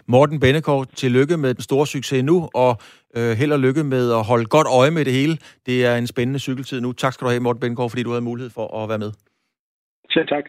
Morten 0.08 0.40
Bennekov, 0.40 0.86
tillykke 0.86 1.38
med 1.38 1.54
den 1.54 1.64
store 1.64 1.88
succes 1.88 2.24
nu, 2.24 2.50
og 2.54 2.78
øh, 3.18 3.32
held 3.38 3.52
og 3.52 3.60
lykke 3.60 3.84
med 3.84 4.12
at 4.12 4.24
holde 4.24 4.46
godt 4.46 4.68
øje 4.80 4.92
med 4.92 5.06
det 5.06 5.14
hele. 5.14 5.38
Det 5.66 5.86
er 5.86 5.96
en 5.96 6.08
spændende 6.08 6.40
cykeltid 6.40 6.82
nu. 6.82 6.92
Tak 6.92 7.14
skal 7.14 7.26
du 7.26 7.30
have, 7.30 7.40
Morten 7.40 7.60
Bennekov, 7.60 7.90
fordi 7.90 8.04
du 8.04 8.10
havde 8.10 8.22
mulighed 8.22 8.50
for 8.50 8.84
at 8.84 8.90
være 8.90 8.98
med. 8.98 9.12
Selv 10.10 10.28
tak. 10.28 10.44